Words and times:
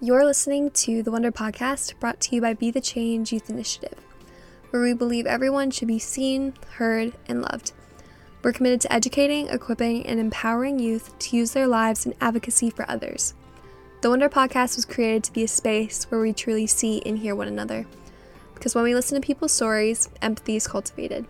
You're 0.00 0.24
listening 0.24 0.70
to 0.70 1.02
the 1.02 1.10
Wonder 1.10 1.32
Podcast 1.32 1.98
brought 1.98 2.20
to 2.20 2.36
you 2.36 2.40
by 2.40 2.54
Be 2.54 2.70
the 2.70 2.80
Change 2.80 3.32
Youth 3.32 3.50
Initiative, 3.50 3.98
where 4.70 4.80
we 4.80 4.92
believe 4.92 5.26
everyone 5.26 5.72
should 5.72 5.88
be 5.88 5.98
seen, 5.98 6.54
heard, 6.74 7.14
and 7.26 7.42
loved. 7.42 7.72
We're 8.44 8.52
committed 8.52 8.80
to 8.82 8.92
educating, 8.92 9.48
equipping, 9.48 10.06
and 10.06 10.20
empowering 10.20 10.78
youth 10.78 11.18
to 11.18 11.36
use 11.36 11.50
their 11.50 11.66
lives 11.66 12.06
in 12.06 12.14
advocacy 12.20 12.70
for 12.70 12.88
others. 12.88 13.34
The 14.00 14.08
Wonder 14.08 14.28
Podcast 14.28 14.76
was 14.76 14.84
created 14.84 15.24
to 15.24 15.32
be 15.32 15.42
a 15.42 15.48
space 15.48 16.04
where 16.04 16.20
we 16.20 16.32
truly 16.32 16.68
see 16.68 17.02
and 17.04 17.18
hear 17.18 17.34
one 17.34 17.48
another. 17.48 17.84
Because 18.54 18.76
when 18.76 18.84
we 18.84 18.94
listen 18.94 19.20
to 19.20 19.26
people's 19.26 19.50
stories, 19.50 20.08
empathy 20.22 20.54
is 20.54 20.68
cultivated. 20.68 21.26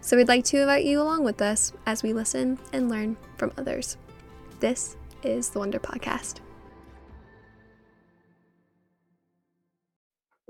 So 0.00 0.16
we'd 0.16 0.26
like 0.26 0.46
to 0.46 0.62
invite 0.62 0.86
you 0.86 1.02
along 1.02 1.24
with 1.24 1.42
us 1.42 1.74
as 1.84 2.02
we 2.02 2.14
listen 2.14 2.60
and 2.72 2.88
learn 2.88 3.18
from 3.36 3.52
others. 3.58 3.98
This 4.58 4.96
is 5.22 5.50
the 5.50 5.58
Wonder 5.58 5.78
Podcast. 5.78 6.40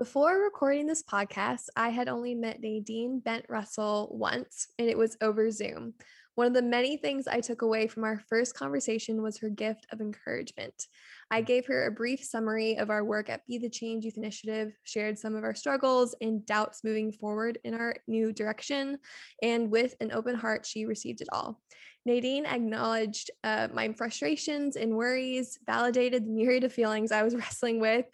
Before 0.01 0.39
recording 0.39 0.87
this 0.87 1.03
podcast, 1.03 1.65
I 1.75 1.89
had 1.89 2.09
only 2.09 2.33
met 2.33 2.59
Nadine 2.59 3.19
Bent-Russell 3.19 4.09
once, 4.11 4.69
and 4.79 4.89
it 4.89 4.97
was 4.97 5.15
over 5.21 5.51
Zoom. 5.51 5.93
One 6.33 6.47
of 6.47 6.55
the 6.55 6.63
many 6.63 6.97
things 6.97 7.27
I 7.27 7.39
took 7.39 7.61
away 7.61 7.85
from 7.85 8.03
our 8.03 8.19
first 8.27 8.55
conversation 8.55 9.21
was 9.21 9.37
her 9.37 9.49
gift 9.49 9.85
of 9.91 10.01
encouragement. 10.01 10.87
I 11.29 11.41
gave 11.41 11.67
her 11.67 11.85
a 11.85 11.91
brief 11.91 12.23
summary 12.23 12.77
of 12.77 12.89
our 12.89 13.03
work 13.03 13.29
at 13.29 13.45
Be 13.45 13.59
the 13.59 13.69
Change 13.69 14.03
Youth 14.03 14.17
Initiative, 14.17 14.73
shared 14.85 15.19
some 15.19 15.35
of 15.35 15.43
our 15.43 15.53
struggles 15.53 16.15
and 16.19 16.43
doubts 16.47 16.83
moving 16.83 17.11
forward 17.11 17.59
in 17.63 17.75
our 17.75 17.93
new 18.07 18.33
direction, 18.33 18.97
and 19.43 19.69
with 19.69 19.93
an 20.01 20.11
open 20.13 20.33
heart, 20.33 20.65
she 20.65 20.87
received 20.87 21.21
it 21.21 21.27
all. 21.31 21.61
Nadine 22.05 22.47
acknowledged 22.47 23.29
uh, 23.43 23.67
my 23.71 23.93
frustrations 23.93 24.75
and 24.75 24.95
worries, 24.95 25.59
validated 25.67 26.25
the 26.25 26.31
myriad 26.31 26.63
of 26.63 26.73
feelings 26.73 27.11
I 27.11 27.21
was 27.21 27.35
wrestling 27.35 27.79
with, 27.79 28.05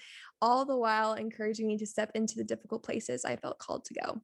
all 0.41 0.65
the 0.65 0.77
while 0.77 1.13
encouraging 1.13 1.67
me 1.67 1.77
to 1.77 1.85
step 1.85 2.11
into 2.15 2.35
the 2.35 2.43
difficult 2.43 2.83
places 2.83 3.25
I 3.25 3.35
felt 3.35 3.59
called 3.59 3.85
to 3.85 3.93
go. 3.93 4.21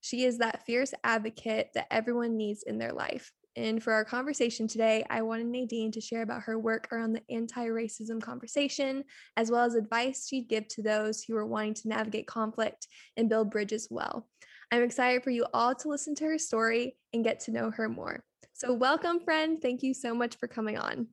She 0.00 0.24
is 0.24 0.38
that 0.38 0.64
fierce 0.64 0.94
advocate 1.02 1.70
that 1.74 1.86
everyone 1.90 2.36
needs 2.36 2.62
in 2.62 2.78
their 2.78 2.92
life. 2.92 3.32
And 3.56 3.82
for 3.82 3.94
our 3.94 4.04
conversation 4.04 4.68
today, 4.68 5.04
I 5.08 5.22
wanted 5.22 5.46
Nadine 5.46 5.90
to 5.92 6.00
share 6.00 6.20
about 6.20 6.42
her 6.42 6.58
work 6.58 6.88
around 6.92 7.14
the 7.14 7.22
anti 7.30 7.66
racism 7.66 8.20
conversation, 8.20 9.02
as 9.36 9.50
well 9.50 9.64
as 9.64 9.74
advice 9.74 10.28
she'd 10.28 10.48
give 10.48 10.68
to 10.68 10.82
those 10.82 11.22
who 11.22 11.34
are 11.36 11.46
wanting 11.46 11.74
to 11.74 11.88
navigate 11.88 12.26
conflict 12.26 12.86
and 13.16 13.30
build 13.30 13.50
bridges 13.50 13.88
well. 13.90 14.28
I'm 14.70 14.82
excited 14.82 15.24
for 15.24 15.30
you 15.30 15.46
all 15.54 15.74
to 15.74 15.88
listen 15.88 16.14
to 16.16 16.24
her 16.24 16.38
story 16.38 16.96
and 17.14 17.24
get 17.24 17.40
to 17.40 17.50
know 17.50 17.70
her 17.70 17.88
more. 17.88 18.22
So, 18.52 18.74
welcome, 18.74 19.20
friend. 19.20 19.60
Thank 19.60 19.82
you 19.82 19.94
so 19.94 20.14
much 20.14 20.36
for 20.36 20.48
coming 20.48 20.76
on. 20.76 21.08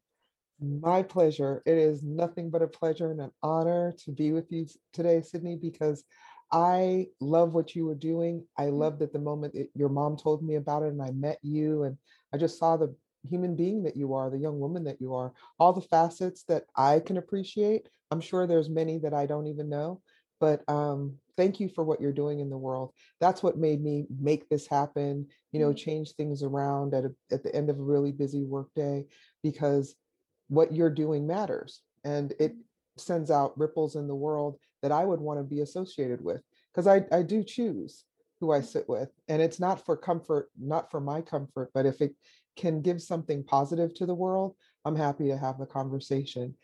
My 0.64 1.04
pleasure. 1.04 1.62
It 1.66 1.78
is 1.78 2.04
nothing 2.04 2.50
but 2.50 2.62
a 2.62 2.68
pleasure 2.68 3.12
and 3.12 3.20
an 3.20 3.32
honor 3.42 3.94
to 4.06 4.12
be 4.12 4.32
with 4.32 4.50
you 4.50 4.66
today, 4.94 5.22
Sydney, 5.22 5.58
because 5.58 6.06
I 6.54 7.08
love 7.20 7.54
what 7.54 7.76
you 7.76 7.86
were 7.86 7.96
doing. 7.96 8.46
I 8.58 8.66
mm. 8.66 8.78
loved 8.78 9.02
at 9.02 9.12
the 9.12 9.20
moment 9.20 9.56
that 9.56 9.68
your 9.76 9.90
mom 9.90 10.16
told 10.16 10.42
me 10.42 10.56
about 10.56 10.84
it 10.84 10.94
and 10.94 11.02
I 11.02 11.12
met 11.12 11.40
you 11.42 11.84
and 11.84 11.98
I 12.34 12.38
just 12.38 12.58
saw 12.58 12.78
the 12.78 12.96
human 13.30 13.58
being 13.58 13.84
that 13.84 13.98
you 13.98 14.14
are, 14.14 14.30
the 14.30 14.38
young 14.38 14.58
woman 14.58 14.86
that 14.86 15.02
you 15.02 15.14
are, 15.16 15.34
all 15.60 15.74
the 15.74 15.82
facets 15.82 16.44
that 16.48 16.64
I 16.78 17.02
can 17.02 17.18
appreciate. 17.18 17.90
I'm 18.12 18.22
sure 18.22 18.48
there's 18.48 18.70
many 18.70 19.00
that 19.00 19.14
I 19.14 19.26
don't 19.26 19.48
even 19.48 19.68
know, 19.68 20.02
but 20.40 20.64
um, 20.70 21.16
thank 21.36 21.60
you 21.60 21.68
for 21.68 21.84
what 21.84 22.00
you're 22.00 22.14
doing 22.14 22.40
in 22.40 22.50
the 22.50 22.58
world. 22.58 22.94
That's 23.20 23.44
what 23.44 23.58
made 23.58 23.84
me 23.84 24.06
make 24.22 24.48
this 24.48 24.68
happen, 24.68 25.28
you 25.52 25.60
know, 25.60 25.74
mm. 25.74 25.78
change 25.78 26.12
things 26.12 26.42
around 26.42 26.94
at, 26.94 27.04
a, 27.04 27.12
at 27.32 27.44
the 27.44 27.54
end 27.54 27.70
of 27.70 27.80
a 27.80 27.84
really 27.84 28.14
busy 28.14 28.44
workday 28.44 29.06
because 29.42 29.96
what 30.48 30.74
you're 30.74 30.90
doing 30.90 31.26
matters 31.26 31.82
and 32.04 32.34
it 32.40 32.56
sends 32.98 33.32
out 33.32 33.58
ripples 33.58 33.96
in 33.96 34.08
the 34.08 34.16
world 34.16 34.58
that 34.82 34.92
I 34.92 35.06
would 35.06 35.20
want 35.20 35.40
to 35.40 35.44
be 35.44 35.62
associated 35.62 36.24
with 36.24 36.42
because 36.74 36.88
I, 36.88 37.06
I 37.12 37.22
do 37.24 37.44
choose 37.44 38.04
who 38.40 38.52
I 38.52 38.62
sit 38.62 38.88
with 38.90 39.10
and 39.28 39.42
it's 39.42 39.60
not 39.60 39.86
for 39.86 39.96
comfort, 39.96 40.50
not 40.60 40.92
for 40.92 41.00
my 41.00 41.22
comfort, 41.22 41.72
but 41.74 41.86
if 41.86 42.02
it 42.02 42.14
can 42.56 42.82
give 42.82 43.02
something 43.02 43.44
positive 43.44 43.94
to 43.96 44.06
the 44.06 44.14
world, 44.14 44.56
I'm 44.86 44.96
happy 44.96 45.28
to 45.30 45.38
have 45.38 45.58
the 45.58 45.66
conversation, 45.66 46.56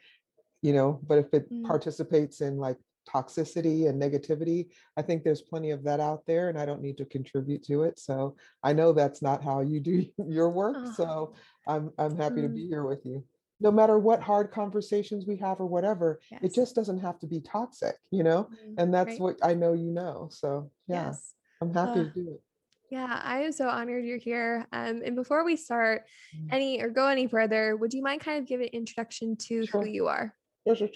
you 0.62 0.74
know, 0.74 1.00
but 1.08 1.18
if 1.18 1.34
it 1.34 1.52
mm. 1.52 1.64
participates 1.66 2.42
in 2.42 2.58
like 2.58 2.78
toxicity 3.08 3.88
and 3.88 4.00
negativity, 4.00 4.68
I 4.98 5.02
think 5.02 5.24
there's 5.24 5.42
plenty 5.42 5.72
of 5.72 5.84
that 5.86 6.00
out 6.00 6.24
there 6.28 6.50
and 6.50 6.60
I 6.60 6.66
don't 6.66 6.82
need 6.82 6.98
to 6.98 7.06
contribute 7.06 7.64
to 7.64 7.84
it. 7.84 7.98
So 7.98 8.36
I 8.62 8.74
know 8.74 8.92
that's 8.92 9.22
not 9.22 9.44
how 9.44 9.62
you 9.62 9.80
do 9.80 10.06
your 10.28 10.50
work. 10.50 10.76
Oh. 10.78 10.94
So 10.96 11.34
I'm 11.68 11.92
I'm 11.98 12.16
happy 12.16 12.42
mm. 12.42 12.44
to 12.44 12.50
be 12.50 12.68
here 12.68 12.84
with 12.84 13.06
you 13.06 13.24
no 13.60 13.72
matter 13.72 13.98
what 14.00 14.22
hard 14.22 14.52
conversations 14.52 15.26
we 15.26 15.36
have 15.36 15.60
or 15.60 15.66
whatever 15.66 16.20
yes. 16.32 16.42
it 16.44 16.54
just 16.54 16.76
doesn't 16.76 17.00
have 17.00 17.20
to 17.20 17.28
be 17.28 17.42
toxic 17.42 17.96
you 18.12 18.24
know 18.24 18.44
mm-hmm. 18.44 18.74
and 18.78 18.94
that's 18.94 19.12
right. 19.12 19.20
what 19.20 19.38
i 19.44 19.54
know 19.54 19.74
you 19.74 19.92
know 19.92 20.28
so 20.32 20.70
yeah 20.88 21.08
yes. 21.08 21.34
i'm 21.62 21.74
happy 21.74 22.02
uh, 22.02 22.04
to 22.04 22.12
do 22.12 22.30
it 22.32 22.42
yeah 22.90 23.22
i 23.24 23.40
am 23.40 23.52
so 23.52 23.68
honored 23.68 24.06
you're 24.06 24.18
here 24.18 24.68
um, 24.74 25.02
and 25.04 25.16
before 25.16 25.44
we 25.44 25.56
start 25.56 26.04
mm-hmm. 26.36 26.54
any 26.54 26.82
or 26.82 26.90
go 26.90 27.08
any 27.08 27.28
further 27.28 27.76
would 27.76 27.94
you 27.94 28.02
mind 28.02 28.22
kind 28.22 28.40
of 28.40 28.48
give 28.48 28.62
an 28.62 28.68
introduction 28.68 29.36
to 29.36 29.66
sure. 29.66 29.82
who 29.82 29.88
you 29.88 30.08
are 30.08 30.34
sure, 30.66 30.76
sure. 30.76 30.90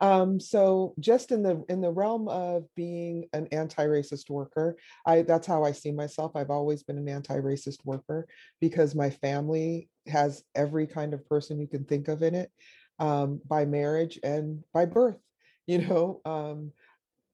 Um, 0.00 0.38
so 0.38 0.94
just 1.00 1.32
in 1.32 1.42
the 1.42 1.64
in 1.68 1.80
the 1.80 1.90
realm 1.90 2.28
of 2.28 2.66
being 2.74 3.28
an 3.32 3.46
anti-racist 3.50 4.28
worker, 4.28 4.76
I 5.06 5.22
that's 5.22 5.46
how 5.46 5.64
I 5.64 5.72
see 5.72 5.90
myself. 5.90 6.32
I've 6.36 6.50
always 6.50 6.82
been 6.82 6.98
an 6.98 7.08
anti-racist 7.08 7.78
worker 7.84 8.26
because 8.60 8.94
my 8.94 9.10
family 9.10 9.88
has 10.08 10.42
every 10.54 10.86
kind 10.86 11.14
of 11.14 11.28
person 11.28 11.60
you 11.60 11.66
can 11.66 11.84
think 11.84 12.08
of 12.08 12.22
in 12.22 12.34
it 12.34 12.50
um, 12.98 13.40
by 13.46 13.64
marriage 13.64 14.18
and 14.22 14.62
by 14.72 14.84
birth. 14.84 15.16
You 15.68 15.78
know, 15.78 16.20
um, 16.24 16.70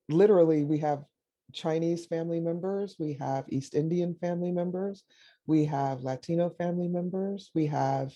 literally, 0.08 0.64
we 0.64 0.78
have 0.78 1.04
Chinese 1.52 2.06
family 2.06 2.40
members, 2.40 2.96
we 2.98 3.12
have 3.20 3.44
East 3.50 3.74
Indian 3.74 4.14
family 4.14 4.50
members, 4.50 5.04
we 5.46 5.66
have 5.66 6.02
Latino 6.02 6.48
family 6.48 6.88
members, 6.88 7.50
we 7.54 7.66
have 7.66 8.10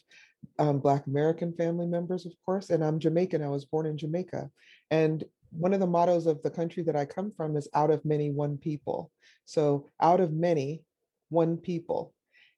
um, 0.59 0.79
Black 0.79 1.07
American 1.07 1.53
family 1.53 1.87
members, 1.87 2.27
of 2.27 2.33
course, 2.45 2.71
and 2.71 2.83
I'm 2.85 2.99
Jamaican. 2.99 3.43
I 3.43 3.49
was 3.49 3.65
born 3.65 3.87
in 3.87 3.99
Jamaica. 3.99 4.51
And 4.91 5.23
one 5.51 5.75
of 5.75 5.81
the 5.81 5.87
mottos 5.87 6.27
of 6.27 6.43
the 6.43 6.51
country 6.51 6.83
that 6.85 6.97
I 6.97 7.05
come 7.05 7.33
from 7.37 7.57
is 7.57 7.69
out 7.75 7.91
of 7.91 8.05
many, 8.05 8.31
one 8.31 8.59
people. 8.59 9.11
So 9.45 9.91
out 10.01 10.21
of 10.21 10.33
many, 10.33 10.83
one 11.29 11.57
people. 11.57 12.15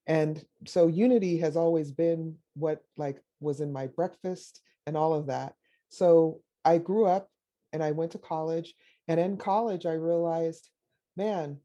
And 0.08 0.42
so 0.66 0.86
unity 0.86 1.38
has 1.38 1.56
always 1.56 1.92
been 1.92 2.36
what 2.54 2.82
like 2.96 3.22
was 3.40 3.60
in 3.60 3.72
my 3.72 3.86
breakfast 3.86 4.60
and 4.86 4.96
all 4.96 5.14
of 5.14 5.26
that. 5.26 5.54
So 5.90 6.40
I 6.64 6.78
grew 6.78 7.04
up 7.04 7.28
and 7.72 7.82
I 7.82 7.92
went 7.92 8.12
to 8.12 8.18
college. 8.18 8.74
And 9.06 9.20
in 9.20 9.36
college, 9.36 9.84
I 9.86 9.92
realized, 9.92 10.68
man, 11.16 11.58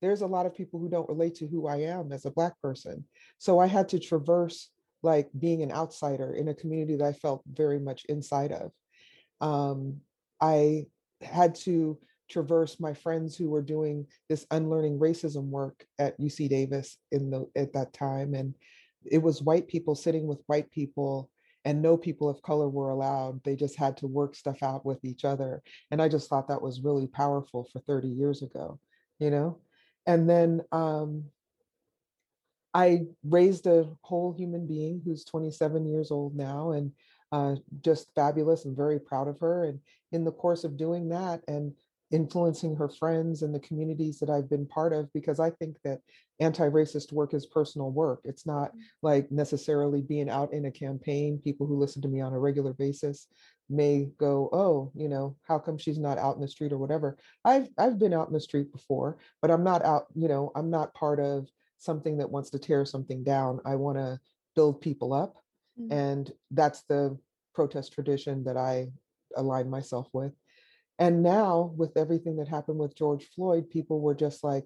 there's 0.00 0.20
a 0.20 0.26
lot 0.26 0.46
of 0.46 0.54
people 0.54 0.78
who 0.78 0.88
don't 0.88 1.08
relate 1.08 1.34
to 1.36 1.46
who 1.46 1.66
I 1.66 1.76
am 1.76 2.12
as 2.12 2.24
a 2.24 2.30
Black 2.30 2.60
person. 2.60 3.04
So 3.38 3.58
I 3.58 3.66
had 3.66 3.88
to 3.90 3.98
traverse 3.98 4.70
like 5.02 5.28
being 5.38 5.62
an 5.62 5.72
outsider 5.72 6.34
in 6.34 6.48
a 6.48 6.54
community 6.54 6.96
that 6.96 7.06
I 7.06 7.12
felt 7.12 7.42
very 7.50 7.78
much 7.78 8.04
inside 8.04 8.52
of. 8.52 8.72
Um, 9.40 10.00
I 10.40 10.86
had 11.22 11.54
to 11.56 11.98
traverse 12.28 12.78
my 12.80 12.94
friends 12.94 13.36
who 13.36 13.50
were 13.50 13.62
doing 13.62 14.06
this 14.28 14.46
unlearning 14.50 14.98
racism 14.98 15.44
work 15.44 15.84
at 15.98 16.18
UC 16.20 16.48
Davis 16.48 16.98
in 17.12 17.30
the 17.30 17.48
at 17.56 17.72
that 17.72 17.92
time 17.92 18.34
and 18.34 18.54
it 19.04 19.18
was 19.18 19.42
white 19.42 19.68
people 19.68 19.94
sitting 19.94 20.26
with 20.26 20.42
white 20.46 20.70
people 20.70 21.30
and 21.64 21.80
no 21.80 21.96
people 21.96 22.28
of 22.28 22.42
color 22.42 22.68
were 22.68 22.90
allowed. 22.90 23.42
They 23.44 23.56
just 23.56 23.76
had 23.76 23.96
to 23.98 24.06
work 24.06 24.34
stuff 24.34 24.62
out 24.62 24.84
with 24.84 25.04
each 25.04 25.24
other 25.24 25.62
and 25.90 26.00
i 26.02 26.08
just 26.08 26.28
thought 26.28 26.48
that 26.48 26.62
was 26.62 26.80
really 26.80 27.06
powerful 27.06 27.68
for 27.72 27.80
30 27.80 28.08
years 28.08 28.42
ago 28.42 28.78
you 29.18 29.30
know? 29.30 29.58
And 30.06 30.28
then 30.28 30.62
um, 30.72 31.24
i 32.74 33.00
raised 33.24 33.66
a 33.66 33.88
whole 34.02 34.32
human 34.32 34.66
being 34.66 35.00
who's 35.04 35.24
27 35.24 35.86
years 35.86 36.10
old 36.10 36.36
now 36.36 36.72
and 36.72 36.92
uh, 37.32 37.56
just 37.82 38.08
fabulous 38.14 38.64
and 38.64 38.76
very 38.76 38.98
proud 38.98 39.28
of 39.28 39.38
her 39.40 39.64
and 39.64 39.80
in 40.12 40.24
the 40.24 40.32
course 40.32 40.64
of 40.64 40.76
doing 40.76 41.08
that 41.08 41.42
and 41.48 41.72
influencing 42.10 42.74
her 42.76 42.88
friends 42.88 43.42
and 43.42 43.54
the 43.54 43.60
communities 43.60 44.18
that 44.18 44.30
I've 44.30 44.48
been 44.48 44.66
part 44.66 44.92
of 44.92 45.12
because 45.12 45.38
I 45.40 45.50
think 45.50 45.76
that 45.84 46.00
anti-racist 46.40 47.12
work 47.12 47.34
is 47.34 47.46
personal 47.46 47.90
work. 47.90 48.20
It's 48.24 48.46
not 48.46 48.74
mm. 48.74 48.80
like 49.02 49.30
necessarily 49.30 50.00
being 50.00 50.30
out 50.30 50.52
in 50.52 50.66
a 50.66 50.70
campaign. 50.70 51.40
People 51.42 51.66
who 51.66 51.78
listen 51.78 52.00
to 52.02 52.08
me 52.08 52.20
on 52.20 52.32
a 52.32 52.38
regular 52.38 52.72
basis 52.72 53.26
may 53.68 54.08
go, 54.18 54.48
"Oh, 54.52 54.90
you 54.94 55.08
know, 55.08 55.36
how 55.42 55.58
come 55.58 55.76
she's 55.76 55.98
not 55.98 56.18
out 56.18 56.36
in 56.36 56.40
the 56.40 56.48
street 56.48 56.72
or 56.72 56.78
whatever?" 56.78 57.18
I've 57.44 57.68
I've 57.78 57.98
been 57.98 58.14
out 58.14 58.28
in 58.28 58.34
the 58.34 58.40
street 58.40 58.72
before, 58.72 59.18
but 59.42 59.50
I'm 59.50 59.64
not 59.64 59.84
out, 59.84 60.06
you 60.14 60.28
know, 60.28 60.50
I'm 60.54 60.70
not 60.70 60.94
part 60.94 61.20
of 61.20 61.48
something 61.78 62.18
that 62.18 62.30
wants 62.30 62.50
to 62.50 62.58
tear 62.58 62.84
something 62.84 63.22
down. 63.22 63.60
I 63.64 63.76
want 63.76 63.98
to 63.98 64.18
build 64.54 64.80
people 64.80 65.12
up. 65.12 65.36
Mm-hmm. 65.78 65.92
And 65.92 66.32
that's 66.50 66.82
the 66.88 67.18
protest 67.54 67.92
tradition 67.92 68.44
that 68.44 68.56
I 68.56 68.88
align 69.36 69.70
myself 69.70 70.08
with. 70.12 70.32
And 70.98 71.22
now, 71.22 71.72
with 71.76 71.96
everything 71.96 72.36
that 72.36 72.48
happened 72.48 72.78
with 72.78 72.96
George 72.96 73.28
Floyd, 73.34 73.70
people 73.70 74.00
were 74.00 74.14
just 74.14 74.42
like, 74.42 74.64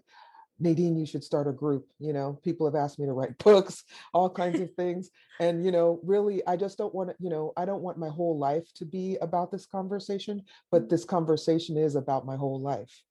Nadine, 0.59 0.97
you 0.97 1.07
should 1.07 1.25
start 1.25 1.49
a 1.49 1.53
group. 1.53 1.87
You 1.99 2.13
know, 2.13 2.39
people 2.45 2.67
have 2.67 2.75
asked 2.75 2.99
me 2.99 3.07
to 3.07 3.13
write 3.13 3.37
books, 3.45 3.85
all 4.15 4.31
kinds 4.31 4.61
of 4.61 4.73
things. 4.75 5.11
And, 5.41 5.65
you 5.65 5.73
know, 5.73 6.01
really, 6.05 6.47
I 6.47 6.57
just 6.57 6.79
don't 6.79 6.95
want 6.95 7.11
to, 7.11 7.17
you 7.19 7.31
know, 7.31 7.53
I 7.57 7.65
don't 7.65 7.83
want 7.83 7.99
my 7.99 8.09
whole 8.09 8.39
life 8.39 8.73
to 8.77 8.85
be 8.85 9.19
about 9.21 9.51
this 9.51 9.67
conversation, 9.67 10.43
but 10.71 10.89
this 10.89 11.05
conversation 11.05 11.77
is 11.77 11.97
about 11.97 12.27
my 12.27 12.37
whole 12.37 12.61
life. 12.61 13.03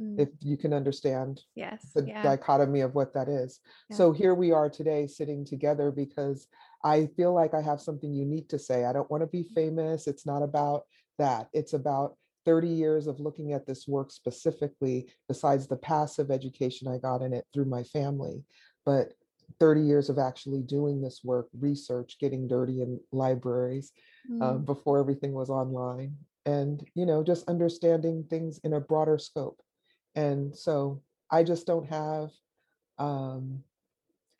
Mm. 0.00 0.20
If 0.20 0.28
you 0.40 0.56
can 0.56 0.72
understand 0.72 1.42
Yes. 1.54 1.92
the 1.94 2.06
Yeah. 2.06 2.22
dichotomy 2.22 2.80
of 2.80 2.94
what 2.94 3.14
that 3.14 3.28
is. 3.28 3.60
Yeah. 3.90 3.96
So 3.96 4.12
here 4.12 4.34
we 4.34 4.52
are 4.52 4.68
today 4.70 5.06
sitting 5.06 5.44
together 5.44 5.90
because 5.90 6.48
I 6.82 7.06
feel 7.08 7.32
like 7.32 7.54
I 7.54 7.60
have 7.60 7.80
something 7.80 8.12
unique 8.12 8.48
to 8.50 8.58
say. 8.58 8.84
I 8.84 8.92
don't 8.92 9.10
want 9.10 9.22
to 9.22 9.26
be 9.26 9.42
famous. 9.42 10.06
It's 10.06 10.26
not 10.26 10.42
about 10.42 10.86
that. 11.18 11.48
It's 11.52 11.72
about 11.72 12.16
30 12.46 12.68
years 12.68 13.06
of 13.08 13.20
looking 13.20 13.52
at 13.52 13.66
this 13.66 13.86
work 13.86 14.10
specifically, 14.10 15.10
besides 15.28 15.66
the 15.66 15.76
passive 15.76 16.30
education 16.30 16.88
I 16.88 16.98
got 16.98 17.20
in 17.20 17.34
it 17.34 17.44
through 17.52 17.66
my 17.66 17.82
family, 17.82 18.44
but 18.86 19.12
30 19.60 19.82
years 19.82 20.08
of 20.08 20.18
actually 20.18 20.62
doing 20.62 21.02
this 21.02 21.20
work, 21.22 21.48
research, 21.58 22.18
getting 22.18 22.48
dirty 22.48 22.80
in 22.82 22.98
libraries 23.12 23.92
um, 24.40 24.62
Mm. 24.62 24.64
before 24.66 24.98
everything 24.98 25.32
was 25.32 25.50
online, 25.50 26.16
and 26.46 26.84
you 26.94 27.06
know, 27.06 27.22
just 27.22 27.48
understanding 27.48 28.24
things 28.24 28.58
in 28.64 28.72
a 28.74 28.80
broader 28.80 29.18
scope. 29.18 29.60
And 30.14 30.56
so 30.56 31.02
I 31.30 31.42
just 31.42 31.66
don't 31.66 31.88
have 31.88 32.30
um, 32.98 33.62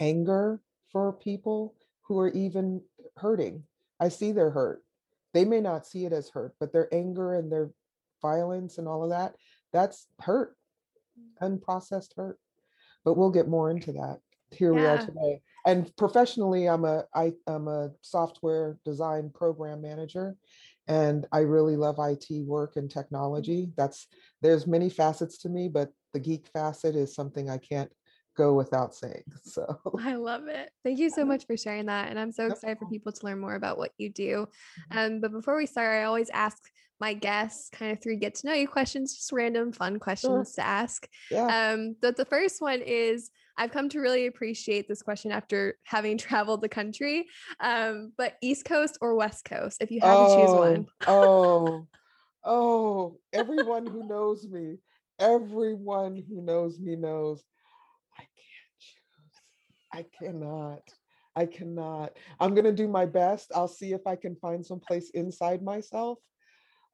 anger 0.00 0.60
for 0.92 1.12
people 1.12 1.74
who 2.02 2.18
are 2.18 2.30
even 2.30 2.82
hurting. 3.16 3.64
I 4.00 4.08
see 4.08 4.32
their 4.32 4.50
hurt. 4.50 4.82
They 5.34 5.44
may 5.44 5.60
not 5.60 5.86
see 5.86 6.04
it 6.04 6.12
as 6.12 6.30
hurt, 6.30 6.54
but 6.60 6.72
their 6.72 6.92
anger 6.94 7.34
and 7.34 7.50
their 7.50 7.70
violence 8.20 8.78
and 8.78 8.88
all 8.88 9.02
of 9.02 9.10
that, 9.10 9.34
that's 9.72 10.06
hurt, 10.20 10.56
unprocessed 11.42 12.16
hurt. 12.16 12.38
But 13.04 13.16
we'll 13.16 13.30
get 13.30 13.48
more 13.48 13.70
into 13.70 13.92
that. 13.92 14.18
Here 14.50 14.74
we 14.74 14.84
are 14.84 14.98
today. 14.98 15.40
And 15.66 15.94
professionally, 15.96 16.68
I'm 16.68 16.84
a 16.84 17.04
I, 17.14 17.32
I'm 17.46 17.66
a 17.68 17.90
software 18.00 18.78
design 18.84 19.30
program 19.34 19.82
manager, 19.82 20.36
and 20.86 21.26
I 21.32 21.40
really 21.40 21.76
love 21.76 21.96
IT 21.98 22.44
work 22.44 22.76
and 22.76 22.90
technology. 22.90 23.72
That's 23.76 24.06
there's 24.42 24.66
many 24.66 24.88
facets 24.88 25.38
to 25.38 25.48
me, 25.48 25.68
but 25.68 25.90
the 26.12 26.20
geek 26.20 26.46
facet 26.52 26.94
is 26.94 27.14
something 27.14 27.50
I 27.50 27.58
can't 27.58 27.90
go 28.36 28.54
without 28.54 28.94
saying. 28.94 29.24
So 29.44 29.80
I 30.00 30.14
love 30.14 30.46
it. 30.48 30.70
Thank 30.84 30.98
you 30.98 31.10
so 31.10 31.24
much 31.24 31.46
for 31.46 31.56
sharing 31.56 31.86
that. 31.86 32.10
And 32.10 32.18
I'm 32.18 32.32
so 32.32 32.46
excited 32.46 32.78
for 32.78 32.86
people 32.86 33.12
to 33.12 33.26
learn 33.26 33.40
more 33.40 33.54
about 33.54 33.78
what 33.78 33.92
you 33.96 34.10
do. 34.10 34.46
Mhm. 34.92 34.96
Um, 34.96 35.20
but 35.20 35.32
before 35.32 35.56
we 35.56 35.66
start, 35.66 36.00
I 36.00 36.04
always 36.04 36.30
ask 36.30 36.58
my 37.00 37.14
guests 37.14 37.68
kind 37.70 37.92
of 37.92 38.02
three 38.02 38.16
get 38.16 38.34
to 38.36 38.46
know 38.46 38.54
you 38.54 38.68
questions, 38.68 39.14
just 39.14 39.32
random 39.32 39.72
fun 39.72 39.98
questions 39.98 40.52
to 40.54 40.66
ask. 40.66 41.06
yeah. 41.30 41.72
Um, 41.72 41.96
but 42.00 42.16
the 42.16 42.24
first 42.24 42.60
one 42.60 42.80
is 42.80 43.30
I've 43.58 43.70
come 43.70 43.88
to 43.90 44.00
really 44.00 44.26
appreciate 44.26 44.88
this 44.88 45.02
question 45.02 45.32
after 45.32 45.78
having 45.84 46.18
traveled 46.18 46.62
the 46.62 46.68
country. 46.68 47.26
Um, 47.60 48.12
but 48.16 48.34
East 48.42 48.64
Coast 48.64 48.98
or 49.00 49.14
West 49.14 49.44
Coast, 49.44 49.78
if 49.80 49.90
you 49.90 50.00
had 50.00 50.14
to 50.14 50.36
choose 50.36 50.50
one. 50.50 50.86
Oh, 51.06 51.86
oh, 52.44 53.18
everyone 53.32 53.86
who 53.86 54.06
knows 54.06 54.46
me, 54.46 54.76
everyone 55.18 56.22
who 56.28 56.42
knows 56.42 56.78
me 56.78 56.96
knows 56.96 57.42
I 58.18 58.22
can't 58.22 58.78
choose. 58.78 59.42
I 59.92 60.04
cannot. 60.18 60.82
I 61.38 61.44
cannot. 61.44 62.16
I'm 62.40 62.54
going 62.54 62.64
to 62.64 62.72
do 62.72 62.88
my 62.88 63.04
best. 63.04 63.52
I'll 63.54 63.68
see 63.68 63.92
if 63.92 64.06
I 64.06 64.16
can 64.16 64.36
find 64.36 64.64
some 64.64 64.80
place 64.80 65.10
inside 65.10 65.62
myself 65.62 66.18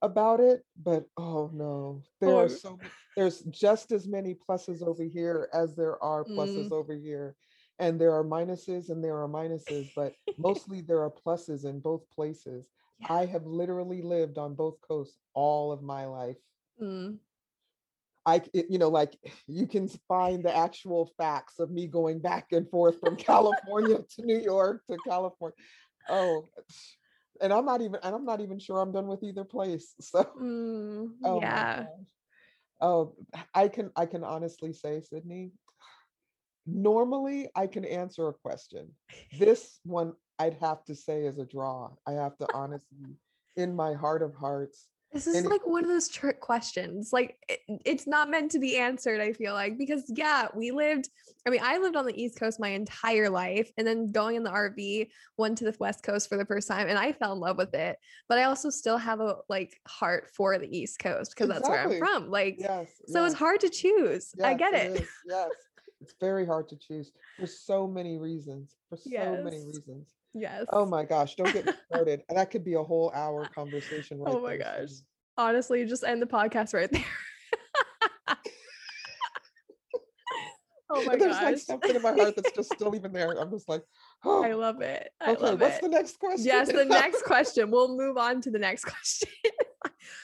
about 0.03 0.41
it, 0.41 0.65
but 0.83 1.07
oh 1.17 1.51
no, 1.53 2.03
there 2.21 2.35
are 2.35 2.49
so 2.49 2.79
there's 3.17 3.41
just 3.43 3.93
as 3.93 4.07
many 4.09 4.35
pluses 4.35 4.83
over 4.87 5.03
here 5.05 5.49
as 5.53 5.75
there 5.77 6.03
are 6.03 6.25
pluses 6.25 6.69
Mm. 6.69 6.73
over 6.73 6.95
here. 6.95 7.37
And 7.79 8.01
there 8.01 8.13
are 8.15 8.25
minuses 8.25 8.91
and 8.91 9.03
there 9.03 9.17
are 9.21 9.29
minuses, 9.29 9.89
but 9.97 10.15
mostly 10.39 10.81
there 10.83 11.01
are 11.03 11.11
pluses 11.11 11.65
in 11.65 11.81
both 11.81 12.09
places. 12.11 12.69
Yeah. 13.01 13.13
I 13.15 13.27
have 13.27 13.45
literally 13.47 14.03
lived 14.03 14.39
on 14.39 14.55
both 14.55 14.81
coasts 14.81 15.19
all 15.35 15.73
of 15.73 15.83
my 15.83 16.07
life. 16.07 16.37
Mm, 16.81 17.19
I, 18.25 18.43
it- 18.55 18.71
you 18.71 18.79
know, 18.79 18.89
like 18.89 19.17
you 19.47 19.67
can 19.67 19.89
find 20.09 20.45
the 20.45 20.55
actual 20.57 21.13
facts 21.19 21.59
of 21.59 21.71
me 21.71 21.87
going 21.87 22.21
back 22.21 22.53
and 22.53 22.69
forth 22.69 22.99
from 23.01 23.17
California 23.31 23.99
to 24.17 24.23
New 24.25 24.39
York 24.39 24.83
to 24.91 24.99
California. 24.99 25.57
Oh, 26.09 26.49
and 27.41 27.53
I'm 27.53 27.65
not 27.65 27.81
even, 27.81 28.01
and 28.03 28.15
I'm 28.15 28.25
not 28.25 28.41
even 28.41 28.59
sure 28.59 28.79
I'm 28.79 28.93
done 28.93 29.07
with 29.07 29.23
either 29.23 29.45
place. 29.45 29.95
So, 30.01 30.25
mm, 30.41 31.09
oh 31.25 31.41
yeah. 31.41 31.85
Oh, 32.81 33.15
I 33.55 33.69
can, 33.69 33.91
I 33.97 34.07
can 34.07 34.25
honestly 34.25 34.73
say, 34.73 35.01
Sydney, 35.01 35.53
normally 36.67 37.49
I 37.55 37.67
can 37.67 37.85
answer 37.85 38.29
a 38.29 38.33
question. 38.33 38.91
This 39.39 39.79
one 39.85 40.15
I'd 40.39 40.59
have 40.61 40.85
to 40.85 40.95
say 40.95 41.25
is 41.25 41.39
a 41.39 41.47
draw. 41.47 41.91
I 42.07 42.13
have 42.13 42.37
to 42.39 42.49
honestly, 42.55 43.17
in 43.57 43.75
my 43.77 43.95
heart 43.95 44.23
of 44.23 44.35
hearts, 44.35 44.89
This 45.13 45.27
is 45.27 45.37
Any- 45.37 45.49
like 45.49 45.67
one 45.67 45.85
of 45.85 45.91
those 45.91 46.09
trick 46.09 46.41
questions. 46.41 47.13
Like 47.13 47.37
it, 47.49 47.61
it's 47.85 48.07
not 48.07 48.31
meant 48.31 48.51
to 48.53 48.59
be 48.59 48.79
answered, 48.79 49.21
I 49.21 49.33
feel 49.33 49.53
like, 49.53 49.77
because 49.77 50.05
yeah, 50.09 50.49
we 50.55 50.71
lived, 50.71 51.11
I 51.47 51.51
mean, 51.51 51.61
I 51.63 51.79
lived 51.79 51.97
on 51.97 52.07
the 52.07 52.21
East 52.21 52.39
Coast 52.39 52.59
my 52.59 52.69
entire 52.69 53.29
life 53.29 53.71
and 53.77 53.87
then 53.87 54.11
going 54.11 54.37
in 54.37 54.43
the 54.43 54.51
RV, 54.51 55.09
went 55.37 55.59
to 55.59 55.65
the 55.65 55.77
West 55.79 56.03
Coast 56.03 56.29
for 56.29 56.39
the 56.39 56.47
first 56.47 56.67
time 56.67 56.89
and 56.89 56.99
I 56.99 57.13
fell 57.13 57.35
in 57.35 57.41
love 57.41 57.59
with 57.59 57.75
it. 57.75 57.99
But 58.29 58.39
I 58.39 58.45
also 58.45 58.71
still 58.71 58.97
have 58.97 59.21
a 59.21 59.37
like 59.49 59.79
heart 59.87 60.31
for 60.35 60.59
the 60.59 60.77
East 60.77 60.99
Coast 60.99 61.33
because 61.33 61.49
that's 61.49 61.69
where 61.69 61.81
I'm 61.81 61.99
from. 61.99 62.31
Like, 62.31 62.57
yes. 62.59 62.89
so 63.07 63.25
it's 63.27 63.35
hard 63.35 63.61
to 63.61 63.69
choose. 63.69 64.33
I 64.43 64.51
Yes, 64.53 64.59
get 64.59 64.75
it 64.75 65.07
Yes, 65.27 65.51
it's 66.01 66.15
very 66.21 66.47
hard 66.47 66.69
to 66.71 66.77
choose 66.77 67.13
for 67.39 67.47
so 67.47 67.87
many 67.87 68.17
reasons. 68.17 68.77
For 68.89 68.97
so 68.97 69.43
many 69.43 69.59
reasons. 69.59 70.09
Yes. 70.35 70.67
Oh 70.73 70.87
my 70.87 71.05
gosh, 71.05 71.35
don't 71.35 71.53
get 71.53 71.67
me 71.67 71.73
started. 71.93 72.23
That 72.29 72.51
could 72.51 72.65
be 72.65 72.75
a 72.75 72.83
whole 72.83 73.13
hour 73.15 73.47
conversation 73.55 74.19
right 74.19 74.35
Oh 74.35 74.41
my 74.41 74.57
there, 74.57 74.81
gosh. 74.81 74.91
Honestly, 75.37 75.85
just 75.85 76.05
end 76.05 76.23
the 76.23 76.27
podcast 76.27 76.75
right 76.75 76.91
there. 76.91 77.05
oh 80.91 81.05
my 81.05 81.17
gosh. 81.17 81.21
There's 81.21 81.35
gosh. 81.35 81.43
like 81.43 81.59
something 81.59 81.97
in 81.97 82.03
my 82.03 82.13
heart 82.13 82.35
that's 82.37 82.53
just 82.53 82.73
still 82.73 82.95
even 82.95 83.13
there. 83.13 83.39
I'm 83.39 83.51
just 83.51 83.69
like, 83.69 83.83
oh, 84.25 84.43
I 84.43 84.53
love 84.55 84.81
it. 84.81 85.11
I 85.21 85.33
okay, 85.33 85.43
love 85.43 85.61
what's 85.61 85.77
it. 85.77 85.83
the 85.83 85.89
next 85.89 86.19
question? 86.19 86.47
Yes, 86.47 86.73
the 86.73 86.85
next 86.85 87.25
question. 87.25 87.71
We'll 87.71 87.97
move 87.97 88.17
on 88.17 88.41
to 88.43 88.51
the 88.51 88.59
next 88.59 88.85
question. 88.87 89.29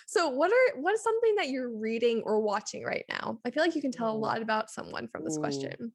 so, 0.06 0.28
what 0.28 0.50
are 0.50 0.80
what 0.80 0.94
is 0.94 1.02
something 1.02 1.34
that 1.36 1.48
you're 1.48 1.70
reading 1.70 2.22
or 2.24 2.40
watching 2.40 2.82
right 2.82 3.04
now? 3.08 3.38
I 3.44 3.50
feel 3.50 3.62
like 3.62 3.74
you 3.76 3.82
can 3.82 3.92
tell 3.92 4.10
a 4.10 4.16
lot 4.16 4.40
about 4.40 4.70
someone 4.70 5.08
from 5.08 5.24
this 5.24 5.36
question. 5.36 5.92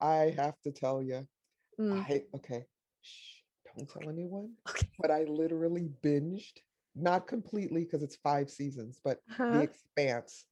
I 0.00 0.32
have 0.36 0.54
to 0.62 0.70
tell 0.70 1.02
you, 1.02 1.26
Mm, 1.80 2.04
I 2.04 2.24
okay, 2.34 2.66
shh, 3.02 3.37
don't 3.78 3.88
tell 3.88 4.10
anyone. 4.10 4.50
Okay. 4.68 4.88
But 4.98 5.10
I 5.10 5.24
literally 5.24 5.88
binged, 6.04 6.58
not 6.96 7.26
completely 7.26 7.84
because 7.84 8.02
it's 8.02 8.16
five 8.16 8.50
seasons, 8.50 9.00
but 9.04 9.18
The 9.28 9.42
Uh-huh. 9.42 9.62
Expanse. 9.62 10.44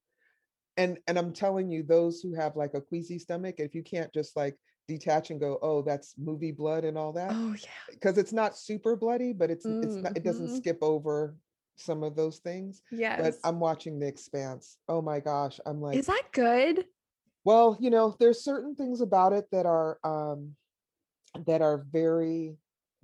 And 0.76 0.98
and 1.08 1.18
I'm 1.18 1.32
telling 1.32 1.70
you, 1.70 1.82
those 1.82 2.20
who 2.20 2.34
have 2.34 2.54
like 2.56 2.74
a 2.74 2.80
queasy 2.80 3.18
stomach, 3.18 3.56
if 3.58 3.74
you 3.74 3.82
can't 3.82 4.12
just 4.12 4.36
like 4.36 4.56
detach 4.88 5.30
and 5.30 5.40
go, 5.40 5.58
oh, 5.62 5.82
that's 5.82 6.14
movie 6.18 6.52
blood 6.52 6.84
and 6.84 6.96
all 6.98 7.12
that, 7.14 7.32
Oh 7.32 7.54
yeah. 7.54 7.68
because 7.90 8.18
it's 8.18 8.32
not 8.32 8.56
super 8.58 8.94
bloody, 8.94 9.32
but 9.32 9.50
it's 9.50 9.64
it's 9.66 9.96
not 9.96 10.16
it 10.16 10.22
doesn't 10.22 10.46
Mhm. 10.48 10.56
skip 10.56 10.78
over 10.82 11.34
some 11.76 12.02
of 12.02 12.14
those 12.14 12.38
things. 12.38 12.82
Yes. 12.92 13.20
But 13.20 13.48
I'm 13.48 13.58
watching 13.58 13.98
The 13.98 14.06
Expanse. 14.06 14.78
Oh 14.88 15.00
my 15.02 15.18
gosh, 15.20 15.58
I'm 15.66 15.80
like, 15.80 15.96
is 15.98 16.06
that 16.06 16.24
good? 16.32 16.84
well, 17.44 17.76
you 17.80 17.90
know, 17.90 18.14
there's 18.20 18.44
certain 18.44 18.74
things 18.74 19.00
about 19.00 19.32
it 19.32 19.50
that 19.50 19.64
are 19.66 19.98
um 20.04 20.54
that 21.46 21.62
are 21.62 21.86
very 21.90 22.56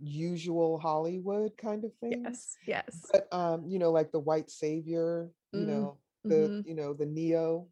usual 0.02 0.78
Hollywood 0.78 1.56
kind 1.56 1.84
of 1.84 1.92
things. 2.00 2.44
Yes. 2.44 2.58
Yes. 2.66 3.12
But 3.12 3.32
um, 3.32 3.66
you 3.68 3.78
know, 3.78 3.90
like 3.92 4.12
the 4.12 4.20
white 4.20 4.50
savior, 4.50 5.30
you 5.52 5.66
Mm, 5.66 5.66
know, 5.66 5.98
the 6.28 6.52
mhm, 6.52 6.64
you 6.64 6.74
know, 6.74 6.94
the 6.94 7.06
Neo, 7.06 7.68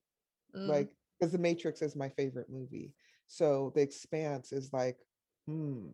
mm. 0.54 0.60
like 0.64 0.90
because 1.18 1.32
the 1.32 1.38
Matrix 1.38 1.82
is 1.82 1.96
my 1.96 2.08
favorite 2.10 2.50
movie. 2.50 2.92
So 3.26 3.72
the 3.74 3.82
expanse 3.82 4.52
is 4.52 4.72
like, 4.72 4.98
hmm, 5.46 5.88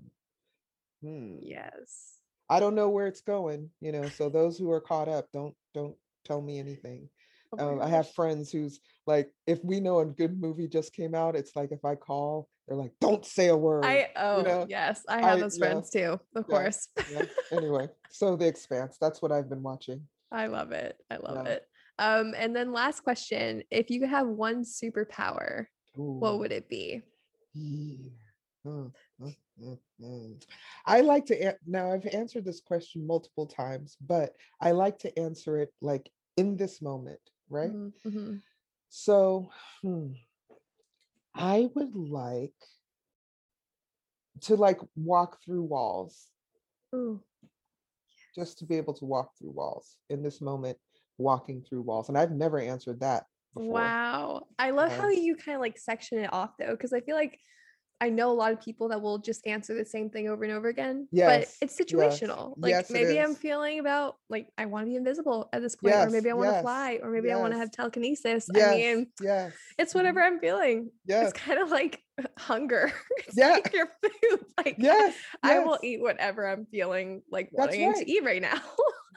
hmm. 1.02 1.38
yes. 1.40 2.20
I 2.48 2.60
don't 2.60 2.74
know 2.74 2.88
where 2.90 3.06
it's 3.06 3.20
going, 3.20 3.70
you 3.80 3.92
know. 3.92 4.08
So 4.08 4.28
those 4.28 4.58
who 4.58 4.70
are 4.70 4.80
caught 4.80 5.08
up, 5.08 5.30
don't 5.32 5.54
don't 5.74 5.96
tell 6.24 6.40
me 6.40 6.58
anything. 6.58 7.08
Oh 7.52 7.58
Um, 7.58 7.80
I 7.80 7.88
have 7.88 8.10
friends 8.10 8.50
who's 8.52 8.80
like, 9.06 9.30
if 9.46 9.64
we 9.64 9.80
know 9.80 10.00
a 10.00 10.06
good 10.06 10.38
movie 10.40 10.68
just 10.68 10.92
came 10.94 11.14
out, 11.14 11.36
it's 11.36 11.56
like 11.56 11.72
if 11.72 11.84
I 11.84 11.94
call, 11.96 12.48
they're 12.66 12.76
like, 12.76 12.92
don't 13.00 13.24
say 13.24 13.48
a 13.48 13.56
word. 13.56 13.84
I 13.84 14.08
oh 14.16 14.42
know, 14.42 14.66
yes, 14.68 15.04
I 15.08 15.20
have 15.22 15.38
I- 15.38 15.40
those 15.42 15.58
yeah, 15.58 15.66
friends 15.66 15.90
too. 15.90 16.20
Of 16.34 16.44
yeah, 16.48 16.56
course. 16.56 16.88
yeah. 17.10 17.22
Anyway, 17.52 17.88
so 18.10 18.36
the 18.36 18.46
expanse, 18.46 18.96
that's 19.00 19.22
what 19.22 19.30
I've 19.32 19.48
been 19.48 19.62
watching. 19.62 20.06
I 20.32 20.46
love 20.48 20.72
it. 20.72 20.96
I 21.10 21.16
love 21.18 21.46
Yeah. 21.46 21.52
it. 21.52 21.68
Um, 21.98 22.34
and 22.36 22.54
then 22.54 22.72
last 22.72 23.04
question: 23.04 23.62
If 23.70 23.90
you 23.90 24.00
could 24.00 24.08
have 24.10 24.26
one 24.26 24.64
superpower, 24.64 25.66
what 25.94 26.38
would 26.40 26.52
it 26.52 26.68
be? 26.68 27.02
Yeah. 27.54 28.10
Mm, 28.66 28.92
mm, 29.22 29.78
mm. 30.02 30.42
I 30.84 31.00
like 31.02 31.24
to 31.26 31.40
an- 31.40 31.56
now 31.66 31.92
I've 31.92 32.06
answered 32.12 32.44
this 32.44 32.60
question 32.60 33.06
multiple 33.06 33.46
times, 33.46 33.96
but 34.04 34.34
I 34.60 34.72
like 34.72 34.98
to 35.00 35.18
answer 35.18 35.58
it 35.58 35.72
like 35.80 36.10
in 36.36 36.56
this 36.56 36.82
moment, 36.82 37.20
right? 37.48 37.70
Mhm, 37.70 37.92
mhm. 38.04 38.42
So, 38.88 39.50
hmm, 39.82 40.12
I 41.36 41.68
would 41.74 41.94
like 41.94 42.54
to 44.42 44.56
like 44.56 44.78
walk 44.96 45.38
through 45.44 45.62
walls, 45.62 46.28
Ooh. 46.94 47.22
just 48.34 48.58
to 48.58 48.64
be 48.64 48.76
able 48.76 48.94
to 48.94 49.04
walk 49.04 49.32
through 49.38 49.50
walls 49.50 49.96
in 50.08 50.22
this 50.22 50.40
moment, 50.40 50.78
walking 51.18 51.62
through 51.62 51.82
walls. 51.82 52.08
And 52.08 52.16
I've 52.16 52.32
never 52.32 52.58
answered 52.58 53.00
that 53.00 53.24
before. 53.54 53.74
Wow. 53.74 54.46
I 54.58 54.70
love 54.70 54.92
how 54.92 55.08
you 55.08 55.36
kind 55.36 55.56
of 55.56 55.60
like 55.60 55.78
section 55.78 56.18
it 56.18 56.32
off 56.32 56.50
though, 56.58 56.72
because 56.72 56.92
I 56.92 57.00
feel 57.00 57.16
like 57.16 57.38
I 58.00 58.10
know 58.10 58.30
a 58.30 58.34
lot 58.34 58.52
of 58.52 58.60
people 58.60 58.88
that 58.88 59.00
will 59.00 59.18
just 59.18 59.46
answer 59.46 59.74
the 59.74 59.84
same 59.84 60.10
thing 60.10 60.28
over 60.28 60.44
and 60.44 60.52
over 60.52 60.68
again, 60.68 61.08
Yes. 61.10 61.26
but 61.26 61.40
Yes, 61.40 61.58
it's 61.62 61.80
yes, 61.80 62.20
situational. 62.20 62.54
Like 62.58 62.70
yes, 62.70 62.90
maybe 62.90 63.18
I'm 63.20 63.34
feeling 63.34 63.78
about 63.78 64.16
like 64.28 64.48
I 64.58 64.66
want 64.66 64.84
to 64.84 64.90
be 64.90 64.96
invisible 64.96 65.48
at 65.52 65.62
this 65.62 65.76
point, 65.76 65.94
or 65.94 66.10
maybe 66.10 66.28
I 66.30 66.34
want 66.34 66.48
to 66.50 66.54
yes, 66.54 66.62
fly, 66.62 67.00
or 67.02 67.10
maybe 67.10 67.32
I 67.32 67.36
want 67.36 67.52
to 67.54 67.58
have 67.58 67.68
yes, 67.68 67.74
telekinesis. 67.74 68.48
I 68.54 68.58
yes, 68.58 68.76
mean, 68.76 69.06
yes, 69.20 69.52
it's 69.78 69.94
whatever 69.94 70.22
I'm 70.22 70.40
feeling. 70.40 70.90
yes, 71.06 71.30
It's 71.30 71.40
kind 71.40 71.58
of 71.58 71.70
like 71.70 72.02
hunger. 72.38 72.92
It's 73.26 73.36
yeah, 73.36 73.50
like 73.52 73.72
your 73.72 73.88
food. 74.02 74.40
Like 74.58 74.76
I, 74.78 74.82
yes, 74.82 75.14
I 75.42 75.58
will 75.60 75.78
eat 75.82 76.00
whatever 76.00 76.46
I'm 76.48 76.66
feeling 76.66 77.22
like 77.30 77.50
That's 77.52 77.76
wanting 77.76 77.88
right. 77.88 78.06
to 78.06 78.10
eat 78.10 78.24
right 78.24 78.40
now. 78.42 78.60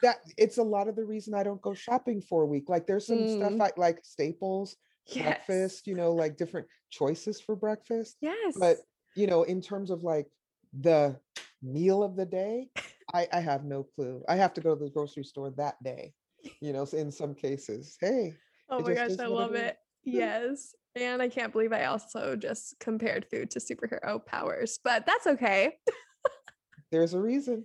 That 0.02 0.18
it's 0.38 0.56
a 0.58 0.62
lot 0.62 0.88
of 0.88 0.96
the 0.96 1.04
reason 1.04 1.34
I 1.34 1.42
don't 1.42 1.60
go 1.60 1.74
shopping 1.74 2.22
for 2.22 2.42
a 2.42 2.46
week. 2.46 2.68
Like 2.68 2.86
there's 2.86 3.06
some 3.06 3.26
stuff 3.26 3.52
Mm, 3.52 3.60
I 3.60 3.70
like 3.76 3.98
staples, 4.02 4.76
yes. 5.06 5.24
breakfast, 5.24 5.86
you 5.86 5.94
know, 5.94 6.12
like 6.12 6.36
different 6.36 6.66
choices 6.90 7.40
for 7.40 7.56
breakfast. 7.56 8.16
Yes. 8.20 8.54
But 8.58 8.78
you 9.16 9.26
know, 9.26 9.42
in 9.42 9.60
terms 9.60 9.90
of 9.90 10.02
like 10.02 10.26
the 10.78 11.18
meal 11.62 12.02
of 12.02 12.16
the 12.16 12.26
day, 12.26 12.68
I, 13.12 13.26
I 13.32 13.40
have 13.40 13.64
no 13.64 13.82
clue. 13.82 14.22
I 14.28 14.36
have 14.36 14.54
to 14.54 14.60
go 14.60 14.74
to 14.74 14.84
the 14.84 14.90
grocery 14.90 15.24
store 15.24 15.50
that 15.56 15.82
day, 15.82 16.14
you 16.60 16.72
know, 16.72 16.86
in 16.92 17.10
some 17.10 17.34
cases. 17.34 17.96
Hey, 18.00 18.34
Oh 18.70 18.80
my 18.80 18.94
gosh, 18.94 19.10
I 19.18 19.24
it 19.24 19.30
love 19.30 19.54
is. 19.54 19.62
it. 19.62 19.76
Yes. 20.04 20.74
And 20.94 21.20
I 21.20 21.28
can't 21.28 21.52
believe 21.52 21.72
I 21.72 21.84
also 21.84 22.36
just 22.36 22.78
compared 22.78 23.26
food 23.30 23.50
to 23.50 23.58
superhero 23.58 24.24
powers, 24.24 24.78
but 24.82 25.06
that's 25.06 25.26
okay. 25.26 25.76
There's 26.90 27.14
a 27.14 27.20
reason. 27.20 27.64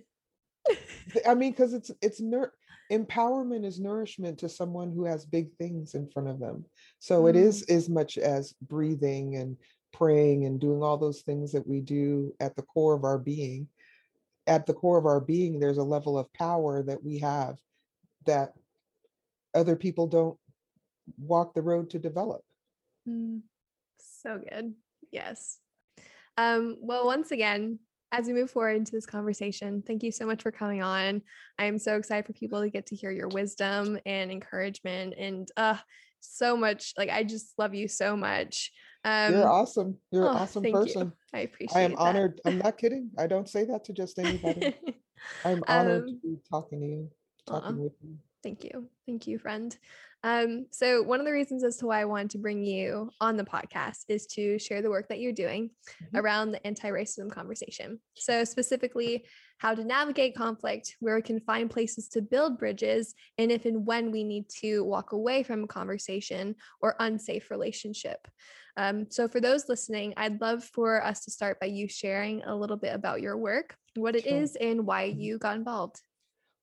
I 1.26 1.34
mean, 1.34 1.52
because 1.52 1.74
it's 1.74 1.90
it's 2.02 2.20
nur- 2.20 2.52
empowerment 2.92 3.64
is 3.64 3.80
nourishment 3.80 4.38
to 4.38 4.48
someone 4.48 4.92
who 4.92 5.04
has 5.04 5.24
big 5.26 5.52
things 5.56 5.94
in 5.94 6.08
front 6.08 6.28
of 6.28 6.38
them. 6.38 6.64
So 6.98 7.26
it 7.26 7.36
is 7.36 7.62
Mm, 7.62 7.70
as 7.70 7.88
much 7.88 8.18
as 8.18 8.54
breathing 8.62 9.36
and 9.36 9.56
praying 9.92 10.44
and 10.44 10.60
doing 10.60 10.82
all 10.82 10.98
those 10.98 11.22
things 11.22 11.52
that 11.52 11.66
we 11.66 11.80
do 11.80 12.34
at 12.40 12.54
the 12.56 12.62
core 12.62 12.94
of 12.94 13.04
our 13.04 13.18
being. 13.18 13.68
At 14.46 14.66
the 14.66 14.74
core 14.74 14.98
of 14.98 15.06
our 15.06 15.20
being, 15.20 15.58
there's 15.58 15.78
a 15.78 15.82
level 15.82 16.18
of 16.18 16.32
power 16.32 16.82
that 16.82 17.02
we 17.02 17.18
have 17.18 17.58
that 18.26 18.52
other 19.54 19.74
people 19.76 20.06
don't 20.06 20.38
walk 21.18 21.54
the 21.54 21.62
road 21.62 21.90
to 21.90 21.98
develop. 21.98 22.42
mm, 23.08 23.40
so 23.98 24.38
good. 24.38 24.74
Yes. 25.10 25.58
Um, 26.36 26.76
well, 26.80 27.06
once 27.06 27.30
again, 27.30 27.78
as 28.12 28.26
we 28.26 28.32
move 28.32 28.50
forward 28.50 28.76
into 28.76 28.92
this 28.92 29.06
conversation, 29.06 29.82
thank 29.86 30.02
you 30.02 30.12
so 30.12 30.26
much 30.26 30.42
for 30.42 30.50
coming 30.52 30.82
on. 30.82 31.22
I 31.58 31.64
am 31.64 31.78
so 31.78 31.96
excited 31.96 32.26
for 32.26 32.32
people 32.32 32.60
to 32.60 32.70
get 32.70 32.86
to 32.86 32.96
hear 32.96 33.10
your 33.10 33.28
wisdom 33.28 33.98
and 34.06 34.30
encouragement 34.30 35.14
and 35.18 35.48
uh 35.56 35.76
so 36.20 36.56
much 36.56 36.92
like 36.96 37.10
I 37.10 37.22
just 37.24 37.52
love 37.58 37.74
you 37.74 37.88
so 37.88 38.16
much. 38.16 38.72
You're 39.04 39.44
Um, 39.44 39.50
awesome. 39.52 39.98
You're 40.10 40.22
an 40.22 40.28
oh, 40.30 40.38
awesome 40.38 40.62
thank 40.62 40.74
you. 40.74 40.80
person. 40.94 41.12
I 41.32 41.48
I 41.74 41.80
am 41.82 41.92
that. 41.92 41.98
honored. 41.98 42.40
I'm 42.44 42.58
not 42.58 42.78
kidding. 42.78 43.10
I 43.18 43.26
don't 43.26 43.48
say 43.48 43.64
that 43.64 43.84
to 43.84 43.92
just 43.92 44.18
anybody. 44.18 44.74
I'm 45.44 45.62
honored 45.68 46.08
to 46.08 46.12
um, 46.14 46.20
be 46.22 46.38
talking 46.50 46.80
to 46.80 46.86
you, 46.86 47.10
aw. 47.48 47.60
talking 47.60 47.78
with 47.78 47.92
you. 48.02 48.16
Thank 48.42 48.64
you. 48.64 48.88
Thank 49.06 49.26
you, 49.26 49.38
friend. 49.38 49.76
Um, 50.22 50.66
so, 50.72 51.02
one 51.02 51.20
of 51.20 51.26
the 51.26 51.32
reasons 51.32 51.62
as 51.62 51.76
to 51.78 51.86
why 51.86 52.00
I 52.00 52.04
wanted 52.04 52.30
to 52.30 52.38
bring 52.38 52.64
you 52.64 53.10
on 53.20 53.36
the 53.36 53.44
podcast 53.44 54.04
is 54.08 54.26
to 54.28 54.58
share 54.58 54.82
the 54.82 54.90
work 54.90 55.08
that 55.08 55.20
you're 55.20 55.32
doing 55.32 55.70
Mhm. 56.00 56.26
around 56.26 56.50
the 56.50 56.66
anti 56.66 56.88
racism 56.90 57.30
conversation. 57.30 58.00
So, 58.16 58.42
specifically, 58.44 59.26
how 59.58 59.74
to 59.74 59.84
navigate 59.84 60.34
conflict, 60.34 60.96
where 61.00 61.16
we 61.16 61.22
can 61.22 61.40
find 61.40 61.70
places 61.70 62.08
to 62.10 62.22
build 62.22 62.58
bridges, 62.58 63.14
and 63.38 63.52
if 63.52 63.64
and 63.66 63.86
when 63.86 64.10
we 64.10 64.24
need 64.24 64.48
to 64.62 64.82
walk 64.84 65.12
away 65.12 65.42
from 65.42 65.64
a 65.64 65.68
conversation 65.68 66.56
or 66.80 66.96
unsafe 66.98 67.50
relationship. 67.50 68.26
Um, 68.76 69.10
so, 69.10 69.28
for 69.28 69.40
those 69.40 69.68
listening, 69.68 70.14
I'd 70.16 70.40
love 70.40 70.64
for 70.64 71.04
us 71.04 71.24
to 71.26 71.30
start 71.30 71.60
by 71.60 71.66
you 71.66 71.88
sharing 71.88 72.42
a 72.42 72.56
little 72.56 72.76
bit 72.78 72.94
about 72.94 73.20
your 73.20 73.36
work, 73.36 73.76
what 73.94 74.16
it 74.16 74.26
Sure. 74.26 74.48
is, 74.48 74.56
and 74.56 74.86
why 74.86 75.04
Mhm. 75.10 75.16
you 75.16 75.38
got 75.38 75.56
involved. 75.56 76.00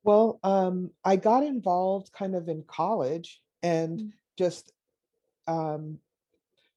Well, 0.04 0.40
um, 0.44 0.92
I 1.04 1.16
got 1.16 1.44
involved 1.44 2.12
kind 2.12 2.36
of 2.36 2.50
in 2.50 2.64
college 2.64 3.42
and 3.64 4.02
Mm, 4.02 4.14
just 4.38 4.72
um, 5.48 6.00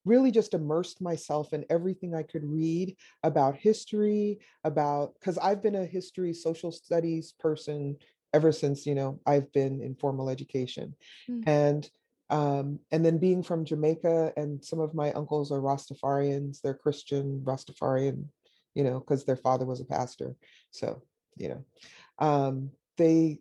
really 0.05 0.31
just 0.31 0.55
immersed 0.55 1.01
myself 1.03 1.53
in 1.53 1.65
everything 1.69 2.15
I 2.15 2.23
could 2.23 2.45
read 2.45 2.97
about 3.23 3.57
history, 3.57 4.39
about 4.65 5.15
because 5.19 5.39
I've 5.39 5.63
been 5.63 5.75
a 5.77 5.85
history, 5.87 6.33
social 6.33 6.71
studies 6.73 7.35
person 7.39 7.97
ever 8.33 8.53
since, 8.53 8.87
you 8.87 8.95
know, 8.95 9.21
I've 9.27 9.53
been 9.53 9.83
in 9.83 9.95
formal 9.97 10.31
education. 10.31 10.95
mm, 11.29 11.47
And 11.47 11.89
um, 12.31 12.81
and 12.91 13.05
then 13.05 13.19
being 13.19 13.43
from 13.43 13.65
Jamaica, 13.65 14.33
and 14.37 14.65
some 14.65 14.81
of 14.81 14.95
my 14.95 15.13
uncles 15.13 15.53
are 15.53 15.61
Rastafarians, 15.61 16.61
they're 16.61 16.75
Christian 16.75 17.41
Rastafarian, 17.45 18.25
you 18.75 18.83
know, 18.85 19.01
because 19.01 19.25
their 19.25 19.37
father 19.37 19.65
was 19.65 19.81
a 19.81 19.85
pastor. 19.85 20.35
So, 20.71 21.03
you 21.37 21.49
know, 21.51 21.65
um, 22.19 22.71
they 22.97 23.41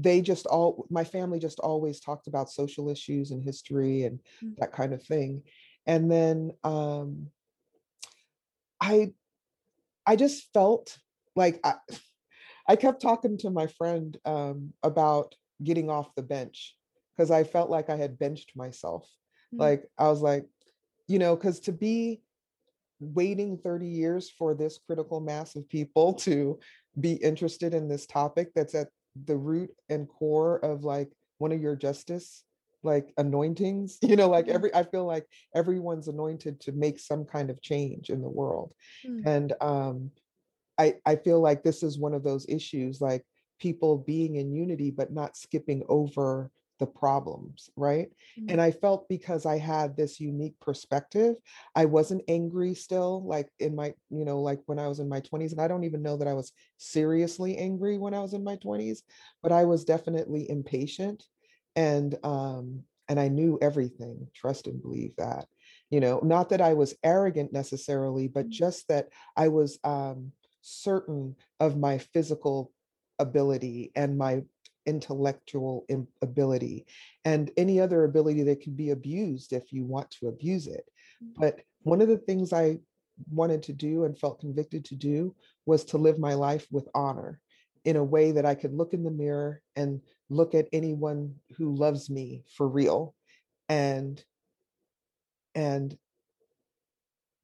they 0.00 0.20
just 0.22 0.46
all 0.46 0.86
my 0.90 1.02
family 1.02 1.40
just 1.40 1.58
always 1.58 1.98
talked 2.00 2.28
about 2.28 2.50
social 2.50 2.88
issues 2.88 3.32
and 3.32 3.42
history 3.42 4.04
and 4.04 4.20
mm, 4.42 4.56
that 4.58 4.72
kind 4.72 4.94
of 4.94 5.02
thing. 5.02 5.42
And 5.86 6.10
then 6.10 6.52
um 6.64 7.28
i 8.80 9.12
i 10.06 10.16
just 10.16 10.48
felt 10.52 10.96
like 11.36 11.60
i, 11.64 11.74
I 12.68 12.76
kept 12.76 13.00
talking 13.00 13.38
to 13.38 13.50
my 13.50 13.66
friend 13.66 14.16
um 14.24 14.72
about 14.82 15.34
getting 15.62 15.90
off 15.90 16.14
the 16.14 16.22
bench 16.22 16.76
because 17.16 17.30
i 17.30 17.44
felt 17.44 17.70
like 17.70 17.90
i 17.90 17.96
had 17.96 18.18
benched 18.18 18.52
myself. 18.54 19.08
Mm, 19.54 19.60
like 19.60 19.84
i 19.98 20.08
was 20.08 20.20
like 20.20 20.46
you 21.06 21.18
know 21.18 21.34
because 21.34 21.60
to 21.60 21.72
be 21.72 22.20
waiting 23.00 23.56
30 23.58 23.86
years 23.86 24.30
for 24.30 24.54
this 24.54 24.78
critical 24.86 25.20
mass 25.20 25.56
of 25.56 25.68
people 25.68 26.14
to 26.28 26.58
be 27.00 27.12
interested 27.14 27.74
in 27.74 27.88
this 27.88 28.06
topic 28.06 28.50
that's 28.54 28.74
at 28.74 28.88
the 29.26 29.36
root 29.36 29.70
and 29.88 30.08
core 30.08 30.58
of 30.64 30.84
like 30.84 31.10
one 31.38 31.52
of 31.52 31.60
your 31.60 31.76
justice 31.76 32.44
like 32.82 33.12
anointings 33.16 33.98
you 34.02 34.16
know 34.16 34.28
like 34.28 34.46
mm, 34.46 34.54
every 34.54 34.74
i 34.74 34.82
feel 34.82 35.04
like 35.04 35.26
everyone's 35.54 36.08
anointed 36.08 36.60
to 36.60 36.72
make 36.72 36.98
some 36.98 37.24
kind 37.24 37.50
of 37.50 37.60
change 37.60 38.10
in 38.10 38.22
the 38.22 38.28
world. 38.28 38.72
Mm, 39.06 39.26
and 39.26 39.52
um 39.60 40.10
i 40.78 40.94
i 41.04 41.16
feel 41.16 41.40
like 41.40 41.62
this 41.62 41.82
is 41.82 41.98
one 41.98 42.14
of 42.14 42.22
those 42.22 42.46
issues 42.48 43.00
like 43.00 43.24
people 43.60 43.98
being 43.98 44.36
in 44.36 44.52
unity 44.52 44.90
but 44.90 45.12
not 45.12 45.36
skipping 45.36 45.82
over 45.88 46.50
the 46.78 46.86
problems 46.86 47.70
right? 47.76 48.08
Mm, 48.38 48.52
and 48.52 48.60
i 48.60 48.70
felt 48.70 49.08
because 49.08 49.46
i 49.46 49.58
had 49.58 49.96
this 49.96 50.20
unique 50.20 50.58
perspective 50.60 51.36
i 51.74 51.84
wasn't 51.84 52.22
angry 52.28 52.74
still 52.74 53.24
like 53.26 53.48
in 53.58 53.74
my 53.74 53.94
you 54.10 54.24
know 54.24 54.40
like 54.40 54.60
when 54.66 54.78
i 54.78 54.88
was 54.88 54.98
in 55.00 55.08
my 55.08 55.20
20s 55.20 55.52
and 55.52 55.60
i 55.60 55.68
don't 55.68 55.84
even 55.84 56.02
know 56.02 56.16
that 56.16 56.28
i 56.28 56.34
was 56.34 56.52
seriously 56.76 57.56
angry 57.56 57.98
when 57.98 58.14
i 58.14 58.20
was 58.20 58.34
in 58.34 58.44
my 58.44 58.56
20s 58.56 59.02
but 59.42 59.52
i 59.52 59.64
was 59.64 59.84
definitely 59.84 60.48
impatient 60.50 61.24
and 61.76 62.16
um 62.22 62.82
and 63.08 63.18
i 63.18 63.28
knew 63.28 63.58
everything 63.60 64.26
trust 64.34 64.66
and 64.66 64.82
believe 64.82 65.14
that 65.16 65.46
you 65.90 66.00
know 66.00 66.20
not 66.22 66.48
that 66.48 66.60
i 66.60 66.74
was 66.74 66.94
arrogant 67.02 67.52
necessarily 67.52 68.28
but 68.28 68.46
mm, 68.46 68.50
just 68.50 68.86
that 68.88 69.08
i 69.36 69.48
was 69.48 69.78
um 69.84 70.32
certain 70.60 71.34
of 71.60 71.78
my 71.78 71.98
physical 71.98 72.72
ability 73.18 73.90
and 73.96 74.16
my 74.16 74.42
intellectual 74.88 75.84
ability 76.22 76.86
and 77.24 77.50
any 77.56 77.78
other 77.78 78.04
ability 78.04 78.42
that 78.44 78.60
can 78.60 78.74
be 78.74 78.90
abused 78.90 79.52
if 79.52 79.72
you 79.72 79.84
want 79.84 80.10
to 80.10 80.28
abuse 80.28 80.66
it. 80.66 80.84
mm, 81.22 81.34
But 81.36 81.60
one 81.82 82.00
of 82.00 82.08
the 82.08 82.16
things 82.16 82.52
I 82.52 82.78
wanted 83.30 83.62
to 83.64 83.72
do 83.72 84.04
and 84.04 84.18
felt 84.18 84.40
convicted 84.40 84.84
to 84.86 84.96
do 84.96 85.34
was 85.66 85.84
to 85.86 85.98
live 85.98 86.18
my 86.18 86.34
life 86.34 86.66
with 86.70 86.88
honor 86.94 87.40
in 87.84 87.96
a 87.96 88.04
way 88.04 88.32
that 88.32 88.46
I 88.46 88.54
could 88.54 88.72
look 88.72 88.94
in 88.94 89.04
the 89.04 89.10
mirror 89.10 89.62
and 89.76 90.00
look 90.30 90.54
at 90.54 90.68
anyone 90.72 91.34
who 91.56 91.74
loves 91.74 92.10
me 92.10 92.44
for 92.56 92.66
real 92.66 93.14
and 93.68 94.22
and 95.54 95.96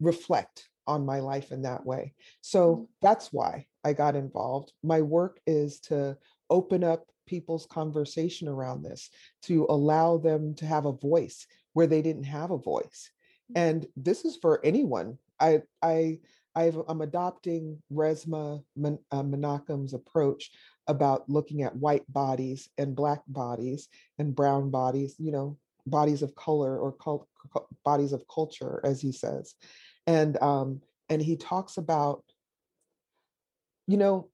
reflect 0.01 0.69
on 0.87 1.07
my 1.07 1.21
life 1.21 1.51
in 1.53 1.63
that 1.63 1.85
way. 1.85 2.15
So 2.41 2.89
that's 3.03 3.33
why 3.33 3.67
I 3.85 3.93
got 3.93 4.17
involved. 4.17 4.73
My 4.83 5.01
work 5.01 5.41
is 5.47 5.81
to 5.81 6.17
open 6.51 6.85
up 6.85 7.07
people's 7.27 7.67
conversation 7.67 8.49
around 8.49 8.83
this, 8.83 9.11
to 9.43 9.67
allow 9.69 10.19
them 10.19 10.55
to 10.57 10.67
have 10.67 10.87
a 10.87 10.93
voice 10.93 11.47
where 11.73 11.87
they 11.87 12.03
didn't 12.03 12.25
have 12.25 12.51
a 12.51 12.59
voice. 12.59 13.11
mm, 13.51 13.55
And 13.57 13.87
this 13.97 14.25
is 14.25 14.37
for 14.37 14.65
anyone. 14.65 15.19
I 15.41 15.63
I 15.83 16.21
I've, 16.57 16.77
I'm 16.89 17.01
adopting 17.01 17.83
Resmaa 17.93 18.63
Men, 18.77 18.99
uh, 19.11 19.23
Menakem's 19.23 19.93
approach 19.93 20.53
about 20.87 21.29
looking 21.29 21.63
at 21.63 21.75
white 21.75 22.05
bodies 22.13 22.69
and 22.79 22.95
black 22.95 23.23
bodies 23.27 23.89
and 24.19 24.35
brown 24.35 24.71
bodies, 24.71 25.17
you 25.19 25.33
know, 25.33 25.59
bodies 25.87 26.23
of 26.23 26.35
color 26.35 26.79
or 26.79 26.93
cult, 26.93 27.29
bodies 27.85 28.13
of 28.13 28.25
culture, 28.33 28.81
as 28.85 29.01
he 29.01 29.13
says, 29.13 29.55
and 30.07 30.41
um, 30.43 30.81
and 31.09 31.21
he 31.21 31.37
talks 31.37 31.77
about, 31.77 32.23
you 33.87 33.97
know, 33.97 34.29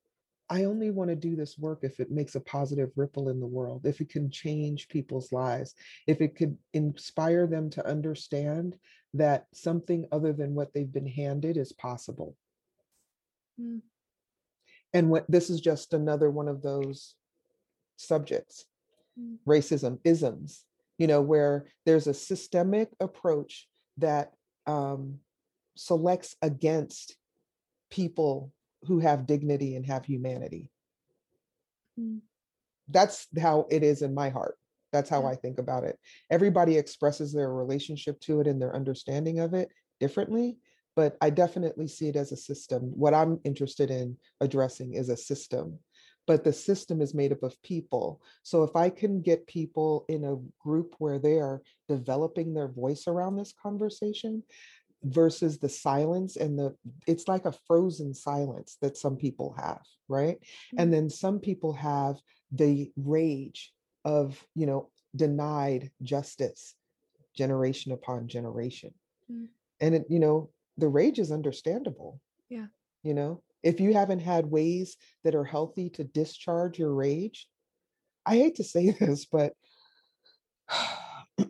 I 0.51 0.65
only 0.65 0.91
want 0.91 1.11
to 1.11 1.17
do 1.17 1.37
this 1.37 1.57
work 1.57 1.81
if 1.83 2.01
it 2.01 2.11
makes 2.11 2.35
a 2.35 2.41
positive 2.41 2.91
ripple 2.97 3.29
in 3.29 3.39
the 3.39 3.47
world, 3.47 3.87
if 3.87 4.01
it 4.01 4.09
can 4.09 4.31
change 4.31 4.89
people's 4.89 5.33
lives, 5.33 5.75
if 6.09 6.21
it 6.21 6.35
could 6.35 6.59
inspire 6.75 7.47
them 7.47 7.71
to 7.71 7.87
understand 7.87 8.77
that 9.15 9.47
something 9.55 10.07
other 10.11 10.33
than 10.33 10.57
what 10.57 10.75
they've 10.75 10.93
been 10.93 11.07
handed 11.07 11.57
is 11.57 11.73
possible. 11.73 12.37
Mm. 13.61 13.81
And 14.93 15.09
what 15.09 15.31
this 15.31 15.51
is 15.51 15.61
just 15.61 15.95
another 15.95 16.31
one 16.31 16.49
of 16.49 16.63
those 16.63 17.15
subjects, 17.97 18.65
mm. 19.19 19.37
racism, 19.47 20.01
isms, 20.03 20.65
you 20.99 21.07
know, 21.07 21.23
where 21.23 21.67
there's 21.87 22.09
a 22.09 22.15
systemic 22.15 22.89
approach 22.99 23.69
that 23.99 24.33
um, 24.67 25.21
selects 25.77 26.35
against 26.43 27.17
people 27.91 28.53
who 28.87 28.99
have 28.99 29.27
dignity 29.27 29.77
and 29.77 29.87
have 29.87 30.05
humanity. 30.05 30.71
Mm. 31.99 32.21
That's 32.89 33.27
how 33.41 33.67
it 33.71 33.83
is 33.83 34.03
in 34.03 34.15
my 34.15 34.31
heart. 34.31 34.57
That's 34.93 35.11
how 35.11 35.23
yeah. 35.23 35.29
I 35.29 35.35
think 35.37 35.59
about 35.59 35.85
it. 35.85 35.99
Everybody 36.31 36.77
expresses 36.77 37.33
their 37.33 37.53
relationship 37.53 38.21
to 38.21 38.41
it 38.41 38.47
and 38.47 38.61
their 38.61 38.75
understanding 38.75 39.39
of 39.39 39.55
it 39.55 39.69
differently, 40.01 40.59
but 40.97 41.17
I 41.21 41.31
definitely 41.31 41.87
see 41.87 42.09
it 42.09 42.17
as 42.17 42.33
a 42.33 42.37
system. 42.37 42.83
What 42.83 43.15
I'm 43.15 43.41
interested 43.45 43.91
in 43.91 44.17
addressing 44.41 44.95
is 44.95 45.09
a 45.09 45.17
system, 45.17 45.79
but 46.27 46.43
the 46.43 46.53
system 46.53 47.01
is 47.01 47.15
made 47.15 47.33
up 47.33 47.43
of 47.43 47.61
people. 47.63 48.23
So 48.43 48.65
if 48.65 48.75
I 48.75 48.91
can 48.91 49.23
get 49.23 49.47
people 49.47 50.05
in 50.09 50.25
a 50.25 50.37
group 50.61 50.95
where 50.99 51.19
they 51.19 51.39
are 51.39 51.63
developing 51.89 52.53
their 52.53 52.69
voice 52.69 53.05
around 53.07 53.37
this 53.37 53.55
conversation, 53.63 54.43
versus 55.05 55.59
the 55.59 55.69
silence 55.69 56.37
and 56.37 56.59
the 56.59 56.75
it's 57.07 57.27
like 57.27 57.47
a 57.47 57.55
frozen 57.67 58.13
silence 58.13 58.77
that 58.83 58.97
some 58.97 59.17
people 59.17 59.55
have 59.59 59.81
right 60.09 60.39
mm-hmm. 60.39 60.77
and 60.79 60.93
then 60.93 61.09
some 61.09 61.39
people 61.39 61.73
have 61.73 62.17
the 62.53 62.91
rage 62.97 63.73
of 64.05 64.43
you 64.55 64.67
know 64.67 64.91
denied 65.17 65.91
justice 66.03 66.75
generation 67.35 67.93
upon 67.93 68.29
generation 68.29 68.93
mm-hmm. 69.31 69.47
and 69.81 69.95
it 69.95 70.05
you 70.11 70.21
know 70.21 70.51
the 70.77 70.89
rage 70.89 71.19
is 71.19 71.33
understandable 71.33 72.21
yeah 72.51 72.67
you 73.03 73.15
know 73.15 73.43
if 73.63 73.81
you 73.81 73.95
haven't 73.95 74.21
had 74.21 74.47
ways 74.47 74.97
that 75.25 75.35
are 75.35 75.45
healthy 75.45 75.89
to 75.89 76.05
discharge 76.05 76.79
your 76.79 76.93
rage 76.93 77.49
i 78.27 78.35
hate 78.35 78.57
to 78.57 78.65
say 78.65 78.91
this 79.01 79.25
but 79.25 79.55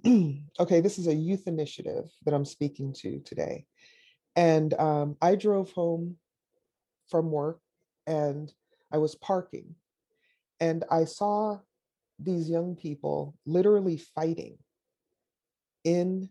okay, 0.61 0.81
this 0.81 0.99
is 0.99 1.07
a 1.07 1.15
youth 1.15 1.47
initiative 1.47 2.05
that 2.25 2.35
I'm 2.35 2.45
speaking 2.45 2.93
to 3.01 3.21
today. 3.21 3.65
And 4.37 4.73
um, 4.75 5.17
I 5.21 5.35
drove 5.35 5.73
home 5.73 6.17
from 7.09 7.31
work 7.31 7.61
and 8.07 8.53
I 8.93 8.99
was 8.99 9.15
parking 9.17 9.75
and 10.61 10.85
I 10.91 11.05
saw 11.05 11.59
these 12.19 12.49
young 12.49 12.77
people 12.77 13.35
literally 13.47 13.97
fighting 14.15 14.59
in 15.85 16.29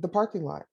the 0.00 0.08
parking 0.08 0.44
lot 0.44 0.66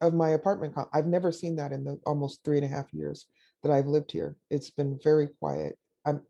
of 0.00 0.14
my 0.14 0.30
apartment. 0.30 0.74
I've 0.92 1.06
never 1.06 1.30
seen 1.30 1.56
that 1.56 1.72
in 1.72 1.84
the 1.84 2.00
almost 2.06 2.40
three 2.44 2.56
and 2.56 2.64
a 2.64 2.68
half 2.68 2.92
years 2.92 3.26
that 3.62 3.70
I've 3.70 3.86
lived 3.86 4.10
here. 4.10 4.36
It's 4.50 4.70
been 4.70 4.98
very 5.04 5.28
quiet. 5.40 5.78
I'm 6.06 6.22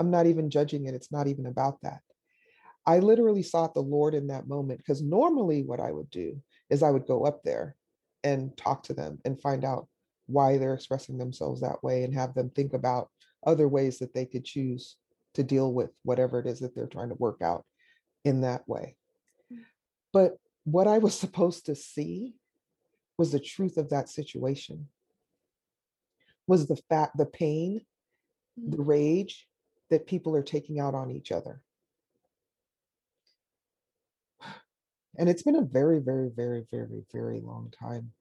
I'm 0.00 0.10
not 0.10 0.26
even 0.26 0.50
judging 0.50 0.86
it. 0.86 0.94
It's 0.94 1.10
not 1.10 1.26
even 1.26 1.46
about 1.46 1.80
that. 1.82 2.00
I 2.88 3.00
literally 3.00 3.42
sought 3.42 3.74
the 3.74 3.82
Lord 3.82 4.14
in 4.14 4.28
that 4.28 4.48
moment 4.48 4.78
because 4.78 5.02
normally 5.02 5.62
what 5.62 5.78
I 5.78 5.92
would 5.92 6.08
do 6.08 6.40
is 6.70 6.82
I 6.82 6.90
would 6.90 7.06
go 7.06 7.26
up 7.26 7.42
there 7.44 7.76
and 8.24 8.56
talk 8.56 8.82
to 8.84 8.94
them 8.94 9.18
and 9.26 9.38
find 9.42 9.62
out 9.62 9.86
why 10.24 10.56
they're 10.56 10.72
expressing 10.72 11.18
themselves 11.18 11.60
that 11.60 11.84
way 11.84 12.02
and 12.02 12.14
have 12.14 12.32
them 12.32 12.48
think 12.48 12.72
about 12.72 13.10
other 13.46 13.68
ways 13.68 13.98
that 13.98 14.14
they 14.14 14.24
could 14.24 14.42
choose 14.42 14.96
to 15.34 15.42
deal 15.42 15.70
with 15.70 15.90
whatever 16.02 16.40
it 16.40 16.46
is 16.46 16.60
that 16.60 16.74
they're 16.74 16.86
trying 16.86 17.10
to 17.10 17.14
work 17.16 17.42
out 17.42 17.66
in 18.24 18.40
that 18.40 18.66
way. 18.66 18.96
Mm. 19.52 19.58
But 20.14 20.38
what 20.64 20.86
I 20.86 20.96
was 20.96 21.14
supposed 21.20 21.66
to 21.66 21.74
see 21.74 22.36
was 23.18 23.32
the 23.32 23.38
truth 23.38 23.76
of 23.76 23.90
that 23.90 24.08
situation, 24.08 24.88
was 26.46 26.66
the 26.66 26.80
fact, 26.88 27.18
the 27.18 27.26
pain, 27.26 27.82
the 28.56 28.78
mm. 28.78 28.86
rage 28.86 29.46
that 29.90 30.06
people 30.06 30.34
are 30.34 30.42
taking 30.42 30.80
out 30.80 30.94
on 30.94 31.10
each 31.10 31.32
other. 31.32 31.60
And 35.18 35.28
it's 35.28 35.42
been 35.42 35.56
a 35.56 35.62
very 35.62 35.98
very 35.98 36.30
very 36.34 36.64
very 36.70 37.04
very 37.12 37.40
long 37.40 37.72
time 37.78 38.12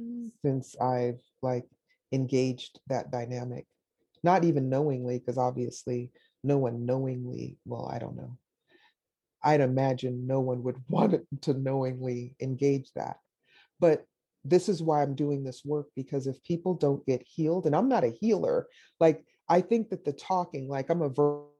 mm. 0.00 0.30
since 0.42 0.74
i've 0.80 1.20
like 1.42 1.66
engaged 2.12 2.80
that 2.88 3.12
dynamic 3.12 3.66
not 4.24 4.44
even 4.44 4.68
knowingly 4.68 5.18
because 5.18 5.38
obviously 5.38 6.10
no 6.42 6.58
one 6.58 6.86
knowingly 6.86 7.58
well 7.64 7.88
i 7.92 7.98
don't 7.98 8.16
know 8.16 8.36
i'd 9.44 9.60
imagine 9.60 10.26
no 10.26 10.40
one 10.40 10.62
would 10.62 10.82
want 10.88 11.14
to 11.42 11.54
knowingly 11.54 12.34
engage 12.40 12.90
that 12.96 13.18
but 13.78 14.04
this 14.44 14.68
is 14.68 14.82
why 14.82 15.02
i'm 15.02 15.14
doing 15.14 15.44
this 15.44 15.64
work 15.64 15.88
because 15.94 16.26
if 16.26 16.42
people 16.42 16.74
don't 16.74 17.04
get 17.06 17.22
healed 17.22 17.66
and 17.66 17.76
i'm 17.76 17.88
not 17.88 18.04
a 18.04 18.16
healer 18.20 18.66
like 18.98 19.24
i 19.48 19.60
think 19.60 19.90
that 19.90 20.04
the 20.04 20.12
talking 20.12 20.68
like 20.68 20.88
i'm 20.88 21.02
a 21.02 21.08
verbal 21.08 21.52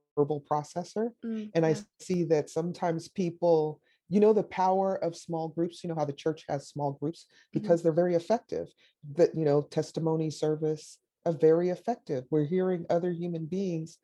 processor 0.51 1.11
mm, 1.25 1.51
and 1.55 1.65
yeah. 1.65 1.69
i 1.69 1.77
see 2.01 2.25
that 2.25 2.49
sometimes 2.49 3.09
people 3.09 3.81
you 4.09 4.21
know 4.21 4.33
the 4.33 4.43
power 4.43 5.03
of 5.03 5.17
small 5.17 5.49
groups 5.49 5.83
you 5.83 5.89
know 5.89 5.95
how 5.95 6.05
the 6.05 6.13
church 6.13 6.45
has 6.49 6.69
small 6.69 6.93
groups 6.93 7.25
mm-hmm. 7.25 7.61
because 7.61 7.81
mm-hmm. 7.81 7.89
they're 7.89 8.05
very 8.05 8.15
effective 8.15 8.69
that 9.17 9.35
you 9.35 9.45
know 9.45 9.63
testimony 9.63 10.31
service 10.31 10.99
are 11.27 11.33
very 11.33 11.71
effective 11.71 12.25
we're 12.31 12.45
hearing 12.45 12.87
other 12.91 13.11
human 13.11 13.47
beings 13.47 13.99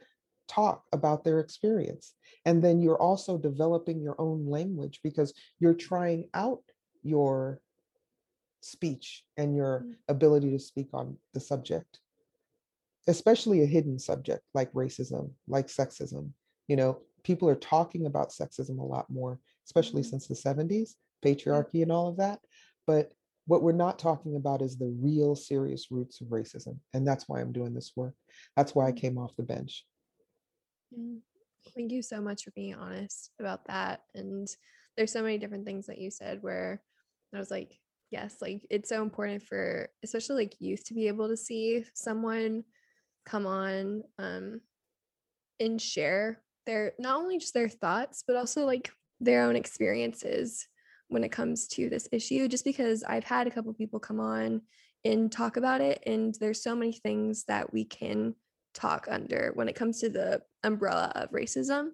talk 0.46 0.84
about 0.92 1.24
their 1.24 1.40
experience 1.40 2.14
and 2.44 2.62
then 2.62 2.80
you're 2.80 3.00
also 3.00 3.38
developing 3.38 4.02
your 4.02 4.14
own 4.18 4.46
language 4.46 5.00
because 5.02 5.32
you're 5.58 5.74
trying 5.74 6.28
out 6.34 6.62
your 7.02 7.60
speech 8.60 9.24
and 9.36 9.56
your 9.56 9.80
mm-hmm. 9.80 9.92
ability 10.08 10.50
to 10.50 10.58
speak 10.58 10.88
on 10.92 11.16
the 11.32 11.40
subject 11.40 12.00
especially 13.06 13.62
a 13.62 13.66
hidden 13.66 13.98
subject 13.98 14.42
like 14.52 14.72
racism 14.72 15.30
like 15.48 15.68
sexism 15.68 16.30
you 16.68 16.76
know 16.76 16.98
people 17.22 17.48
are 17.48 17.54
talking 17.54 18.04
about 18.04 18.30
sexism 18.30 18.78
a 18.78 18.84
lot 18.84 19.08
more 19.08 19.38
especially 19.66 20.02
mm-hmm. 20.02 20.18
since 20.18 20.26
the 20.26 20.34
70s, 20.34 20.94
patriarchy 21.24 21.82
and 21.82 21.92
all 21.92 22.08
of 22.08 22.18
that. 22.18 22.40
But 22.86 23.12
what 23.46 23.62
we're 23.62 23.72
not 23.72 23.98
talking 23.98 24.36
about 24.36 24.62
is 24.62 24.76
the 24.76 24.94
real 25.00 25.36
serious 25.36 25.90
roots 25.90 26.20
of 26.20 26.28
racism. 26.28 26.78
And 26.94 27.06
that's 27.06 27.28
why 27.28 27.40
I'm 27.40 27.52
doing 27.52 27.74
this 27.74 27.92
work. 27.94 28.14
That's 28.56 28.74
why 28.74 28.88
I 28.88 28.92
mm. 28.92 29.00
came 29.00 29.18
off 29.18 29.36
the 29.36 29.42
bench. 29.42 29.84
Mm. 30.96 31.18
Thank 31.74 31.92
you 31.92 32.02
so 32.02 32.20
much 32.20 32.44
for 32.44 32.50
being 32.52 32.74
honest 32.74 33.30
about 33.40 33.66
that. 33.66 34.00
And 34.14 34.48
there's 34.96 35.12
so 35.12 35.22
many 35.22 35.38
different 35.38 35.66
things 35.66 35.86
that 35.86 35.98
you 35.98 36.10
said 36.10 36.38
where 36.42 36.82
I 37.34 37.38
was 37.38 37.50
like, 37.50 37.78
yes, 38.10 38.36
like 38.40 38.62
it's 38.70 38.88
so 38.88 39.02
important 39.02 39.42
for 39.42 39.88
especially 40.04 40.44
like 40.44 40.60
youth 40.60 40.84
to 40.84 40.94
be 40.94 41.08
able 41.08 41.28
to 41.28 41.36
see 41.36 41.84
someone 41.94 42.62
come 43.26 43.46
on 43.46 44.02
um 44.18 44.60
and 45.58 45.80
share 45.80 46.42
their 46.66 46.92
not 46.98 47.16
only 47.16 47.38
just 47.38 47.54
their 47.54 47.68
thoughts, 47.68 48.22
but 48.26 48.36
also 48.36 48.64
like 48.64 48.90
their 49.20 49.42
own 49.42 49.56
experiences 49.56 50.66
when 51.08 51.24
it 51.24 51.32
comes 51.32 51.68
to 51.68 51.88
this 51.88 52.08
issue 52.12 52.48
just 52.48 52.64
because 52.64 53.02
I've 53.04 53.24
had 53.24 53.46
a 53.46 53.50
couple 53.50 53.72
people 53.74 54.00
come 54.00 54.20
on 54.20 54.62
and 55.04 55.30
talk 55.30 55.56
about 55.56 55.80
it 55.80 56.02
and 56.06 56.34
there's 56.40 56.62
so 56.62 56.74
many 56.74 56.92
things 56.92 57.44
that 57.44 57.72
we 57.72 57.84
can 57.84 58.34
talk 58.72 59.06
under 59.10 59.52
when 59.54 59.68
it 59.68 59.76
comes 59.76 60.00
to 60.00 60.08
the 60.08 60.40
umbrella 60.64 61.12
of 61.14 61.30
racism. 61.30 61.90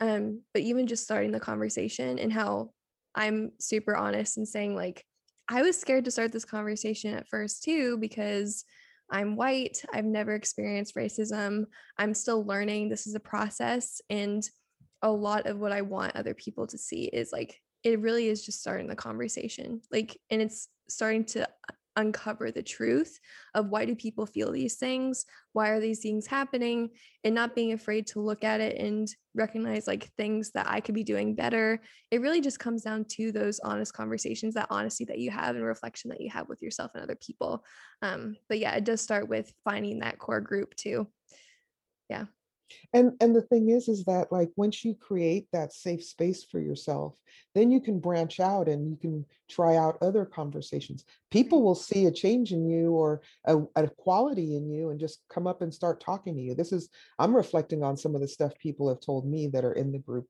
Um, 0.00 0.40
but 0.54 0.62
even 0.62 0.86
just 0.86 1.04
starting 1.04 1.32
the 1.32 1.40
conversation 1.40 2.18
and 2.18 2.32
how 2.32 2.70
i'm 3.14 3.52
super 3.60 3.94
honest 3.96 4.36
and 4.36 4.48
saying 4.48 4.74
like 4.74 5.04
i 5.48 5.62
was 5.62 5.78
scared 5.78 6.04
to 6.06 6.10
start 6.10 6.32
this 6.32 6.44
conversation 6.44 7.14
at 7.14 7.28
first 7.28 7.62
too 7.62 7.98
because 7.98 8.64
i'm 9.10 9.36
white 9.36 9.82
i've 9.92 10.04
never 10.04 10.34
experienced 10.34 10.96
racism 10.96 11.66
i'm 11.98 12.14
still 12.14 12.44
learning 12.44 12.88
this 12.88 13.06
is 13.06 13.14
a 13.14 13.20
process 13.20 14.00
and 14.10 14.48
a 15.02 15.10
lot 15.10 15.46
of 15.46 15.58
what 15.58 15.72
I 15.72 15.82
want 15.82 16.16
other 16.16 16.34
people 16.34 16.66
to 16.68 16.78
see 16.78 17.04
is 17.04 17.32
like 17.32 17.60
it 17.82 18.00
really 18.00 18.28
is 18.28 18.44
just 18.44 18.60
starting 18.60 18.86
the 18.86 18.96
conversation. 18.96 19.80
Like 19.90 20.18
and 20.30 20.40
it's 20.40 20.68
starting 20.88 21.24
to 21.24 21.48
uncover 21.96 22.50
the 22.50 22.62
truth 22.62 23.18
of 23.54 23.68
why 23.68 23.84
do 23.84 23.94
people 23.94 24.26
feel 24.26 24.50
these 24.50 24.76
things? 24.76 25.24
Why 25.52 25.70
are 25.70 25.80
these 25.80 26.00
things 26.00 26.26
happening? 26.26 26.90
And 27.24 27.34
not 27.34 27.54
being 27.54 27.72
afraid 27.72 28.06
to 28.08 28.20
look 28.20 28.44
at 28.44 28.60
it 28.60 28.78
and 28.78 29.08
recognize 29.34 29.86
like 29.86 30.10
things 30.16 30.50
that 30.52 30.66
I 30.68 30.80
could 30.80 30.94
be 30.94 31.04
doing 31.04 31.34
better. 31.34 31.80
It 32.10 32.20
really 32.20 32.40
just 32.40 32.58
comes 32.58 32.82
down 32.82 33.04
to 33.10 33.32
those 33.32 33.60
honest 33.60 33.92
conversations, 33.92 34.54
that 34.54 34.68
honesty 34.70 35.04
that 35.06 35.18
you 35.18 35.30
have 35.30 35.56
and 35.56 35.64
reflection 35.64 36.10
that 36.10 36.20
you 36.20 36.30
have 36.30 36.48
with 36.48 36.62
yourself 36.62 36.92
and 36.94 37.02
other 37.02 37.16
people. 37.16 37.64
Um, 38.00 38.36
but 38.48 38.58
yeah, 38.58 38.74
it 38.74 38.84
does 38.84 39.00
start 39.00 39.28
with 39.28 39.52
finding 39.64 40.00
that 40.00 40.18
core 40.18 40.40
group 40.40 40.74
too. 40.74 41.08
Yeah. 42.08 42.24
And 42.92 43.12
and 43.20 43.34
the 43.34 43.42
thing 43.42 43.70
is 43.70 43.88
is 43.88 44.04
that 44.04 44.30
like 44.30 44.50
once 44.56 44.84
you 44.84 44.94
create 44.94 45.46
that 45.52 45.72
safe 45.72 46.04
space 46.04 46.44
for 46.44 46.60
yourself, 46.60 47.14
then 47.54 47.70
you 47.70 47.80
can 47.80 48.00
branch 48.00 48.40
out 48.40 48.68
and 48.68 48.88
you 48.88 48.96
can 48.96 49.24
try 49.48 49.76
out 49.76 49.98
other 50.00 50.24
conversations. 50.24 51.04
People 51.30 51.62
will 51.62 51.74
see 51.74 52.06
a 52.06 52.10
change 52.10 52.52
in 52.52 52.66
you 52.68 52.92
or 52.92 53.22
a, 53.46 53.58
a 53.76 53.88
quality 53.88 54.56
in 54.56 54.70
you 54.70 54.90
and 54.90 55.00
just 55.00 55.20
come 55.28 55.46
up 55.46 55.62
and 55.62 55.72
start 55.72 56.00
talking 56.00 56.34
to 56.34 56.40
you. 56.40 56.54
This 56.54 56.72
is 56.72 56.88
I'm 57.18 57.34
reflecting 57.34 57.82
on 57.82 57.96
some 57.96 58.14
of 58.14 58.20
the 58.20 58.28
stuff 58.28 58.52
people 58.58 58.88
have 58.88 59.00
told 59.00 59.26
me 59.26 59.48
that 59.48 59.64
are 59.64 59.74
in 59.74 59.92
the 59.92 59.98
group 59.98 60.28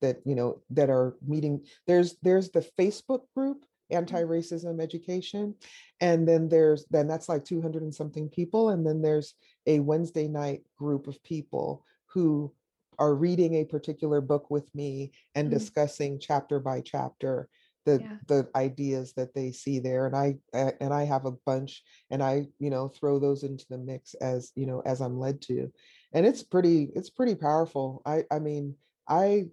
that, 0.00 0.18
you 0.24 0.34
know, 0.34 0.60
that 0.70 0.90
are 0.90 1.16
meeting. 1.26 1.64
There's 1.86 2.16
there's 2.22 2.50
the 2.50 2.66
Facebook 2.78 3.22
group 3.34 3.64
anti-racism 3.90 4.80
education 4.80 5.54
and 6.00 6.26
then 6.26 6.48
there's 6.48 6.86
then 6.90 7.06
that's 7.06 7.28
like 7.28 7.44
200 7.44 7.82
and 7.82 7.94
something 7.94 8.28
people 8.28 8.70
and 8.70 8.86
then 8.86 9.02
there's 9.02 9.34
a 9.66 9.80
wednesday 9.80 10.26
night 10.26 10.62
group 10.76 11.06
of 11.06 11.22
people 11.22 11.84
who 12.06 12.52
are 12.98 13.14
reading 13.14 13.54
a 13.56 13.64
particular 13.64 14.20
book 14.20 14.50
with 14.50 14.72
me 14.74 15.12
and 15.34 15.48
mm, 15.48 15.50
discussing 15.50 16.18
chapter 16.18 16.58
by 16.60 16.80
chapter 16.80 17.48
the 17.84 18.00
Yeah. 18.00 18.16
the 18.28 18.48
ideas 18.56 19.12
that 19.14 19.34
they 19.34 19.52
see 19.52 19.78
there 19.78 20.06
and 20.06 20.16
i 20.16 20.36
uh, 20.54 20.72
and 20.80 20.94
i 20.94 21.04
have 21.04 21.26
a 21.26 21.32
bunch 21.44 21.82
and 22.10 22.22
i 22.22 22.46
you 22.58 22.70
know 22.70 22.88
throw 22.88 23.18
those 23.18 23.42
into 23.42 23.66
the 23.68 23.78
mix 23.78 24.14
as 24.14 24.52
you 24.54 24.66
know 24.66 24.80
as 24.86 25.00
i'm 25.00 25.18
led 25.18 25.42
to 25.42 25.70
and 26.12 26.24
it's 26.24 26.42
pretty 26.42 26.90
it's 26.94 27.10
pretty 27.10 27.34
powerful. 27.34 28.00
I 28.06 28.24
i 28.30 28.38
mean 28.38 28.76
i 29.08 29.46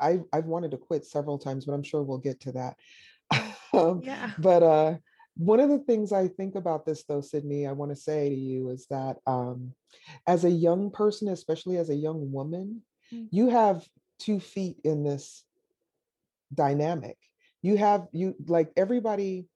i 0.00 0.20
i've 0.32 0.44
wanted 0.44 0.72
to 0.72 0.76
quit 0.76 1.06
several 1.06 1.38
times 1.38 1.64
but 1.64 1.72
i'm 1.72 1.82
sure 1.82 2.02
we'll 2.02 2.18
get 2.18 2.40
to 2.40 2.52
that 2.52 2.76
um, 3.78 4.00
Yeah. 4.02 4.30
but 4.38 4.62
uh 4.62 4.96
one 5.36 5.60
of 5.60 5.68
the 5.70 5.78
things 5.78 6.12
i 6.12 6.26
think 6.28 6.54
about 6.56 6.84
this 6.84 7.04
though 7.04 7.20
sydney 7.20 7.66
i 7.66 7.72
want 7.72 7.90
to 7.92 7.96
say 7.96 8.28
to 8.28 8.34
you 8.34 8.70
is 8.70 8.86
that 8.90 9.18
um 9.26 9.72
as 10.26 10.44
a 10.44 10.50
young 10.50 10.90
person, 10.90 11.28
especially 11.28 11.76
as 11.76 11.90
a 11.90 11.94
young 11.94 12.32
woman, 12.32 12.82
Mm, 13.12 13.28
you 13.30 13.48
have 13.48 13.88
two 14.18 14.38
feet 14.38 14.76
in 14.84 15.02
this 15.02 15.44
dynamic. 16.52 17.16
You 17.62 17.76
have 17.76 18.06
you 18.12 18.34
like 18.46 18.70
everybody 18.76 19.48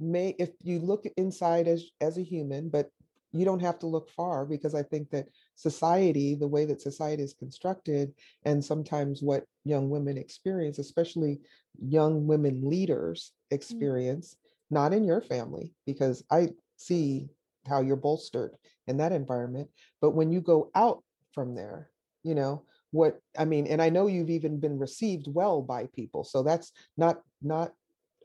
may 0.00 0.34
if 0.38 0.50
you 0.62 0.78
look 0.80 1.04
inside 1.16 1.68
as 1.68 1.84
as 2.00 2.16
a 2.18 2.22
human, 2.22 2.68
but 2.70 2.90
you 3.32 3.44
don't 3.44 3.60
have 3.62 3.78
to 3.80 3.86
look 3.86 4.10
far 4.10 4.46
because 4.46 4.74
I 4.74 4.82
think 4.82 5.10
that 5.10 5.26
society, 5.56 6.34
the 6.34 6.46
way 6.46 6.64
that 6.66 6.80
society 6.80 7.22
is 7.22 7.34
constructed, 7.34 8.12
and 8.44 8.64
sometimes 8.64 9.22
what 9.22 9.44
young 9.64 9.90
women 9.90 10.16
experience, 10.16 10.78
especially 10.78 11.40
young 11.82 12.26
women 12.26 12.68
leaders 12.68 13.32
mm, 13.50 13.56
experience, 13.56 14.36
not 14.70 14.92
in 14.92 15.04
your 15.04 15.20
family, 15.20 15.72
because 15.86 16.22
I 16.30 16.50
see 16.76 17.28
how 17.66 17.80
you're 17.80 17.96
bolstered 17.96 18.54
in 18.86 18.98
that 18.98 19.12
environment. 19.12 19.68
But 20.00 20.10
when 20.10 20.30
you 20.30 20.40
go 20.40 20.70
out 20.74 21.02
from 21.32 21.54
there, 21.54 21.90
you 22.22 22.34
know, 22.34 22.62
what 22.92 23.18
I 23.38 23.44
mean, 23.44 23.66
and 23.66 23.82
I 23.82 23.88
know 23.88 24.06
you've 24.06 24.30
even 24.30 24.60
been 24.60 24.78
received 24.78 25.26
well 25.28 25.62
by 25.62 25.86
people. 25.94 26.24
So 26.24 26.42
that's 26.42 26.72
not 26.96 27.20
not 27.42 27.72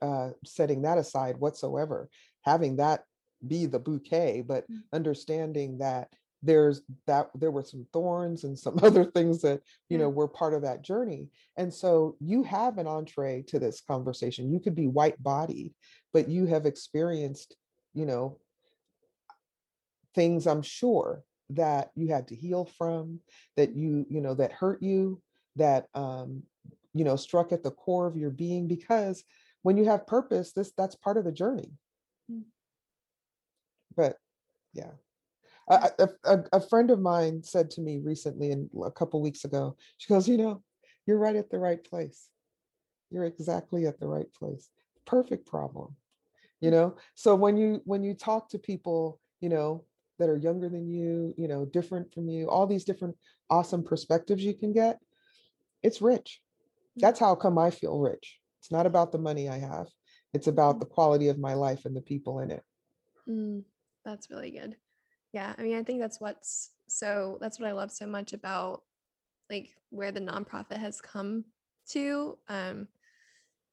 uh, 0.02 0.32
setting 0.46 0.82
that 0.84 0.98
aside 0.98 1.38
whatsoever, 1.38 2.10
having 2.42 2.78
that 2.78 3.04
be 3.46 3.66
the 3.66 3.80
bouquet, 3.80 4.44
but 4.46 4.70
mm, 4.70 4.82
understanding 4.94 5.80
that 5.80 6.10
there's 6.44 6.82
that 7.08 7.30
there 7.36 7.52
were 7.52 7.64
some 7.64 7.86
thorns 7.94 8.44
and 8.44 8.58
some 8.58 8.80
other 8.84 9.06
things 9.06 9.42
that 9.42 9.62
you 9.90 9.98
know 9.98 10.10
were 10.10 10.28
part 10.28 10.54
of 10.54 10.62
that 10.62 10.82
journey 10.82 11.30
and 11.58 11.74
so 11.74 12.16
you 12.20 12.44
have 12.44 12.78
an 12.78 12.88
entree 12.88 13.44
to 13.44 13.60
this 13.60 13.82
conversation. 13.82 14.52
You 14.52 14.60
could 14.60 14.76
be 14.76 14.88
white 14.88 15.22
bodied 15.22 15.74
but 16.14 16.30
you 16.30 16.46
have 16.46 16.66
experienced 16.66 17.56
you 17.94 18.06
know 18.06 18.38
things 20.14 20.48
i'm 20.48 20.62
sure 20.62 21.24
that 21.50 21.92
you 21.96 22.08
had 22.08 22.28
to 22.28 22.36
heal 22.36 22.66
from 22.78 23.20
that 23.58 23.76
you 23.76 24.06
you 24.10 24.22
know 24.22 24.34
that 24.34 24.52
hurt 24.52 24.82
you 24.82 25.22
that 25.56 25.88
um 25.94 26.44
you 26.94 27.04
know 27.04 27.16
struck 27.16 27.52
at 27.52 27.64
the 27.64 27.72
core 27.72 28.08
of 28.08 28.18
your 28.18 28.30
being 28.30 28.68
because 28.68 29.24
when 29.64 29.78
you 29.78 29.86
have 29.86 30.08
purpose 30.08 30.52
this 30.52 30.72
that's 30.78 30.96
part 30.96 31.18
of 31.18 31.24
the 31.24 31.32
journey. 31.32 31.72
Mm, 32.32 32.44
but 33.96 34.18
yeah 34.74 34.92
A, 35.72 35.90
a, 36.00 36.10
a 36.26 36.44
a 36.54 36.60
friend 36.60 36.92
of 36.92 37.00
mine 37.00 37.42
said 37.44 37.70
to 37.72 37.82
me 37.82 38.00
recently 38.04 38.52
and 38.52 38.70
a 38.86 38.92
couple 38.92 39.22
weeks 39.22 39.46
ago 39.46 39.78
she 39.98 40.14
goes 40.14 40.28
you 40.28 40.38
know 40.38 40.62
you're 41.08 41.18
right 41.18 41.36
at 41.36 41.50
the 41.50 41.60
right 41.60 41.84
place. 41.84 42.30
You're 43.10 43.26
exactly 43.26 43.86
at 43.86 44.00
the 44.00 44.08
right 44.08 44.32
place. 44.34 44.70
Perfect 45.06 45.46
problem. 45.48 45.96
You 46.60 46.72
know? 46.72 46.96
So 47.16 47.36
when 47.36 47.58
you 47.58 47.82
when 47.86 48.04
you 48.04 48.14
talk 48.14 48.50
to 48.50 48.60
people 48.60 49.20
you 49.40 49.50
know 49.50 49.86
that 50.20 50.30
are 50.30 50.38
younger 50.38 50.70
than 50.70 50.88
you 50.88 51.34
you 51.38 51.48
know 51.48 51.66
different 51.66 52.14
from 52.14 52.30
you 52.30 52.48
all 52.48 52.68
these 52.68 52.84
different 52.84 53.16
awesome 53.50 53.84
perspectives 53.84 54.44
you 54.44 54.54
can 54.54 54.72
get 54.72 55.00
it's 55.82 56.02
rich. 56.02 56.42
Mm, 56.98 57.02
that's 57.02 57.20
how 57.20 57.34
come 57.36 57.58
i 57.58 57.72
feel 57.72 57.98
rich. 57.98 58.40
It's 58.60 58.72
not 58.72 58.86
about 58.86 59.12
the 59.12 59.18
money 59.18 59.50
i 59.50 59.58
have. 59.58 59.88
It's 60.34 60.48
about 60.48 60.76
mm, 60.76 60.80
the 60.80 60.86
quality 60.86 61.30
of 61.30 61.40
my 61.40 61.56
life 61.56 61.86
and 61.86 61.96
the 61.96 62.02
people 62.02 62.40
in 62.40 62.52
it. 62.52 62.64
Mm. 63.28 63.64
That's 64.06 64.30
really 64.30 64.52
good. 64.52 64.76
Yeah. 65.34 65.54
I 65.58 65.62
mean, 65.62 65.78
I 65.78 65.84
think 65.84 66.00
that's 66.00 66.20
what's 66.20 66.72
so, 66.88 67.38
that's 67.40 67.60
what 67.60 67.70
I 67.70 67.74
love 67.74 67.92
so 67.92 68.06
much 68.06 68.34
about 68.34 68.82
like 69.50 69.70
where 69.90 70.12
the 70.12 70.20
nonprofit 70.20 70.78
has 70.78 71.02
come 71.02 71.46
to. 71.90 72.38
Um, 72.50 72.88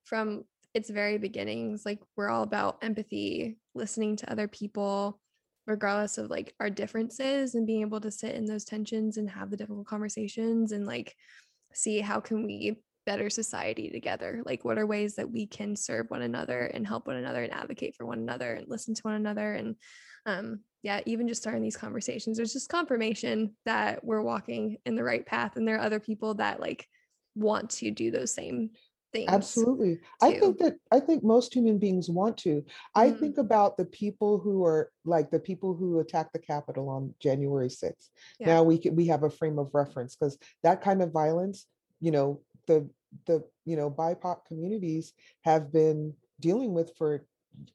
from 0.04 0.44
its 0.74 0.90
very 0.90 1.18
beginnings. 1.18 1.84
Like 1.84 2.00
we're 2.16 2.30
all 2.30 2.42
about 2.42 2.78
empathy, 2.82 3.58
listening 3.74 4.16
to 4.16 4.30
other 4.30 4.48
people, 4.48 5.20
regardless 5.66 6.18
of 6.18 6.30
like 6.30 6.54
our 6.60 6.70
differences 6.70 7.54
and 7.54 7.66
being 7.66 7.82
able 7.82 8.00
to 8.00 8.10
sit 8.10 8.34
in 8.34 8.46
those 8.46 8.64
tensions 8.64 9.16
and 9.16 9.28
have 9.28 9.50
the 9.50 9.56
difficult 9.56 9.86
conversations 9.86 10.72
and 10.72 10.86
like 10.86 11.14
see 11.74 12.00
how 12.00 12.20
can 12.20 12.44
we 12.44 12.76
better 13.06 13.30
society 13.30 13.88
together 13.88 14.42
like 14.44 14.66
what 14.66 14.76
are 14.76 14.86
ways 14.86 15.14
that 15.14 15.30
we 15.30 15.46
can 15.46 15.74
serve 15.74 16.10
one 16.10 16.20
another 16.20 16.66
and 16.66 16.86
help 16.86 17.06
one 17.06 17.16
another 17.16 17.42
and 17.42 17.54
advocate 17.54 17.94
for 17.96 18.04
one 18.04 18.18
another 18.18 18.52
and 18.52 18.68
listen 18.68 18.94
to 18.94 19.00
one 19.02 19.14
another 19.14 19.54
and 19.54 19.76
um 20.26 20.60
yeah 20.82 21.00
even 21.06 21.28
just 21.28 21.40
starting 21.40 21.62
these 21.62 21.76
conversations 21.76 22.36
there's 22.36 22.52
just 22.52 22.68
confirmation 22.68 23.54
that 23.64 24.04
we're 24.04 24.22
walking 24.22 24.78
in 24.86 24.94
the 24.94 25.04
right 25.04 25.26
path 25.26 25.56
and 25.56 25.66
there 25.66 25.76
are 25.76 25.80
other 25.84 26.00
people 26.00 26.34
that 26.34 26.60
like 26.60 26.86
want 27.34 27.70
to 27.70 27.90
do 27.90 28.10
those 28.10 28.32
same 28.32 28.70
things 29.12 29.28
Absolutely. 29.28 30.00
I 30.22 30.32
think 30.32 30.58
that 30.58 30.76
I 30.90 31.00
think 31.00 31.24
most 31.24 31.54
human 31.54 31.78
beings 31.78 32.08
want 32.08 32.36
to. 32.38 32.64
I 32.94 33.08
Mm, 33.08 33.18
think 33.18 33.38
about 33.38 33.76
the 33.76 33.84
people 33.84 34.38
who 34.38 34.64
are 34.64 34.90
like 35.04 35.30
the 35.30 35.38
people 35.40 35.74
who 35.74 36.00
attacked 36.00 36.32
the 36.32 36.38
Capitol 36.38 36.88
on 36.88 37.14
January 37.20 37.68
6th. 37.68 38.10
yeah. 38.38 38.46
Now 38.46 38.62
we 38.62 38.78
can 38.78 38.96
we 38.96 39.06
have 39.06 39.22
a 39.22 39.30
frame 39.30 39.58
of 39.58 39.70
reference 39.74 40.14
because 40.16 40.38
that 40.62 40.82
kind 40.82 41.02
of 41.02 41.12
violence, 41.12 41.66
you 42.00 42.10
know, 42.10 42.40
the 42.66 42.88
the 43.26 43.44
you 43.64 43.76
know 43.76 43.90
BIPOC 43.90 44.44
communities 44.46 45.12
have 45.44 45.72
been 45.72 46.14
dealing 46.40 46.72
with 46.74 46.92
for 46.96 47.24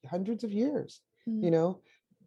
hundreds 0.10 0.44
of 0.44 0.52
years, 0.52 1.02
you 1.26 1.34
Mm, 1.34 1.52
know. 1.52 1.82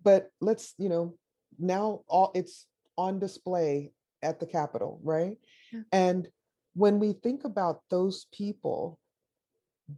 But 0.06 0.30
let's, 0.40 0.74
you 0.78 0.88
know, 0.88 1.18
now 1.58 2.02
all 2.08 2.30
it's 2.34 2.66
on 2.96 3.18
display 3.18 3.92
at 4.22 4.40
the 4.40 4.46
Capitol, 4.46 5.00
right? 5.02 5.36
yeah. 5.72 5.82
And 5.92 6.28
when 6.74 7.00
we 7.00 7.12
think 7.14 7.44
about 7.44 7.82
those 7.90 8.26
people 8.32 8.98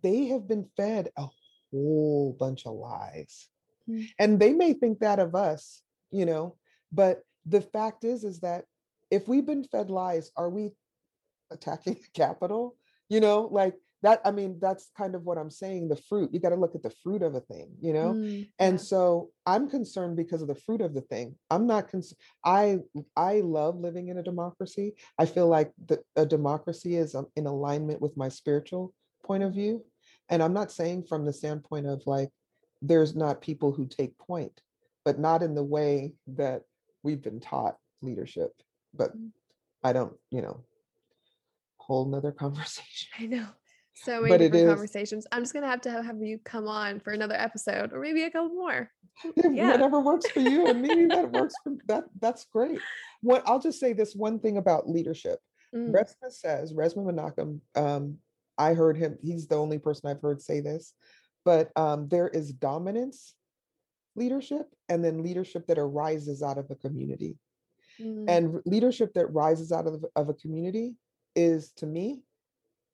they 0.02 0.26
have 0.26 0.46
been 0.46 0.66
fed 0.76 1.10
a 1.16 1.26
whole 1.72 2.36
bunch 2.38 2.66
of 2.66 2.74
lies. 2.74 3.48
Mm, 3.88 4.08
And 4.18 4.40
they 4.40 4.52
may 4.52 4.72
think 4.74 5.00
that 5.00 5.18
of 5.18 5.34
us, 5.34 5.82
you 6.10 6.26
know, 6.26 6.56
but 6.92 7.22
the 7.46 7.60
fact 7.62 8.04
is 8.04 8.24
is 8.24 8.40
that 8.40 8.64
if 9.10 9.28
we've 9.28 9.46
been 9.46 9.64
fed 9.64 9.90
lies, 9.90 10.30
are 10.36 10.50
we 10.50 10.72
attacking 11.50 11.94
the 11.94 12.08
capitol 12.14 12.76
You 13.08 13.20
know, 13.20 13.48
like 13.50 13.74
that 14.02 14.20
I 14.24 14.30
mean 14.30 14.58
that's 14.60 14.90
kind 14.96 15.14
of 15.14 15.24
what 15.24 15.38
I'm 15.38 15.50
saying, 15.50 15.88
the 15.88 15.96
fruit. 15.96 16.30
You 16.32 16.40
got 16.40 16.50
to 16.50 16.56
look 16.56 16.74
at 16.74 16.82
the 16.82 16.92
fruit 17.02 17.22
of 17.22 17.34
a 17.34 17.40
thing, 17.40 17.70
you 17.80 17.92
know? 17.92 18.14
mm, 18.14 18.48
And 18.58 18.74
yeah. 18.74 18.84
so 18.84 19.30
I'm 19.44 19.68
concerned 19.68 20.16
because 20.16 20.40
of 20.42 20.48
the 20.48 20.54
fruit 20.54 20.80
of 20.80 20.94
the 20.94 21.00
thing. 21.00 21.34
I'm 21.50 21.66
not 21.66 21.88
concerned. 21.88 22.18
I 22.44 22.78
I 23.16 23.40
love 23.40 23.76
living 23.78 24.08
in 24.08 24.18
a 24.18 24.22
democracy. 24.22 24.94
I 25.18 25.26
feel 25.26 25.48
like 25.48 25.72
the, 25.86 26.00
a 26.16 26.24
democracy 26.24 26.96
is 26.96 27.14
um, 27.14 27.26
in 27.36 27.46
alignment 27.46 28.00
with 28.00 28.16
my 28.16 28.28
spiritual 28.28 28.94
point 29.24 29.42
of 29.42 29.52
view. 29.52 29.84
And 30.28 30.42
I'm 30.42 30.52
not 30.52 30.70
saying 30.70 31.04
from 31.08 31.24
the 31.24 31.32
standpoint 31.32 31.86
of 31.86 32.02
like 32.06 32.30
there's 32.80 33.16
not 33.16 33.40
people 33.40 33.72
who 33.72 33.86
take 33.86 34.16
point, 34.18 34.60
but 35.04 35.18
not 35.18 35.42
in 35.42 35.54
the 35.54 35.64
way 35.64 36.12
that 36.28 36.62
we've 37.02 37.22
been 37.22 37.40
taught 37.40 37.76
leadership. 38.02 38.52
But 38.94 39.16
mm. 39.16 39.30
I 39.82 39.92
don't, 39.92 40.14
you 40.30 40.42
know, 40.42 40.64
whole 41.78 42.06
nother 42.06 42.32
conversation. 42.44 43.08
I 43.18 43.26
know. 43.26 43.46
So 44.04 44.20
many 44.20 44.28
But 44.28 44.38
different 44.38 44.64
is 44.64 44.68
conversations. 44.70 45.26
I'm 45.32 45.42
just 45.42 45.52
gonna 45.52 45.66
have 45.66 45.80
to 45.82 45.90
have 45.90 46.04
have 46.04 46.22
you 46.22 46.38
come 46.44 46.68
on 46.68 47.00
for 47.00 47.12
another 47.12 47.34
episode 47.34 47.92
or 47.92 48.00
maybe 48.00 48.22
a 48.24 48.30
couple 48.30 48.54
more. 48.54 48.90
Yeah. 49.50 49.72
whatever 49.72 49.98
works 50.00 50.30
for 50.30 50.40
you 50.40 50.68
and 50.68 50.80
me, 50.80 51.06
that 51.06 51.32
works 51.32 51.54
for 51.64 51.72
that. 51.88 52.04
That's 52.20 52.44
great. 52.52 52.78
What 53.22 53.42
I'll 53.46 53.58
just 53.58 53.80
say 53.80 53.92
this 53.92 54.14
one 54.14 54.38
thing 54.38 54.58
about 54.58 54.88
leadership. 54.88 55.40
Mm, 55.74 55.90
Resmaa 55.92 56.30
says, 56.30 56.72
Resmaa 56.72 57.12
Menakem, 57.12 57.60
um, 57.74 58.18
I 58.56 58.74
heard 58.74 58.96
him, 58.96 59.18
he's 59.20 59.46
the 59.48 59.56
only 59.56 59.78
person 59.78 60.08
I've 60.08 60.22
heard 60.22 60.40
say 60.40 60.60
this, 60.60 60.94
but 61.44 61.70
um, 61.76 62.08
there 62.08 62.28
is 62.28 62.52
dominance 62.52 63.34
leadership 64.16 64.66
and 64.88 65.04
then 65.04 65.22
leadership 65.22 65.66
that 65.66 65.78
arises 65.78 66.42
out 66.42 66.58
of 66.58 66.70
a 66.70 66.74
community. 66.74 67.36
Mm, 68.00 68.24
And 68.28 68.60
leadership 68.64 69.12
that 69.14 69.26
rises 69.32 69.72
out 69.72 69.86
of, 69.86 70.04
of 70.16 70.28
a 70.28 70.34
community 70.34 70.94
is, 71.34 71.72
to 71.76 71.86
me, 71.86 72.22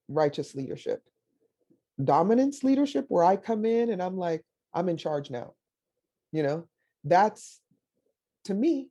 righteous 0.08 0.54
leadership. 0.54 1.02
Dominance 2.02 2.64
leadership, 2.64 3.06
where 3.08 3.24
I 3.24 3.36
come 3.36 3.64
in 3.64 3.90
and 3.90 4.02
I'm 4.02 4.16
like, 4.16 4.42
I'm 4.72 4.88
in 4.88 4.96
charge 4.96 5.30
now. 5.30 5.54
You 6.32 6.42
know, 6.42 6.68
that's 7.04 7.60
to 8.46 8.54
me 8.54 8.90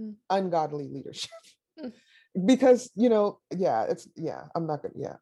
Mm. 0.00 0.14
ungodly 0.30 0.88
leadership. 0.88 1.30
Mm. 1.78 1.92
because, 2.46 2.90
you 2.94 3.10
know, 3.10 3.40
yeah, 3.54 3.82
it's, 3.84 4.08
yeah, 4.16 4.44
I'm 4.54 4.66
not 4.66 4.80
gonna, 4.82 4.94
yeah. 4.96 5.16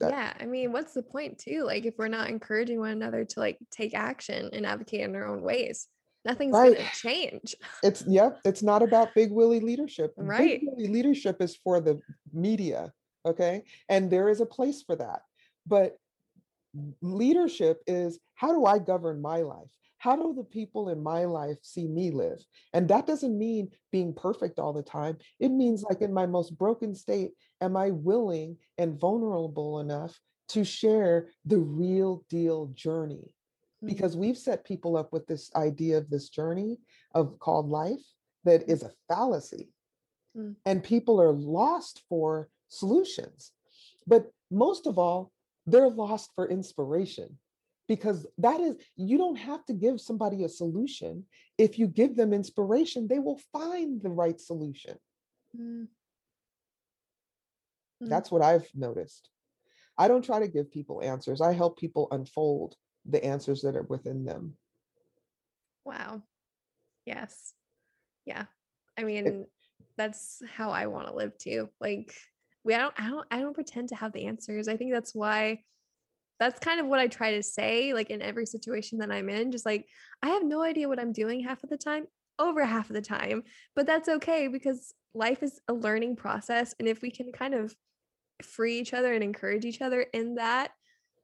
that- 0.00 0.10
yeah, 0.10 0.32
I 0.40 0.44
mean, 0.46 0.72
what's 0.72 0.92
the 0.92 1.04
point 1.04 1.38
too? 1.38 1.62
Like 1.64 1.86
if 1.86 1.94
we're 1.98 2.08
not 2.08 2.28
encouraging 2.28 2.80
one 2.80 2.90
another 2.90 3.24
to 3.24 3.40
like 3.40 3.58
take 3.70 3.94
action 3.94 4.50
and 4.52 4.66
advocate 4.66 5.02
in 5.02 5.12
their 5.12 5.26
own 5.28 5.42
ways, 5.42 5.86
nothing's 6.24 6.52
Right. 6.54 6.76
gonna 6.76 6.88
change. 6.94 7.54
It's, 7.84 8.02
yep, 8.08 8.40
it's 8.44 8.62
not 8.62 8.82
about 8.82 9.14
big 9.14 9.30
willy 9.30 9.60
leadership. 9.60 10.14
Big 10.16 10.26
Right. 10.26 10.60
willy 10.64 10.88
leadership 10.88 11.40
is 11.40 11.54
for 11.56 11.80
the 11.80 12.00
media, 12.32 12.92
okay? 13.28 13.64
And 13.88 14.10
there 14.10 14.28
is 14.28 14.40
a 14.40 14.46
place 14.46 14.82
for 14.82 14.96
that. 14.96 15.22
But 15.66 15.96
leadership 17.00 17.82
is 17.86 18.18
how 18.34 18.52
do 18.52 18.64
I 18.64 18.78
govern 18.78 19.20
my 19.20 19.38
life? 19.38 19.68
How 19.98 20.14
do 20.14 20.32
the 20.32 20.44
people 20.44 20.90
in 20.90 21.02
my 21.02 21.24
life 21.24 21.56
see 21.62 21.88
me 21.88 22.10
live? 22.10 22.38
And 22.72 22.88
that 22.88 23.06
doesn't 23.06 23.36
mean 23.36 23.70
being 23.90 24.14
perfect 24.14 24.58
all 24.60 24.72
the 24.72 24.82
time. 24.82 25.18
It 25.40 25.48
means, 25.48 25.82
like, 25.82 26.02
in 26.02 26.12
my 26.12 26.24
most 26.24 26.56
broken 26.56 26.94
state, 26.94 27.32
am 27.60 27.76
I 27.76 27.90
willing 27.90 28.58
and 28.78 28.98
vulnerable 28.98 29.80
enough 29.80 30.18
to 30.50 30.64
share 30.64 31.30
the 31.44 31.58
real 31.58 32.24
deal 32.30 32.66
journey? 32.74 33.34
Mm, 33.84 33.88
Because 33.88 34.16
we've 34.16 34.38
set 34.38 34.64
people 34.64 34.96
up 34.96 35.12
with 35.12 35.26
this 35.26 35.50
idea 35.56 35.98
of 35.98 36.08
this 36.10 36.28
journey 36.28 36.78
of 37.14 37.38
called 37.40 37.68
life 37.68 38.04
that 38.44 38.70
is 38.70 38.84
a 38.84 38.92
fallacy. 39.08 39.72
Mm. 40.36 40.54
And 40.64 40.84
people 40.84 41.20
are 41.20 41.32
lost 41.32 42.02
for 42.08 42.48
solutions. 42.68 43.52
But 44.06 44.30
most 44.50 44.86
of 44.86 44.98
all, 44.98 45.32
they're 45.66 45.88
lost 45.88 46.30
for 46.34 46.48
inspiration 46.48 47.38
because 47.88 48.26
that 48.38 48.60
is 48.60 48.76
you 48.96 49.18
don't 49.18 49.36
have 49.36 49.64
to 49.66 49.72
give 49.74 50.00
somebody 50.00 50.44
a 50.44 50.48
solution 50.48 51.24
if 51.58 51.78
you 51.78 51.86
give 51.86 52.16
them 52.16 52.32
inspiration 52.32 53.06
they 53.06 53.18
will 53.18 53.40
find 53.52 54.02
the 54.02 54.10
right 54.10 54.40
solution 54.40 54.96
mm, 55.58 55.86
Mm. 58.02 58.08
that's 58.08 58.30
what 58.30 58.42
i've 58.42 58.68
noticed 58.74 59.28
i 59.98 60.06
don't 60.06 60.24
try 60.24 60.38
to 60.38 60.46
give 60.48 60.70
people 60.70 61.02
answers 61.02 61.40
i 61.40 61.52
help 61.52 61.76
people 61.76 62.06
unfold 62.12 62.76
the 63.04 63.22
answers 63.24 63.62
that 63.62 63.74
are 63.76 63.86
within 63.88 64.24
them 64.24 64.56
Wow. 65.84 66.22
Yes. 67.06 67.54
Yeah. 68.26 68.44
I 68.98 69.04
mean, 69.04 69.46
that's 69.96 70.42
how 70.54 70.70
I 70.70 70.86
want 70.86 71.08
to 71.08 71.14
live 71.14 71.38
too. 71.38 71.70
Like 71.80 72.14
we 72.68 72.74
I 72.74 72.78
don't 72.78 72.94
I 72.98 73.08
don't 73.08 73.26
I 73.30 73.40
don't 73.40 73.54
pretend 73.54 73.88
to 73.88 73.96
have 73.96 74.12
the 74.12 74.26
answers. 74.26 74.68
I 74.68 74.76
think 74.76 74.92
that's 74.92 75.14
why 75.14 75.60
that's 76.38 76.60
kind 76.60 76.78
of 76.78 76.86
what 76.86 77.00
I 77.00 77.08
try 77.08 77.32
to 77.32 77.42
say 77.42 77.94
like 77.94 78.10
in 78.10 78.22
every 78.22 78.46
situation 78.46 78.98
that 78.98 79.10
I'm 79.10 79.30
in 79.30 79.50
just 79.50 79.66
like 79.66 79.86
I 80.22 80.28
have 80.28 80.44
no 80.44 80.62
idea 80.62 80.86
what 80.86 81.00
I'm 81.00 81.12
doing 81.12 81.40
half 81.40 81.64
of 81.64 81.70
the 81.70 81.78
time, 81.78 82.06
over 82.38 82.62
half 82.64 82.90
of 82.90 82.94
the 82.94 83.02
time, 83.02 83.42
but 83.74 83.86
that's 83.86 84.08
okay 84.08 84.48
because 84.48 84.92
life 85.14 85.42
is 85.42 85.58
a 85.66 85.72
learning 85.72 86.16
process 86.16 86.74
and 86.78 86.86
if 86.86 87.00
we 87.00 87.10
can 87.10 87.32
kind 87.32 87.54
of 87.54 87.74
free 88.42 88.78
each 88.78 88.92
other 88.92 89.14
and 89.14 89.24
encourage 89.24 89.64
each 89.64 89.80
other 89.80 90.02
in 90.12 90.34
that, 90.36 90.70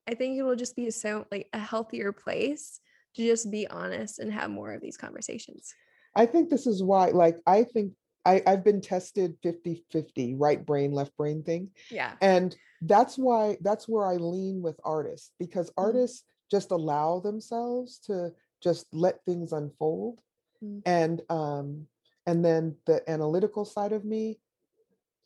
I 0.08 0.14
think 0.14 0.38
it 0.38 0.42
will 0.42 0.56
just 0.56 0.74
be 0.74 0.90
so 0.90 1.26
like 1.30 1.48
a 1.52 1.58
healthier 1.58 2.10
place 2.10 2.80
to 3.16 3.22
just 3.22 3.50
be 3.50 3.68
honest 3.68 4.18
and 4.18 4.32
have 4.32 4.50
more 4.50 4.72
of 4.72 4.80
these 4.80 4.96
conversations. 4.96 5.72
i 6.16 6.26
think 6.26 6.48
this 6.48 6.66
is 6.66 6.82
why 6.82 7.10
like 7.10 7.36
i 7.46 7.62
think 7.62 7.92
I, 8.26 8.42
i've 8.46 8.64
been 8.64 8.80
tested 8.80 9.36
50 9.42 9.84
50 9.90 10.34
right 10.34 10.64
brain 10.64 10.92
left 10.92 11.16
brain 11.16 11.42
thing 11.42 11.70
Yeah. 11.90 12.12
and 12.20 12.56
that's 12.82 13.16
why 13.18 13.56
that's 13.60 13.88
where 13.88 14.06
i 14.06 14.14
lean 14.16 14.62
with 14.62 14.78
artists 14.84 15.32
because 15.38 15.70
Mm. 15.70 15.84
artists 15.84 16.24
just 16.50 16.70
allow 16.70 17.20
themselves 17.20 17.98
to 18.06 18.32
just 18.62 18.86
let 18.92 19.24
things 19.24 19.52
unfold 19.52 20.20
Mm. 20.62 20.82
and 20.86 21.22
um 21.28 21.86
and 22.26 22.44
then 22.44 22.76
the 22.86 23.02
analytical 23.10 23.64
side 23.64 23.92
of 23.92 24.04
me 24.04 24.38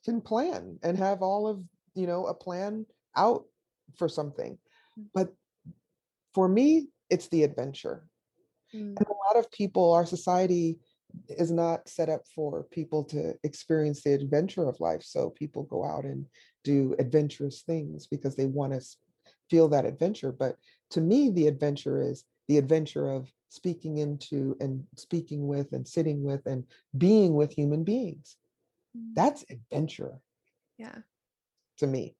can 0.04 0.20
plan 0.20 0.78
and 0.82 0.96
have 0.98 1.22
all 1.22 1.46
of 1.46 1.62
you 1.94 2.06
know 2.06 2.26
a 2.26 2.34
plan 2.34 2.86
out 3.16 3.44
for 3.96 4.08
something 4.08 4.58
Mm. 4.98 5.06
but 5.14 5.34
for 6.34 6.48
me 6.48 6.88
it's 7.10 7.28
the 7.28 7.42
adventure 7.44 8.08
Mm. 8.74 8.96
and 8.98 9.06
a 9.06 9.18
lot 9.26 9.36
of 9.42 9.50
people 9.50 9.92
our 9.94 10.04
society 10.06 10.78
is 11.28 11.50
not 11.50 11.88
set 11.88 12.08
up 12.08 12.22
for 12.34 12.64
people 12.64 13.04
to 13.04 13.34
experience 13.44 14.02
the 14.02 14.12
adventure 14.14 14.68
of 14.68 14.80
life 14.80 15.02
so 15.02 15.30
people 15.30 15.64
go 15.64 15.84
out 15.84 16.04
and 16.04 16.24
do 16.64 16.94
adventurous 16.98 17.62
things 17.62 18.06
because 18.06 18.34
they 18.36 18.46
want 18.46 18.72
to 18.72 18.80
feel 19.50 19.68
that 19.68 19.84
adventure 19.84 20.32
but 20.32 20.56
to 20.90 21.00
me 21.00 21.30
the 21.30 21.46
adventure 21.46 22.00
is 22.00 22.24
the 22.48 22.58
adventure 22.58 23.10
of 23.10 23.30
speaking 23.50 23.98
into 23.98 24.56
and 24.60 24.84
speaking 24.96 25.46
with 25.46 25.72
and 25.72 25.86
sitting 25.86 26.22
with 26.22 26.44
and 26.46 26.64
being 26.96 27.34
with 27.34 27.52
human 27.52 27.84
beings 27.84 28.36
Mm. 28.96 29.14
that's 29.14 29.44
adventure 29.50 30.18
Yeah. 30.78 30.96
to 31.78 31.86
me 31.86 32.16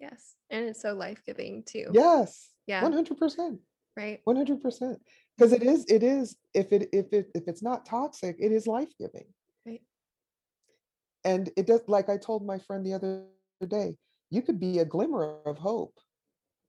Yes. 0.00 0.34
And 0.50 0.66
it's 0.66 0.80
so 0.82 0.94
life 0.94 1.22
giving 1.26 1.62
too. 1.64 1.90
yes 1.92 2.50
Yeah. 2.66 2.82
100% 2.82 3.60
Right. 3.96 4.20
100% 4.26 4.98
because 5.36 5.52
it 5.52 5.62
is 5.62 5.84
it 5.88 6.02
is 6.02 6.36
if 6.54 6.72
it 6.72 6.88
if 6.92 7.12
it 7.12 7.30
if 7.34 7.44
it's 7.46 7.62
not 7.62 7.86
toxic 7.86 8.36
it 8.38 8.52
is 8.52 8.66
life-giving. 8.66 9.26
Right. 9.66 9.82
and 11.24 11.50
it 11.56 11.66
does 11.66 11.82
like 11.88 12.08
i 12.08 12.16
told 12.16 12.46
my 12.46 12.58
friend 12.58 12.84
the 12.84 12.94
other 12.94 13.24
day 13.68 13.96
you 14.30 14.42
could 14.42 14.58
be 14.58 14.80
a 14.80 14.84
glimmer 14.84 15.38
of 15.46 15.58
hope. 15.58 15.94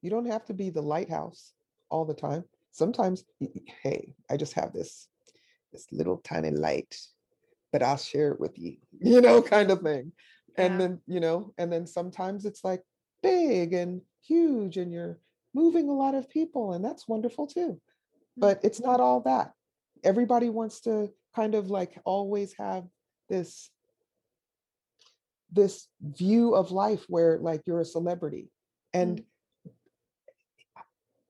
You 0.02 0.12
don't 0.12 0.28
have 0.28 0.46
to 0.46 0.54
be 0.54 0.70
the 0.70 0.82
lighthouse 0.82 1.54
all 1.90 2.06
the 2.06 2.14
time. 2.14 2.44
Sometimes 2.72 3.24
hey 3.82 4.14
i 4.30 4.38
just 4.38 4.54
have 4.54 4.72
this 4.74 5.08
this 5.74 5.88
little 5.92 6.18
tiny 6.18 6.52
light 6.52 6.96
but 7.72 7.82
i'll 7.84 7.98
share 7.98 8.32
it 8.32 8.40
with 8.40 8.58
you 8.58 8.78
you 9.02 9.22
know 9.22 9.42
kind 9.42 9.72
of 9.72 9.82
thing. 9.82 10.12
And 10.58 10.80
then 10.80 11.02
you 11.08 11.20
know 11.20 11.54
and 11.58 11.72
then 11.72 11.88
sometimes 11.88 12.46
it's 12.46 12.64
like 12.64 12.84
big 13.24 13.74
and 13.74 14.02
huge 14.22 14.78
and 14.78 14.92
you're 14.92 15.20
moving 15.54 15.90
a 15.90 15.94
lot 15.94 16.14
of 16.14 16.30
people 16.30 16.74
and 16.74 16.86
that's 16.86 17.08
wonderful 17.08 17.48
too 17.48 17.80
but 18.38 18.60
it's 18.63 18.80
not 18.80 19.00
all 19.00 19.21
that. 19.21 19.52
Everybody 20.04 20.50
wants 20.50 20.82
to 20.82 21.12
kind 21.36 21.56
of 21.56 21.69
like 21.69 22.00
always 22.06 22.54
have 22.58 22.86
this 23.30 23.69
this 25.52 25.88
view 26.02 26.56
of 26.56 26.71
life 26.71 27.06
where 27.08 27.38
like 27.39 27.62
you're 27.65 27.82
a 27.82 27.86
celebrity 27.86 28.50
and 28.93 29.23
I 30.76 30.82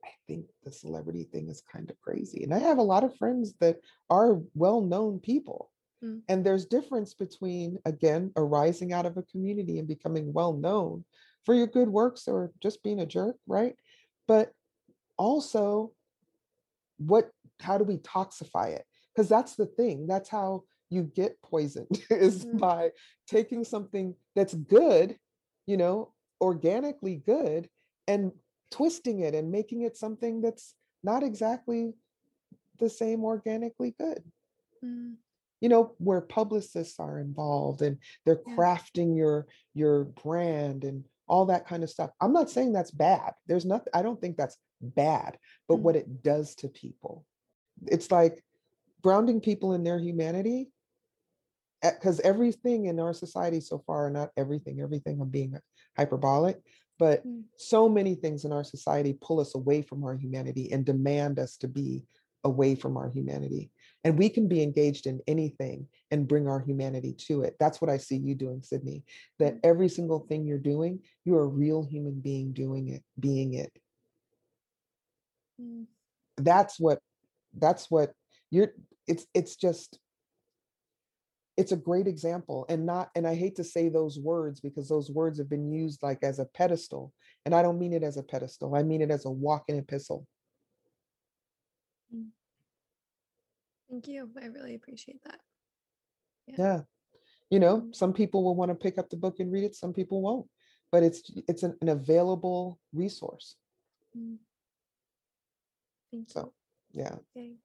I 0.04 0.10
think 0.28 0.48
the 0.64 0.72
celebrity 0.72 1.24
thing 1.24 1.50
is 1.50 1.62
kind 1.72 1.90
of 1.90 2.02
crazy 2.02 2.44
and 2.44 2.54
i 2.54 2.60
have 2.60 2.80
a 2.80 2.90
lot 2.94 3.04
of 3.04 3.16
friends 3.16 3.54
that 3.62 3.78
are 4.10 4.42
well-known 4.54 5.20
people 5.20 5.72
Mm. 6.04 6.22
and 6.30 6.46
there's 6.46 6.68
difference 6.68 7.16
between 7.16 7.80
again 7.86 8.32
arising 8.38 8.94
out 8.94 9.08
of 9.08 9.18
a 9.18 9.24
community 9.24 9.80
and 9.80 9.88
becoming 9.88 10.32
well-known 10.32 11.04
for 11.44 11.56
your 11.56 11.66
good 11.66 11.90
works 11.90 12.28
or 12.28 12.52
just 12.62 12.84
being 12.84 13.00
a 13.00 13.06
jerk 13.06 13.36
right? 13.48 13.76
But 14.28 14.52
also 15.18 15.94
what 16.98 17.30
how 17.62 17.78
do 17.78 17.84
we 17.84 17.98
toxify 17.98 18.70
it 18.74 18.86
because 19.16 19.30
that's 19.30 19.56
the 19.56 19.66
thing 19.66 20.08
that's 20.08 20.30
how 20.30 20.64
you 20.90 21.04
get 21.04 21.42
poisoned 21.42 21.88
is 22.10 22.46
Mm. 22.46 22.60
by 22.60 22.92
taking 23.28 23.64
something 23.64 24.16
that's 24.36 24.54
good 24.54 25.18
you 25.66 25.78
know 25.78 26.14
organically 26.42 27.16
good 27.26 27.68
and 28.08 28.32
twisting 28.72 29.20
it 29.22 29.34
and 29.34 29.52
making 29.52 29.82
it 29.82 29.98
something 29.98 30.42
that's 30.42 30.76
not 31.04 31.24
exactly 31.24 31.94
the 32.80 32.90
same 32.90 33.24
organically 33.24 33.96
good 34.00 34.24
Mm. 34.84 35.16
you 35.62 35.70
know 35.70 35.96
where 35.98 36.22
publicists 36.22 37.00
are 37.00 37.20
involved 37.20 37.82
and 37.82 37.98
they're 38.26 38.42
Yeah. 38.46 38.56
crafting 38.56 39.18
your 39.18 39.48
your 39.74 40.04
brand 40.04 40.84
and 40.84 41.06
all 41.28 41.46
that 41.48 41.68
kind 41.68 41.84
of 41.84 41.90
stuff 41.90 42.12
i'm 42.22 42.32
not 42.34 42.50
saying 42.50 42.72
that's 42.72 42.92
bad 42.92 43.34
there's 43.48 43.66
nothing 43.66 43.92
i 43.94 44.02
don't 44.04 44.22
think 44.22 44.38
that's 44.38 44.58
bad 44.82 45.38
but 45.68 45.78
Mm. 45.78 45.82
what 45.82 45.96
it 45.96 46.24
does 46.24 46.56
to 46.56 46.68
people 46.68 47.26
it's 47.88 48.12
like 48.12 48.44
grounding 49.02 49.42
people 49.42 49.74
in 49.74 49.84
their 49.84 50.00
humanity 50.00 50.72
because 51.84 52.20
everything 52.22 52.86
in 52.86 53.00
our 53.00 53.14
society 53.14 53.60
so 53.60 53.80
far 53.86 54.10
not 54.10 54.32
everything 54.38 54.82
everything 54.82 55.20
i'm 55.22 55.30
being 55.30 55.58
hyperbolic 55.96 56.62
but 57.00 57.26
Mm. 57.26 57.44
so 57.58 57.88
many 57.88 58.16
things 58.16 58.46
in 58.46 58.52
our 58.52 58.64
society 58.64 59.14
pull 59.14 59.40
us 59.40 59.54
away 59.56 59.82
from 59.82 60.04
our 60.04 60.16
humanity 60.16 60.72
and 60.72 60.86
demand 60.86 61.40
us 61.40 61.58
to 61.58 61.68
be 61.68 62.04
away 62.44 62.76
from 62.76 62.98
our 62.98 63.10
humanity 63.10 63.72
and 64.04 64.18
we 64.18 64.30
can 64.30 64.48
be 64.48 64.62
engaged 64.64 65.06
in 65.06 65.20
anything 65.28 65.88
and 66.12 66.28
bring 66.28 66.48
our 66.48 66.60
humanity 66.60 67.14
to 67.14 67.42
it 67.42 67.56
that's 67.60 67.82
what 67.82 67.90
i 67.90 67.98
see 67.98 68.18
you 68.18 68.36
doing 68.36 68.62
sydney 68.64 69.04
that 69.40 69.56
Mm. 69.56 69.60
every 69.64 69.90
single 69.90 70.20
thing 70.20 70.46
you're 70.46 70.58
doing 70.58 71.00
you're 71.26 71.44
a 71.44 71.48
real 71.48 71.84
human 71.84 72.20
being 72.20 72.54
doing 72.54 72.90
it 72.90 73.04
being 73.20 73.54
it 73.54 73.72
Mm. 75.60 75.86
that's 76.38 76.80
what 76.80 77.00
that's 77.58 77.90
what 77.90 78.14
you're 78.52 78.74
it's 79.08 79.26
it's 79.34 79.56
just 79.56 80.00
it's 81.58 81.72
a 81.72 81.78
great 81.78 82.06
example 82.08 82.66
and 82.70 82.86
not 82.86 83.10
and 83.16 83.26
i 83.26 83.34
hate 83.34 83.56
to 83.56 83.64
say 83.64 83.90
those 83.90 84.20
words 84.20 84.60
because 84.60 84.88
those 84.88 85.10
words 85.10 85.40
have 85.40 85.50
been 85.50 85.72
used 85.72 86.04
like 86.04 86.20
as 86.22 86.38
a 86.40 86.46
pedestal 86.46 87.12
and 87.46 87.56
i 87.56 87.62
don't 87.64 87.80
mean 87.80 87.94
it 87.94 88.04
as 88.04 88.18
a 88.18 88.24
pedestal 88.24 88.76
i 88.76 88.84
mean 88.84 89.02
it 89.02 89.10
as 89.12 89.26
a 89.26 89.32
walking 89.32 89.78
epistle 89.78 90.26
Mm. 92.14 92.28
Thank 93.90 94.08
you. 94.08 94.30
I 94.42 94.46
really 94.46 94.76
appreciate 94.76 95.22
that. 95.24 95.40
yeah 96.48 96.82
you 97.50 97.60
know 97.60 97.82
Mhm. 97.82 97.96
some 97.96 98.14
people 98.14 98.44
will 98.44 98.56
want 98.56 98.70
to 98.70 98.76
pick 98.76 98.98
up 98.98 99.10
the 99.10 99.18
book 99.18 99.40
and 99.40 99.52
read 99.52 99.64
it 99.66 99.76
some 99.76 99.94
people 99.94 100.22
won't 100.22 100.48
but 100.92 101.04
it's 101.04 101.30
it's 101.50 101.64
an, 101.64 101.76
an 101.82 101.90
available 101.90 102.80
resource 102.94 103.56
Mm. 104.16 104.38
Thank 106.12 106.28
you. 106.30 106.34
so 106.34 106.54
yeah 106.92 107.16
Yay. 107.36 107.56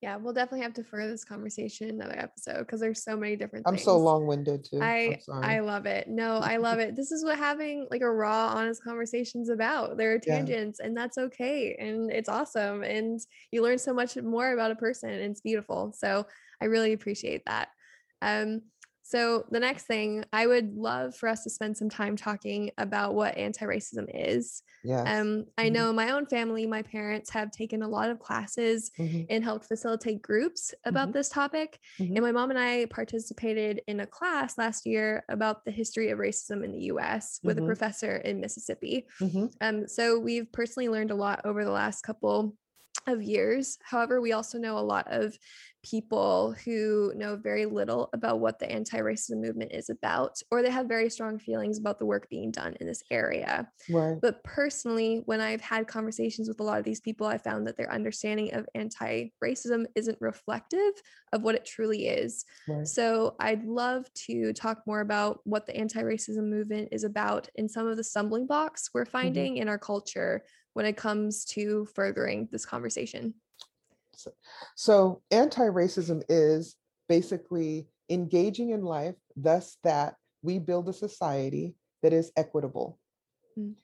Yeah, 0.00 0.14
we'll 0.14 0.32
definitely 0.32 0.62
have 0.62 0.74
to 0.74 0.84
further 0.84 1.10
this 1.10 1.24
conversation 1.24 1.88
another 1.90 2.16
episode 2.16 2.58
because 2.60 2.78
there's 2.80 3.02
so 3.02 3.16
many 3.16 3.34
different 3.34 3.66
i'm 3.66 3.74
things. 3.74 3.84
so 3.84 3.98
long-winded 3.98 4.64
too 4.64 4.78
I 4.80 5.18
I 5.42 5.58
love 5.58 5.86
it. 5.86 6.06
No, 6.08 6.36
I 6.36 6.56
love 6.58 6.78
it. 6.84 6.94
This 6.94 7.10
is 7.10 7.24
what 7.24 7.36
having 7.36 7.88
like 7.90 8.02
a 8.02 8.10
raw, 8.10 8.46
honest 8.54 8.82
conversation's 8.84 9.48
about. 9.48 9.96
There 9.96 10.12
are 10.14 10.20
Yeah. 10.24 10.36
tangents, 10.38 10.78
and 10.78 10.96
that's 10.96 11.18
okay, 11.18 11.74
and 11.80 12.12
it's 12.12 12.28
awesome, 12.28 12.84
and 12.84 13.18
you 13.50 13.60
learn 13.62 13.78
so 13.78 13.92
much 13.92 14.16
more 14.16 14.52
about 14.52 14.70
a 14.70 14.76
person, 14.76 15.10
and 15.10 15.20
it's 15.32 15.40
beautiful. 15.40 15.92
So 15.96 16.26
I 16.60 16.66
really 16.66 16.92
appreciate 16.92 17.42
that. 17.46 17.68
Um, 18.22 18.62
so 19.08 19.44
the 19.50 19.60
next 19.60 19.84
thing, 19.86 20.24
I 20.32 20.46
would 20.46 20.74
love 20.74 21.14
for 21.16 21.28
us 21.28 21.42
to 21.44 21.50
spend 21.50 21.76
some 21.76 21.88
time 21.88 22.16
talking 22.16 22.70
about 22.78 23.14
what 23.14 23.36
anti-racism 23.38 24.06
is. 24.12 24.62
yes 24.82 25.24
Um, 25.24 25.46
I 25.56 25.68
Mhm. 25.68 25.70
know 25.70 25.92
my 25.92 26.10
own 26.10 26.26
family, 26.26 26.66
my 26.66 26.82
parents 26.82 27.30
have 27.30 27.50
taken 27.50 27.82
a 27.82 27.88
lot 27.88 28.10
of 28.10 28.18
classes 28.18 28.90
Mhm, 28.98 29.28
and 29.30 29.42
helped 29.44 29.66
facilitate 29.66 30.20
groups 30.22 30.74
about 30.84 31.12
Mhm. 31.12 31.12
this 31.12 31.28
topic. 31.28 31.78
mhm. 31.98 32.16
And 32.16 32.22
my 32.24 32.32
mom 32.32 32.50
and 32.50 32.58
I 32.58 32.86
participated 32.86 33.80
in 33.86 34.00
a 34.00 34.06
class 34.06 34.58
last 34.58 34.84
year 34.84 35.24
about 35.28 35.64
the 35.64 35.70
history 35.70 36.10
of 36.10 36.18
racism 36.18 36.64
in 36.64 36.72
the 36.72 36.80
US 36.92 37.40
with 37.44 37.58
a 37.58 37.62
professor 37.62 38.16
in 38.16 38.40
Mississippi. 38.40 39.06
Um, 39.60 39.86
so 39.88 40.18
we've 40.18 40.50
personally 40.52 40.88
learned 40.88 41.10
a 41.10 41.16
lot 41.16 41.40
over 41.44 41.64
the 41.64 41.70
last 41.70 42.02
couple 42.02 42.56
of 43.06 43.22
years. 43.22 43.78
However, 43.82 44.20
we 44.20 44.32
also 44.32 44.58
know 44.58 44.78
a 44.78 44.80
lot 44.80 45.06
of 45.08 45.36
people 45.82 46.54
who 46.64 47.12
know 47.14 47.36
very 47.36 47.64
little 47.64 48.10
about 48.12 48.40
what 48.40 48.58
the 48.58 48.70
anti 48.70 48.98
racism 48.98 49.40
movement 49.40 49.72
is 49.72 49.90
about, 49.90 50.40
or 50.50 50.62
they 50.62 50.70
have 50.70 50.86
very 50.86 51.08
strong 51.08 51.38
feelings 51.38 51.78
about 51.78 51.98
the 51.98 52.06
work 52.06 52.28
being 52.28 52.50
done 52.50 52.76
in 52.80 52.86
this 52.86 53.02
area. 53.10 53.68
right 53.88 54.18
But 54.20 54.42
personally, 54.44 55.22
when 55.26 55.40
I've 55.40 55.60
had 55.60 55.86
conversations 55.86 56.48
with 56.48 56.60
a 56.60 56.64
lot 56.64 56.78
of 56.78 56.84
these 56.84 57.00
people, 57.00 57.26
I 57.26 57.38
found 57.38 57.66
that 57.66 57.76
their 57.76 57.92
understanding 57.92 58.54
of 58.54 58.66
anti 58.74 59.30
racism 59.42 59.86
isn't 59.94 60.18
reflective 60.20 60.92
of 61.32 61.42
what 61.42 61.54
it 61.54 61.64
truly 61.64 62.08
is. 62.08 62.44
right 62.66 62.86
So 62.86 63.36
I'd 63.38 63.64
love 63.64 64.12
to 64.26 64.52
talk 64.52 64.82
more 64.86 65.00
about 65.00 65.40
what 65.44 65.66
the 65.66 65.76
anti 65.76 66.02
racism 66.02 66.48
movement 66.48 66.88
is 66.92 67.04
about 67.04 67.48
and 67.56 67.70
some 67.70 67.86
of 67.86 67.96
the 67.96 68.04
stumbling 68.04 68.46
blocks 68.46 68.90
we're 68.92 69.04
mm-hmm. 69.04 69.10
finding 69.10 69.56
in 69.58 69.68
our 69.68 69.78
culture 69.78 70.42
when 70.78 70.86
it 70.86 70.96
comes 70.96 71.44
to 71.44 71.88
furthering 71.92 72.48
this 72.52 72.64
conversation. 72.64 73.34
So 74.76 75.22
anti-racism 75.32 76.22
is 76.28 76.76
basically 77.08 77.88
engaging 78.08 78.70
in 78.70 78.84
life, 78.84 79.16
thus 79.34 79.76
that 79.82 80.14
we 80.40 80.60
build 80.60 80.88
a 80.88 80.92
society 80.92 81.74
that 82.04 82.12
is 82.12 82.30
equitable. 82.36 82.96
Mm. 83.58 83.74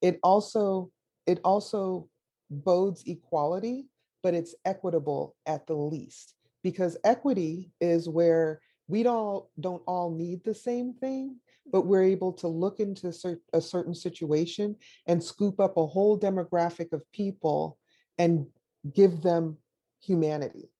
It 0.00 0.20
also 0.22 0.92
it 1.26 1.40
also 1.42 2.08
bodes 2.48 3.02
equality, 3.08 3.88
but 4.22 4.32
it's 4.32 4.54
equitable 4.64 5.34
at 5.44 5.66
the 5.66 5.74
least 5.74 6.34
because 6.62 6.96
equity 7.02 7.72
is 7.80 8.08
where 8.08 8.60
we 8.86 9.02
don't 9.02 9.44
don't 9.58 9.82
all 9.88 10.12
need 10.12 10.44
the 10.44 10.54
same 10.54 10.92
thing, 10.92 11.40
but 11.70 11.86
we're 11.86 12.02
able 12.02 12.32
to 12.32 12.48
look 12.48 12.80
into 12.80 13.12
a 13.52 13.60
certain 13.60 13.94
situation 13.94 14.76
and 15.06 15.22
scoop 15.22 15.60
up 15.60 15.76
a 15.76 15.86
whole 15.86 16.18
demographic 16.18 16.92
of 16.92 17.02
people 17.12 17.78
and 18.18 18.46
give 18.94 19.22
them 19.22 19.56
humanity. 20.00 20.70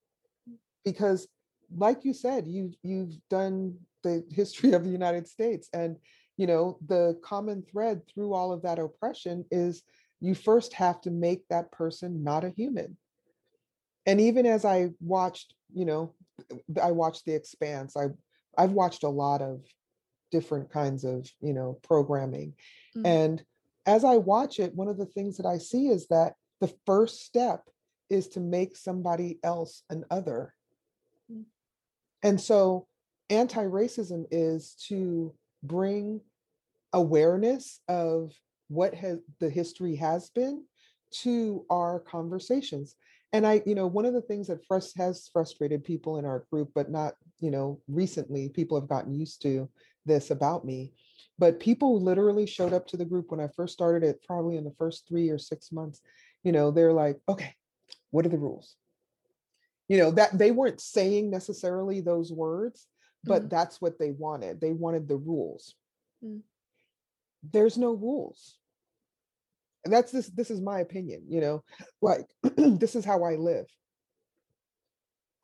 Because 0.84 1.28
like 1.76 2.04
you 2.04 2.12
said 2.12 2.46
you've 2.46 2.74
you've 2.82 3.16
done 3.28 3.76
the 4.02 4.24
history 4.30 4.72
of 4.72 4.84
the 4.84 4.90
united 4.90 5.28
states 5.28 5.68
and 5.72 5.96
you 6.36 6.46
know 6.46 6.78
the 6.86 7.18
common 7.22 7.62
thread 7.62 8.00
through 8.08 8.32
all 8.32 8.52
of 8.52 8.62
that 8.62 8.78
oppression 8.78 9.44
is 9.50 9.82
you 10.20 10.34
first 10.34 10.72
have 10.72 11.00
to 11.00 11.10
make 11.10 11.46
that 11.48 11.70
person 11.70 12.24
not 12.24 12.44
a 12.44 12.50
human. 12.50 12.96
And 14.06 14.20
even 14.20 14.46
as 14.46 14.64
i 14.64 14.90
watched 15.00 15.54
you 15.74 15.84
know 15.84 16.14
i 16.82 16.90
watched 16.90 17.26
the 17.26 17.34
expanse 17.34 17.96
i 17.96 18.06
i've 18.56 18.72
watched 18.72 19.02
a 19.02 19.08
lot 19.08 19.42
of 19.42 19.60
different 20.30 20.70
kinds 20.70 21.04
of 21.04 21.30
you 21.40 21.52
know 21.52 21.78
programming 21.82 22.54
Mm. 22.96 23.06
and 23.06 23.44
as 23.86 24.04
i 24.04 24.16
watch 24.16 24.58
it 24.58 24.74
one 24.74 24.88
of 24.88 24.96
the 24.96 25.06
things 25.06 25.36
that 25.36 25.46
i 25.46 25.58
see 25.58 25.88
is 25.88 26.06
that 26.08 26.34
the 26.60 26.72
first 26.86 27.22
step 27.24 27.62
is 28.10 28.28
to 28.28 28.40
make 28.40 28.76
somebody 28.76 29.38
else 29.42 29.82
an 29.90 30.04
other 30.10 30.54
Mm. 31.30 31.44
and 32.22 32.40
so 32.40 32.86
anti-racism 33.30 34.24
is 34.30 34.74
to 34.88 35.34
bring 35.62 36.20
awareness 36.92 37.80
of 37.88 38.32
what 38.68 38.94
has 38.94 39.18
the 39.40 39.50
history 39.50 39.96
has 39.96 40.30
been 40.30 40.64
to 41.10 41.64
our 41.70 42.00
conversations 42.00 42.96
and 43.32 43.46
i 43.46 43.62
you 43.66 43.74
know 43.74 43.86
one 43.86 44.04
of 44.06 44.14
the 44.14 44.22
things 44.22 44.46
that 44.46 44.66
frust- 44.66 44.96
has 44.96 45.28
frustrated 45.32 45.84
people 45.84 46.18
in 46.18 46.24
our 46.24 46.44
group 46.50 46.70
but 46.74 46.90
not 46.90 47.14
you 47.40 47.50
know 47.50 47.80
recently 47.88 48.48
people 48.48 48.78
have 48.78 48.88
gotten 48.88 49.12
used 49.14 49.42
to 49.42 49.68
this 50.08 50.30
about 50.30 50.64
me 50.64 50.92
but 51.38 51.60
people 51.60 52.00
literally 52.00 52.46
showed 52.46 52.72
up 52.72 52.86
to 52.88 52.96
the 52.96 53.04
group 53.04 53.30
when 53.30 53.40
i 53.40 53.48
first 53.54 53.72
started 53.72 54.02
it 54.02 54.22
probably 54.26 54.56
in 54.56 54.64
the 54.64 54.74
first 54.78 55.06
three 55.06 55.28
or 55.30 55.38
six 55.38 55.70
months 55.70 56.00
you 56.42 56.50
know 56.52 56.70
they're 56.70 56.92
like 56.92 57.18
okay 57.28 57.54
what 58.10 58.24
are 58.26 58.30
the 58.30 58.38
rules? 58.38 58.76
You 59.88 59.98
know 59.98 60.10
that 60.12 60.36
they 60.36 60.50
weren't 60.50 60.80
saying 60.80 61.30
necessarily 61.30 62.00
those 62.00 62.32
words 62.32 62.86
but 63.24 63.44
Mhm. 63.44 63.50
that's 63.50 63.80
what 63.80 63.98
they 63.98 64.12
wanted 64.12 64.60
they 64.60 64.72
wanted 64.72 65.08
the 65.08 65.16
rules. 65.16 65.74
Mm. 66.24 66.42
there's 67.42 67.78
no 67.78 67.92
rules. 67.92 68.58
And 69.84 69.92
that's 69.92 70.12
this 70.12 70.28
this 70.28 70.50
is 70.50 70.60
my 70.60 70.80
opinion 70.80 71.22
you 71.28 71.40
know 71.40 71.64
like 72.02 72.26
this 72.56 72.96
is 72.96 73.04
how 73.04 73.22
i 73.24 73.36
live. 73.36 73.66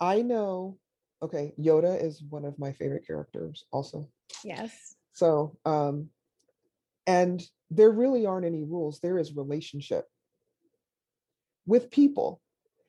I 0.01 0.23
know 0.23 0.79
okay 1.23 1.55
yoda 1.59 2.03
is 2.03 2.23
one 2.23 2.45
of 2.45 2.59
my 2.59 2.73
favorite 2.73 3.07
characters 3.07 3.65
also 3.73 4.09
Yes. 4.45 4.95
so 5.13 5.57
um 5.65 6.09
and 7.07 7.43
there 7.71 7.91
really 7.91 8.27
aren't 8.27 8.47
any 8.47 8.63
rules 8.65 9.01
there 9.01 9.19
is 9.19 9.37
relationship 9.37 10.07
with 11.67 11.91
people. 11.91 12.41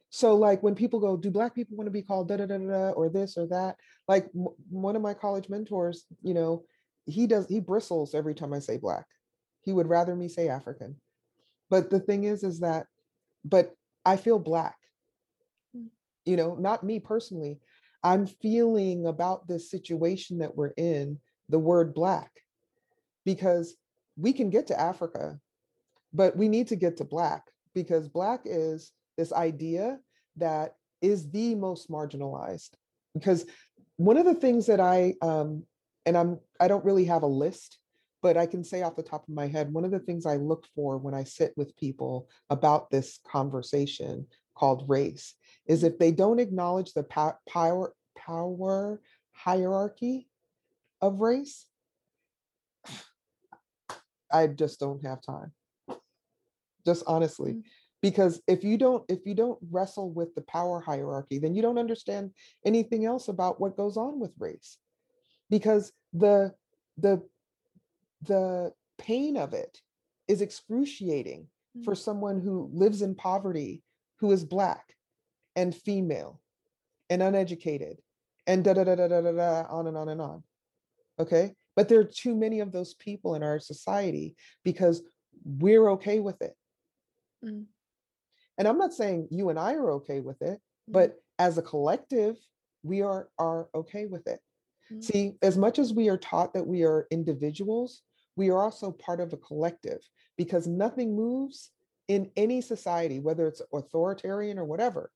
So 0.10 0.36
like 0.36 0.64
when 0.64 0.76
people 0.76 1.00
go 1.00 1.18
do 1.18 1.32
black 1.32 1.56
people 1.56 1.76
want 1.78 1.88
to 1.88 1.92
be 1.92 2.02
called 2.02 2.28
da 2.30 2.38
da 2.38 2.46
da 2.46 2.58
da 2.58 2.90
or 2.92 3.10
this 3.10 3.38
or 3.38 3.48
that? 3.48 3.76
Like 4.08 4.26
m- 4.36 4.48
one 4.70 4.96
of 4.96 5.02
my 5.02 5.14
college 5.14 5.50
mentors 5.50 6.06
you 6.22 6.34
know 6.34 6.64
he 7.06 7.28
does 7.28 7.48
he 7.48 7.60
bristles 7.60 8.16
every 8.16 8.34
time 8.34 8.54
i 8.54 8.60
say 8.60 8.78
black. 8.78 9.06
He 9.62 9.74
would 9.74 9.88
rather 9.88 10.16
me 10.16 10.28
say 10.30 10.48
african. 10.50 11.00
But 11.70 11.90
the 11.90 12.00
thing 12.00 12.24
is 12.24 12.44
is 12.44 12.60
that 12.62 12.88
but 13.44 13.74
i 14.06 14.16
feel 14.18 14.40
black. 14.40 14.78
Mm. 15.76 15.88
you 16.26 16.38
know 16.38 16.56
not 16.56 16.84
me 16.84 17.00
personally. 17.00 17.60
I'm 18.04 18.28
feeling 18.28 19.08
about 19.08 19.48
this 19.48 19.72
situation 19.72 20.38
that 20.40 20.56
we're 20.56 20.74
in 20.78 21.20
the 21.50 21.60
word 21.60 21.94
black 21.94 22.32
because 23.26 23.76
we 24.18 24.34
can 24.34 24.50
get 24.50 24.68
to 24.68 24.80
africa 24.80 25.40
but 26.14 26.36
we 26.38 26.48
need 26.48 26.68
to 26.68 26.76
get 26.76 26.98
to 26.98 27.04
black 27.04 27.44
because 27.74 28.08
black 28.08 28.42
is 28.46 28.92
this 29.18 29.34
idea 29.34 30.00
that 30.38 30.76
is 31.02 31.30
the 31.32 31.56
most 31.56 31.90
marginalized 31.90 32.72
because 33.14 33.46
one 33.98 34.18
of 34.18 34.26
the 34.26 34.34
things 34.34 34.66
that 34.66 34.80
i 34.80 35.14
um 35.22 35.64
and 36.06 36.18
i'm 36.18 36.40
i 36.60 36.68
don't 36.68 36.86
really 36.86 37.06
have 37.06 37.24
a 37.24 37.28
list 37.28 37.80
but 38.22 38.38
i 38.38 38.46
can 38.46 38.64
say 38.64 38.82
off 38.82 38.96
the 38.96 39.04
top 39.04 39.28
of 39.28 39.34
my 39.34 39.48
head 39.48 39.72
one 39.72 39.86
of 39.86 39.92
the 39.92 40.00
things 40.00 40.26
i 40.26 40.36
look 40.36 40.66
for 40.76 40.98
when 40.98 41.14
i 41.14 41.24
sit 41.24 41.54
with 41.56 41.76
people 41.78 42.30
about 42.50 42.90
this 42.90 43.20
conversation 43.28 44.26
called 44.56 44.86
race 44.88 45.36
is 45.68 45.84
if 45.84 45.98
they 46.00 46.12
don't 46.12 46.40
acknowledge 46.40 46.94
the 46.94 47.04
power 47.48 47.94
power 48.18 49.02
hierarchy 49.34 50.28
of 51.06 51.20
race 51.20 51.68
i 54.32 54.48
just 54.48 54.80
don't 54.80 55.06
have 55.06 55.22
time 55.22 55.52
just 56.86 57.04
honestly 57.08 57.54
Mm. 57.54 57.64
because 58.02 58.42
if 58.48 58.64
you 58.64 58.78
don't 58.78 59.04
if 59.10 59.26
you 59.26 59.34
don't 59.36 59.60
wrestle 59.72 60.10
with 60.12 60.34
the 60.36 60.42
power 60.42 60.80
hierarchy 60.80 61.38
then 61.40 61.54
you 61.56 61.62
don't 61.62 61.78
understand 61.86 62.32
anything 62.66 63.06
else 63.06 63.28
about 63.30 63.60
what 63.60 63.78
goes 63.78 63.98
on 63.98 64.20
with 64.20 64.32
race 64.40 64.78
because 65.50 65.92
the 66.14 66.54
the 66.98 67.22
the 68.28 68.74
pain 68.98 69.38
of 69.38 69.54
it 69.54 69.80
is 70.28 70.42
excruciating 70.42 71.48
for 71.84 71.94
someone 71.96 72.40
who 72.40 72.70
lives 72.74 73.02
in 73.02 73.14
poverty 73.16 73.84
who 74.20 74.32
is 74.32 74.44
black 74.46 74.96
and 75.56 75.76
female 75.76 76.42
and 77.10 77.22
uneducated 77.22 78.02
and 78.48 78.64
da 78.64 78.74
da 78.74 78.84
da 78.84 78.96
da 78.96 79.08
da 79.22 79.32
da 79.32 79.66
on 79.70 79.88
and 79.88 79.98
on 79.98 80.10
and 80.10 80.22
on. 80.22 80.44
Okay. 81.20 81.54
But 81.76 81.90
there 81.90 82.00
are 82.00 82.06
too 82.06 82.36
many 82.36 82.60
of 82.62 82.72
those 82.72 82.94
people 82.94 83.36
in 83.36 83.44
our 83.44 83.60
society 83.60 84.36
because 84.64 85.02
we're 85.44 85.92
okay 85.92 86.20
with 86.20 86.42
it. 86.42 86.56
Mm. 87.44 87.66
And 88.58 88.68
I'm 88.68 88.78
not 88.78 88.94
saying 88.94 89.28
you 89.32 89.50
and 89.50 89.60
I 89.60 89.74
are 89.74 89.92
okay 89.94 90.22
with 90.22 90.42
it, 90.42 90.60
Mm. 90.90 90.94
but 90.94 91.20
as 91.40 91.58
a 91.58 91.62
collective, 91.62 92.38
we 92.84 93.02
are 93.02 93.30
are 93.38 93.68
okay 93.74 94.06
with 94.06 94.28
it. 94.28 94.40
Mm. 94.92 95.04
See, 95.04 95.38
as 95.42 95.58
much 95.58 95.80
as 95.80 95.94
we 95.94 96.10
are 96.10 96.18
taught 96.18 96.54
that 96.54 96.68
we 96.68 96.84
are 96.84 97.08
individuals, 97.12 98.02
we 98.36 98.50
are 98.52 98.62
also 98.64 98.92
part 98.92 99.20
of 99.20 99.34
a 99.34 99.38
collective 99.38 100.00
because 100.38 100.68
nothing 100.68 101.16
moves 101.16 101.72
in 102.08 102.32
any 102.36 102.62
society, 102.62 103.20
whether 103.20 103.48
it's 103.48 103.62
authoritarian 103.74 104.60
or 104.60 104.66
whatever, 104.66 105.12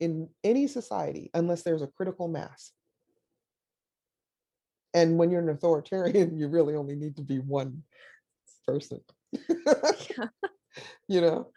in 0.00 0.28
any 0.44 0.66
society, 0.66 1.30
unless 1.34 1.62
there's 1.62 1.82
a 1.82 1.86
critical 1.86 2.28
mass. 2.28 2.72
And 4.94 5.18
when 5.18 5.30
you're 5.30 5.42
an 5.42 5.48
authoritarian, 5.48 6.36
you 6.38 6.48
really 6.48 6.74
only 6.74 6.96
need 6.96 7.16
to 7.16 7.22
be 7.22 7.38
one 7.38 7.82
person. 8.66 9.00
yeah. 9.48 10.26
you 11.08 11.20
know? 11.20 11.50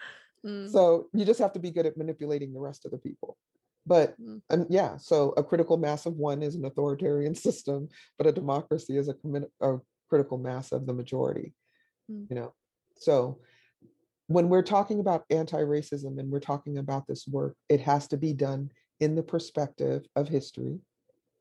Mm. 0.46 0.70
So 0.70 1.08
you 1.14 1.26
just 1.26 1.40
have 1.40 1.54
to 1.54 1.60
be 1.60 1.72
good 1.72 1.86
at 1.86 1.98
manipulating 1.98 2.54
the 2.54 2.60
rest 2.60 2.86
of 2.86 2.92
the 2.92 2.98
people. 2.98 3.38
But 3.86 4.20
Mm. 4.20 4.42
and 4.50 4.66
yeah, 4.70 4.98
so 4.98 5.34
a 5.36 5.44
critical 5.44 5.78
mass 5.78 6.06
of 6.06 6.16
one 6.16 6.42
is 6.42 6.56
an 6.56 6.66
authoritarian 6.66 7.36
system, 7.48 7.90
but 8.18 8.28
a 8.28 8.32
democracy 8.32 8.98
is 8.98 9.10
a, 9.10 9.16
a 9.62 9.80
critical 10.10 10.38
mass 10.38 10.72
of 10.72 10.86
the 10.86 10.94
majority. 10.94 11.54
Mm. 12.10 12.28
You 12.30 12.36
know, 12.36 12.54
so 12.98 13.40
when 14.28 14.48
we're 14.50 14.62
talking 14.64 15.00
about 15.00 15.26
anti-racism 15.30 16.18
and 16.18 16.32
we're 16.32 16.40
talking 16.40 16.78
about 16.78 17.08
this 17.08 17.28
work, 17.28 17.56
it 17.68 17.82
has 17.82 18.08
to 18.08 18.18
be 18.18 18.34
done 18.34 18.72
in 19.00 19.16
the 19.16 19.24
perspective 19.24 20.06
of 20.16 20.30
history. 20.30 20.80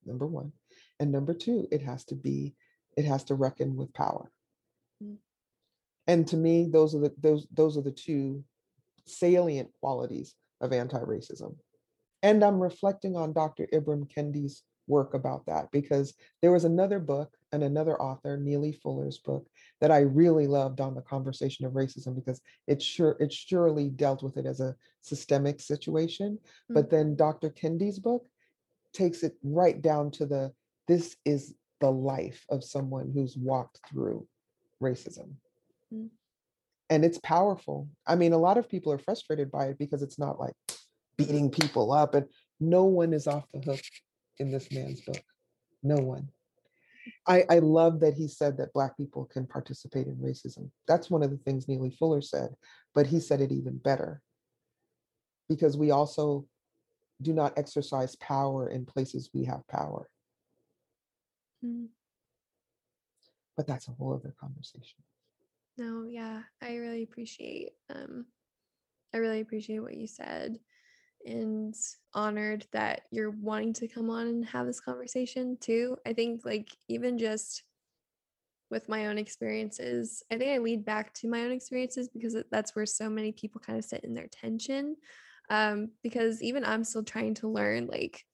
Number 0.05 0.26
one, 0.26 0.53
and 1.03 1.11
number 1.11 1.35
two, 1.35 1.67
it 1.73 1.83
has 1.83 2.05
to 2.05 2.15
be, 2.15 2.55
it 2.97 3.05
has 3.05 3.25
to 3.25 3.35
reckon 3.35 3.75
with 3.75 3.93
power. 3.93 4.31
Mm. 5.03 5.17
And 6.07 6.29
to 6.29 6.37
me, 6.37 6.69
those 6.73 6.95
are 6.95 7.01
the 7.01 7.13
those 7.19 7.45
those 7.53 7.77
are 7.77 7.83
the 7.83 7.91
two 7.91 8.45
salient 9.05 9.69
qualities 9.81 10.37
of 10.61 10.73
anti-racism. 10.73 11.57
And 12.23 12.45
I'm 12.45 12.61
reflecting 12.61 13.17
on 13.17 13.33
Dr. 13.33 13.67
Ibram 13.73 14.09
Kendi's 14.15 14.63
work 14.87 15.15
about 15.15 15.45
that 15.47 15.73
because 15.73 16.15
there 16.41 16.53
was 16.53 16.65
another 16.65 17.01
book 17.01 17.33
and 17.51 17.65
another 17.65 18.01
author, 18.01 18.37
Neely 18.37 18.71
Fuller's 18.71 19.19
book, 19.19 19.45
that 19.81 19.91
I 19.91 20.03
really 20.03 20.47
loved 20.47 20.81
on 20.81 20.95
the 20.95 21.03
conversation 21.03 21.67
of 21.67 21.73
racism 21.73 22.15
because 22.15 22.41
it 22.69 22.81
sure 22.81 23.17
it 23.19 23.33
surely 23.33 23.89
dealt 23.89 24.23
with 24.23 24.37
it 24.37 24.47
as 24.47 24.61
a 24.61 24.77
systemic 25.01 25.61
situation. 25.61 26.39
But 26.69 26.91
then 26.91 27.17
Dr. 27.17 27.51
Kendi's 27.51 27.99
book 27.99 28.25
takes 28.93 29.25
it 29.25 29.35
right 29.43 29.83
down 29.83 30.13
to 30.13 30.27
the 30.27 30.53
this 30.93 31.16
is 31.24 31.55
the 31.80 31.90
life 31.90 32.45
of 32.51 32.62
someone 32.62 33.11
who's 33.14 33.34
walked 33.34 33.80
through 33.88 34.26
racism. 34.82 35.32
Mm. 35.93 36.11
And 36.90 37.03
it's 37.03 37.18
powerful. 37.18 37.88
I 38.07 38.14
mean, 38.14 38.34
a 38.34 38.38
lot 38.38 38.59
of 38.59 38.68
people 38.68 38.93
are 38.93 38.99
frustrated 38.99 39.51
by 39.51 39.68
it 39.68 39.78
because 39.78 40.03
it's 40.03 40.18
not 40.18 40.38
like 40.38 40.53
beating 41.16 41.51
people 41.51 41.93
up, 41.93 42.14
and 42.14 42.26
no 42.61 42.84
one 42.84 43.14
is 43.14 43.26
off 43.26 43.45
the 43.55 43.61
hook 43.61 43.80
in 44.38 44.51
this 44.51 44.70
man's 44.70 45.01
book. 45.01 45.22
No 45.82 45.97
one. 45.97 46.28
I, 47.26 47.45
I 47.49 47.59
love 47.61 48.01
that 48.01 48.14
he 48.14 48.28
said 48.28 48.59
that 48.59 48.74
Black 48.74 48.95
people 48.99 49.24
can 49.24 49.47
participate 49.47 50.07
in 50.07 50.16
racism. 50.16 50.70
That's 50.86 51.09
one 51.09 51.22
of 51.22 51.30
the 51.30 51.38
things 51.38 51.68
Neely 51.68 51.97
Fuller 51.99 52.20
said, 52.20 52.51
but 52.95 53.07
he 53.07 53.18
said 53.18 53.40
it 53.40 53.51
even 53.51 53.78
better 53.78 54.20
because 55.49 55.76
we 55.78 55.90
also 55.90 56.45
do 57.22 57.32
not 57.32 57.57
exercise 57.57 58.14
power 58.16 58.68
in 58.68 58.84
places 58.84 59.30
we 59.32 59.45
have 59.45 59.66
power. 59.68 60.09
Mm. 61.65 61.89
But 63.57 63.67
that's 63.67 63.89
a 63.89 63.93
whole 63.93 64.15
other 64.15 64.35
conversation. 64.39 65.03
No, 65.77 66.05
yeah, 66.05 66.43
I 66.61 66.77
really 66.77 67.03
appreciate 67.03 67.71
um 67.91 68.27
I 69.15 69.19
really 69.19 69.41
appreciate 69.41 69.81
what 69.81 69.97
you 69.97 70.07
said 70.07 70.59
and 71.27 71.75
honored 72.15 72.67
that 72.73 73.03
you're 73.11 73.31
wanting 73.31 73.73
to 73.75 73.89
come 73.89 74.11
on 74.11 74.27
and 74.27 74.47
have 74.47 74.67
this 74.67 74.81
conversation 74.81 75.57
too. 75.61 75.97
I 76.07 76.13
think 76.15 76.45
like 76.45 76.71
even 76.89 77.19
just 77.19 77.65
with 78.71 78.89
my 78.89 79.07
own 79.07 79.19
experiences, 79.19 80.23
I 80.31 80.39
think 80.39 80.51
I 80.51 80.59
lead 80.59 80.85
back 80.85 81.13
to 81.15 81.29
my 81.29 81.43
own 81.45 81.53
experiences 81.53 82.09
because 82.09 82.37
that's 82.51 82.75
where 82.75 82.87
so 82.87 83.11
many 83.11 83.33
people 83.33 83.61
kind 83.61 83.79
of 83.79 83.85
sit 83.85 84.05
in 84.05 84.15
their 84.15 84.29
tension. 84.29 84.97
Um 85.51 85.91
because 86.03 86.43
even 86.43 86.65
I'm 86.65 86.85
still 86.85 87.05
trying 87.05 87.35
to 87.35 87.49
learn 87.49 87.87
like 87.87 88.25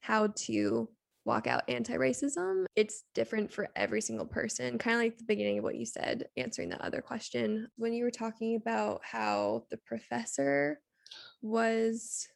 how 0.00 0.28
to 0.28 0.88
walk 1.26 1.46
out 1.48 1.64
anti-racism 1.68 2.64
it's 2.76 3.02
different 3.14 3.52
for 3.52 3.68
every 3.76 4.00
single 4.00 4.24
person 4.26 4.78
kind 4.78 4.94
of 4.96 5.02
like 5.02 5.18
the 5.18 5.24
beginning 5.24 5.58
of 5.58 5.64
what 5.64 5.74
you 5.74 5.84
said 5.84 6.28
answering 6.36 6.68
that 6.68 6.80
other 6.80 7.02
question 7.02 7.68
when 7.76 7.92
you 7.92 8.04
were 8.04 8.10
talking 8.12 8.54
about 8.56 9.00
how 9.04 9.64
the 9.70 9.76
professor 9.76 10.80
was 11.42 12.28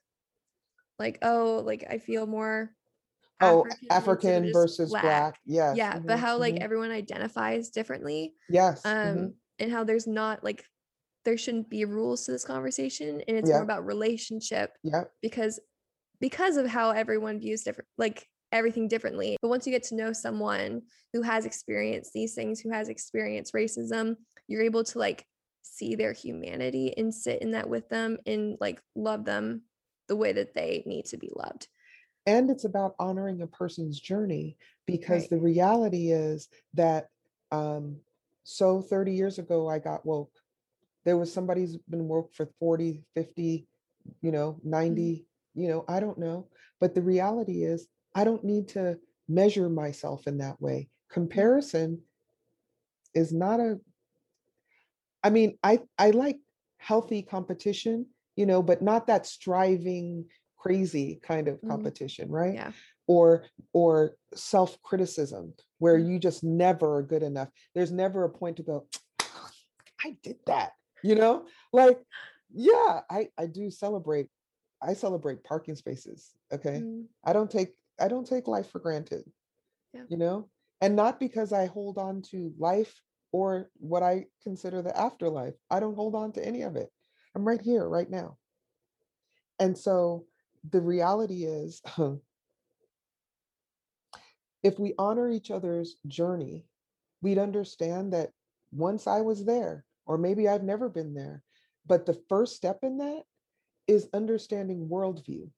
like 0.99 1.19
oh 1.23 1.63
like 1.65 1.85
i 1.89 1.99
feel 1.99 2.27
more 2.27 2.75
Oh, 3.43 3.65
African 3.91 4.53
versus 4.53 4.91
Black. 4.91 5.39
Yes. 5.47 5.77
yeah 5.79 5.99
but 5.99 6.19
mhm, 6.19 6.21
how 6.21 6.37
like 6.37 6.57
mhm, 6.57 6.63
everyone 6.63 6.91
identifies 6.91 7.71
differently 7.71 8.35
yes. 8.51 8.85
um 8.85 9.17
mhm, 9.17 9.35
and 9.59 9.73
how 9.73 9.83
there's 9.85 10.07
not 10.07 10.45
like 10.45 10.65
there 11.25 11.39
shouldn't 11.39 11.71
be 11.71 11.85
rules 11.87 12.27
to 12.27 12.33
this 12.33 12.45
conversation 12.45 13.23
and 13.27 13.37
it's 13.39 13.51
more 13.51 13.63
about 13.63 13.87
relationship 13.87 14.73
Yep. 14.83 15.11
because 15.23 15.59
because 16.21 16.59
of 16.59 16.67
how 16.67 16.91
everyone 16.91 17.41
views 17.41 17.63
different 17.63 17.89
like 17.97 18.27
everything 18.53 18.89
differently. 18.89 19.37
But 19.43 19.49
once 19.49 19.67
you 19.67 19.73
get 19.73 19.85
to 19.85 19.95
know 19.95 20.13
someone 20.13 20.83
who 21.13 21.23
has 21.23 21.47
experienced 21.47 22.13
these 22.13 22.35
things 22.35 22.61
who 22.61 22.71
has 22.71 22.89
experienced 22.89 23.55
racism 23.55 24.17
you're 24.51 24.63
able 24.63 24.83
to 24.85 24.99
like 24.99 25.25
see 25.63 25.95
their 25.95 26.13
humanity 26.13 26.93
and 26.97 27.15
sit 27.15 27.41
in 27.41 27.53
that 27.53 27.69
with 27.69 27.89
them 27.89 28.19
and 28.27 28.57
like 28.61 28.83
love 28.97 29.25
them 29.25 29.63
the 30.09 30.17
way 30.17 30.33
that 30.33 30.55
they 30.55 30.83
need 30.87 31.05
to 31.07 31.17
be 31.17 31.31
loved. 31.37 31.69
And 32.27 32.51
it's 32.51 32.65
about 32.65 32.97
honoring 32.99 33.43
a 33.43 33.47
person's 33.47 33.99
journey 33.99 34.57
because 34.87 35.23
Right. 35.23 35.31
the 35.31 35.39
reality 35.39 36.11
is 36.11 36.49
that 36.75 37.07
um 37.53 37.97
so 38.43 38.83
30 38.83 39.13
years 39.13 39.39
ago 39.39 39.69
i 39.69 39.79
got 39.79 40.05
woke. 40.05 40.33
There 41.05 41.17
was 41.17 41.33
somebody 41.33 41.63
who's 41.63 41.77
been 41.77 42.09
woke 42.09 42.35
for 42.35 42.49
40 42.59 43.05
50 43.15 43.69
you 44.21 44.33
know 44.33 44.59
90 44.65 45.27
you 45.55 45.69
know 45.69 45.85
i 45.89 46.01
don't 46.01 46.19
know. 46.19 46.49
But 46.81 46.95
the 46.95 47.03
reality 47.03 47.63
is 47.63 47.87
i 48.15 48.25
don't 48.25 48.45
need 48.45 48.69
to 48.69 48.99
measure 49.29 49.69
myself 49.69 50.27
in 50.27 50.39
that 50.39 50.61
way. 50.61 50.89
Comparison 51.09 52.03
is 53.15 53.33
not 53.33 53.61
a 53.61 53.79
i 55.23 55.31
mean 55.31 55.57
i 55.63 55.79
i 55.99 56.11
like 56.11 56.39
healthy 56.79 57.23
competition 57.23 58.07
you 58.37 58.47
know 58.47 58.63
but 58.63 58.81
not 58.83 59.07
that 59.07 59.27
striving 59.27 60.25
crazy 60.57 61.19
kind 61.23 61.49
of 61.49 61.61
Mhm. 61.61 61.69
competition 61.69 62.31
right? 62.31 62.55
Yeah. 62.55 62.73
Or 63.07 63.45
or 63.73 64.17
self-criticism 64.35 65.55
where 65.79 65.99
Mm. 65.99 66.09
you 66.09 66.19
just 66.19 66.45
never 66.45 66.97
are 66.99 67.03
good 67.03 67.23
enough. 67.23 67.49
There's 67.75 67.91
never 67.91 68.25
a 68.25 68.31
point 68.31 68.57
to 68.59 68.63
go 68.63 68.87
i 70.05 70.17
did 70.23 70.39
that 70.47 70.73
you 71.03 71.15
know? 71.15 71.47
Like 71.73 71.99
yeah 72.53 73.01
i 73.11 73.29
i 73.39 73.47
do 73.47 73.71
celebrate 73.71 74.29
i 74.83 74.95
celebrate 74.95 75.43
parking 75.45 75.77
spaces 75.77 76.31
okay? 76.53 76.83
Mm, 76.85 77.07
i 77.25 77.33
don't 77.33 77.51
take 77.51 77.75
i 78.01 78.09
don't 78.09 78.27
take 78.27 78.49
life 78.49 78.71
for 78.71 78.79
granted 78.79 79.25
Yeah. 79.93 80.05
you 80.09 80.17
know 80.17 80.49
and 80.81 80.97
not 80.97 81.21
because 81.21 81.53
i 81.53 81.67
hold 81.67 81.99
on 81.99 82.23
to 82.31 82.53
life 82.59 83.01
or 83.33 83.71
what 83.75 84.03
i 84.03 84.27
consider 84.43 84.83
the 84.83 84.97
afterlife 84.99 85.55
i 85.71 85.81
don't 85.81 85.97
hold 85.97 86.15
on 86.15 86.33
to 86.33 86.45
any 86.45 86.63
of 86.63 86.77
it 86.77 86.91
i'm 87.35 87.47
right 87.47 87.61
here 87.61 87.89
right 87.89 88.11
now 88.11 88.37
and 89.59 89.77
so 89.77 90.25
the 90.71 90.81
reality 90.81 91.45
is 91.45 91.83
if 94.63 94.79
we 94.79 94.95
honor 94.99 95.31
each 95.31 95.51
other's 95.51 95.97
journey, 96.07 96.67
we'd 97.23 97.39
understand 97.39 98.13
that 98.13 98.31
once 98.73 99.07
I 99.07 99.21
was 99.21 99.45
there, 99.45 99.85
or 100.07 100.19
maybe 100.19 100.49
I've 100.49 100.63
never 100.63 100.89
been 100.89 101.15
there, 101.15 101.43
but 101.87 102.07
the 102.07 102.21
first 102.29 102.57
step 102.57 102.81
in 102.83 102.99
that 102.99 103.23
is 103.87 104.09
understanding 104.13 104.89
worldview. 104.89 105.49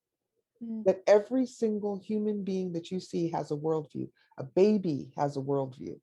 Mm, 0.63 0.83
That 0.85 1.03
every 1.07 1.47
single 1.47 1.97
human 1.99 2.45
being 2.45 2.73
that 2.73 2.91
you 2.91 3.01
see 3.01 3.31
has 3.31 3.51
a 3.51 3.57
worldview. 3.57 4.11
A 4.39 4.45
baby 4.45 5.13
has 5.17 5.37
a 5.37 5.41
worldview. 5.41 6.01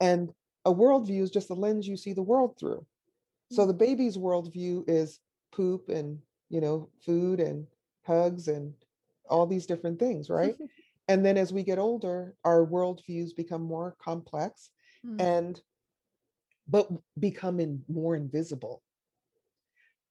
And 0.00 0.32
a 0.64 0.72
worldview 0.72 1.22
is 1.22 1.30
just 1.30 1.48
the 1.48 1.56
lens 1.56 1.86
you 1.88 1.96
see 1.96 2.12
the 2.12 2.22
world 2.22 2.56
through. 2.58 2.86
So 3.48 3.64
Mm. 3.64 3.68
the 3.68 3.74
baby's 3.74 4.16
worldview 4.18 4.84
is 4.88 5.20
poop 5.52 5.88
and, 5.88 6.20
you 6.48 6.60
know, 6.60 6.90
food 7.04 7.40
and 7.40 7.66
hugs 8.02 8.48
and 8.48 8.74
all 9.28 9.46
these 9.46 9.66
different 9.66 9.98
things, 9.98 10.30
right? 10.30 10.56
And 11.08 11.24
then 11.24 11.36
as 11.36 11.52
we 11.52 11.62
get 11.62 11.78
older, 11.78 12.36
our 12.44 12.66
worldviews 12.66 13.34
become 13.36 13.62
more 13.62 13.96
complex 13.98 14.70
mm, 15.04 15.18
and 15.18 15.60
but 16.68 16.88
become 17.18 17.60
in, 17.60 17.84
more 17.88 18.16
invisible 18.16 18.82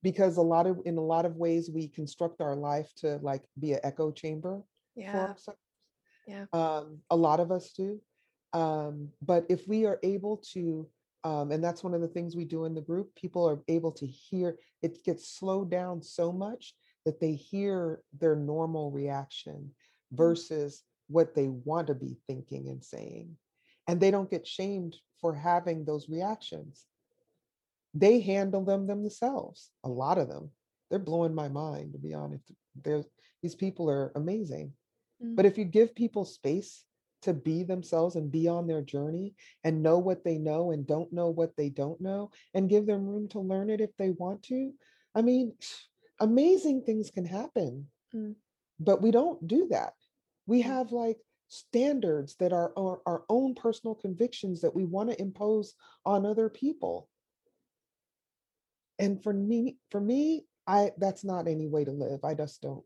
because 0.05 0.37
a 0.37 0.41
lot 0.41 0.67
of 0.67 0.79
in 0.85 0.99
a 0.99 1.01
lot 1.15 1.25
of 1.25 1.35
ways 1.35 1.71
we 1.71 1.87
construct 1.87 2.39
our 2.39 2.55
life 2.55 2.93
to 2.95 3.17
like 3.23 3.41
be 3.59 3.73
an 3.73 3.79
echo 3.83 4.11
chamber 4.11 4.61
for 4.93 5.01
Yeah. 5.01 5.19
ourselves. 5.29 5.59
Yeah. 6.27 6.45
Um, 6.53 6.99
a 7.09 7.15
lot 7.15 7.39
of 7.39 7.51
us 7.51 7.73
do. 7.73 7.99
Um, 8.53 9.09
but 9.19 9.47
if 9.49 9.67
we 9.67 9.87
are 9.87 9.99
able 10.03 10.37
to, 10.53 10.87
um, 11.23 11.51
and 11.51 11.63
that's 11.63 11.83
one 11.83 11.95
of 11.95 12.01
the 12.01 12.07
things 12.07 12.35
we 12.35 12.45
do 12.45 12.65
in 12.65 12.75
the 12.75 12.81
group, 12.89 13.15
people 13.15 13.49
are 13.49 13.63
able 13.67 13.91
to 13.93 14.05
hear, 14.05 14.59
it 14.83 15.03
gets 15.03 15.27
slowed 15.27 15.71
down 15.71 16.03
so 16.03 16.31
much 16.31 16.75
that 17.03 17.19
they 17.19 17.33
hear 17.33 18.03
their 18.21 18.35
normal 18.35 18.91
reaction 18.91 19.73
Mm. 20.13 20.17
versus 20.17 20.83
what 21.07 21.33
they 21.33 21.47
want 21.47 21.87
to 21.87 21.95
be 21.95 22.15
thinking 22.27 22.69
and 22.69 22.83
saying. 22.83 23.35
And 23.87 23.99
they 23.99 24.11
don't 24.11 24.29
get 24.29 24.45
shamed 24.45 24.97
for 25.19 25.33
having 25.33 25.83
those 25.83 26.07
reactions. 26.09 26.85
They 27.95 28.19
handle 28.19 28.65
them 28.65 28.87
themselves, 28.87 29.71
a 29.83 29.89
lot 29.89 30.17
of 30.17 30.27
them. 30.27 30.51
They're 30.89 30.99
blowing 30.99 31.33
my 31.33 31.47
mind, 31.47 31.93
to 31.93 31.99
be 31.99 32.13
honest. 32.13 32.51
There's, 32.83 33.05
these 33.41 33.55
people 33.55 33.89
are 33.89 34.11
amazing. 34.15 34.73
Mm. 35.23 35.35
But 35.35 35.45
if 35.45 35.57
you 35.57 35.63
give 35.63 35.95
people 35.95 36.25
space 36.25 36.83
to 37.21 37.33
be 37.33 37.63
themselves 37.63 38.17
and 38.17 38.31
be 38.31 38.47
on 38.47 38.67
their 38.67 38.81
journey 38.81 39.33
and 39.63 39.81
know 39.81 39.97
what 39.97 40.23
they 40.23 40.37
know 40.37 40.71
and 40.71 40.85
don't 40.85 41.11
know 41.11 41.29
what 41.29 41.55
they 41.55 41.69
don't 41.69 41.99
know 42.01 42.29
and 42.53 42.69
give 42.69 42.85
them 42.85 43.07
room 43.07 43.27
to 43.29 43.39
learn 43.39 43.69
it 43.69 43.81
if 43.81 43.89
they 43.97 44.11
want 44.11 44.43
to, 44.43 44.73
I 45.15 45.21
mean, 45.21 45.53
amazing 46.19 46.83
things 46.83 47.09
can 47.09 47.25
happen. 47.25 47.87
Mm. 48.13 48.35
But 48.79 49.01
we 49.01 49.11
don't 49.11 49.47
do 49.47 49.67
that. 49.71 49.93
We 50.45 50.61
Mm. 50.61 50.65
have 50.65 50.91
like 50.91 51.17
standards 51.47 52.35
that 52.39 52.51
are 52.51 52.73
our, 52.77 53.01
our 53.05 53.23
own 53.29 53.55
personal 53.55 53.95
convictions 53.95 54.61
that 54.61 54.75
we 54.75 54.83
want 54.83 55.09
to 55.09 55.21
impose 55.21 55.75
on 56.05 56.25
other 56.25 56.49
people. 56.49 57.07
And 58.99 59.21
for 59.21 59.33
me, 59.33 59.77
for 59.91 59.99
me, 59.99 60.45
I 60.67 60.91
that's 60.97 61.23
not 61.23 61.47
any 61.47 61.67
way 61.67 61.85
to 61.85 61.91
live. 61.91 62.23
I 62.23 62.33
just 62.33 62.61
don't. 62.61 62.83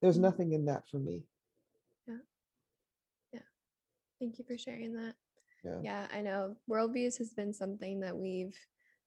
There's 0.00 0.18
Mm. 0.18 0.22
nothing 0.22 0.52
in 0.52 0.66
that 0.66 0.88
for 0.88 0.98
me. 0.98 1.24
Yeah. 2.06 2.18
Yeah. 3.32 3.40
Thank 4.20 4.38
you 4.38 4.44
for 4.44 4.56
sharing 4.56 4.94
that. 4.94 5.14
Yeah. 5.64 5.80
Yeah, 5.82 6.08
I 6.12 6.22
know 6.22 6.56
worldviews 6.70 7.18
has 7.18 7.34
been 7.34 7.52
something 7.52 8.00
that 8.00 8.16
we've 8.16 8.56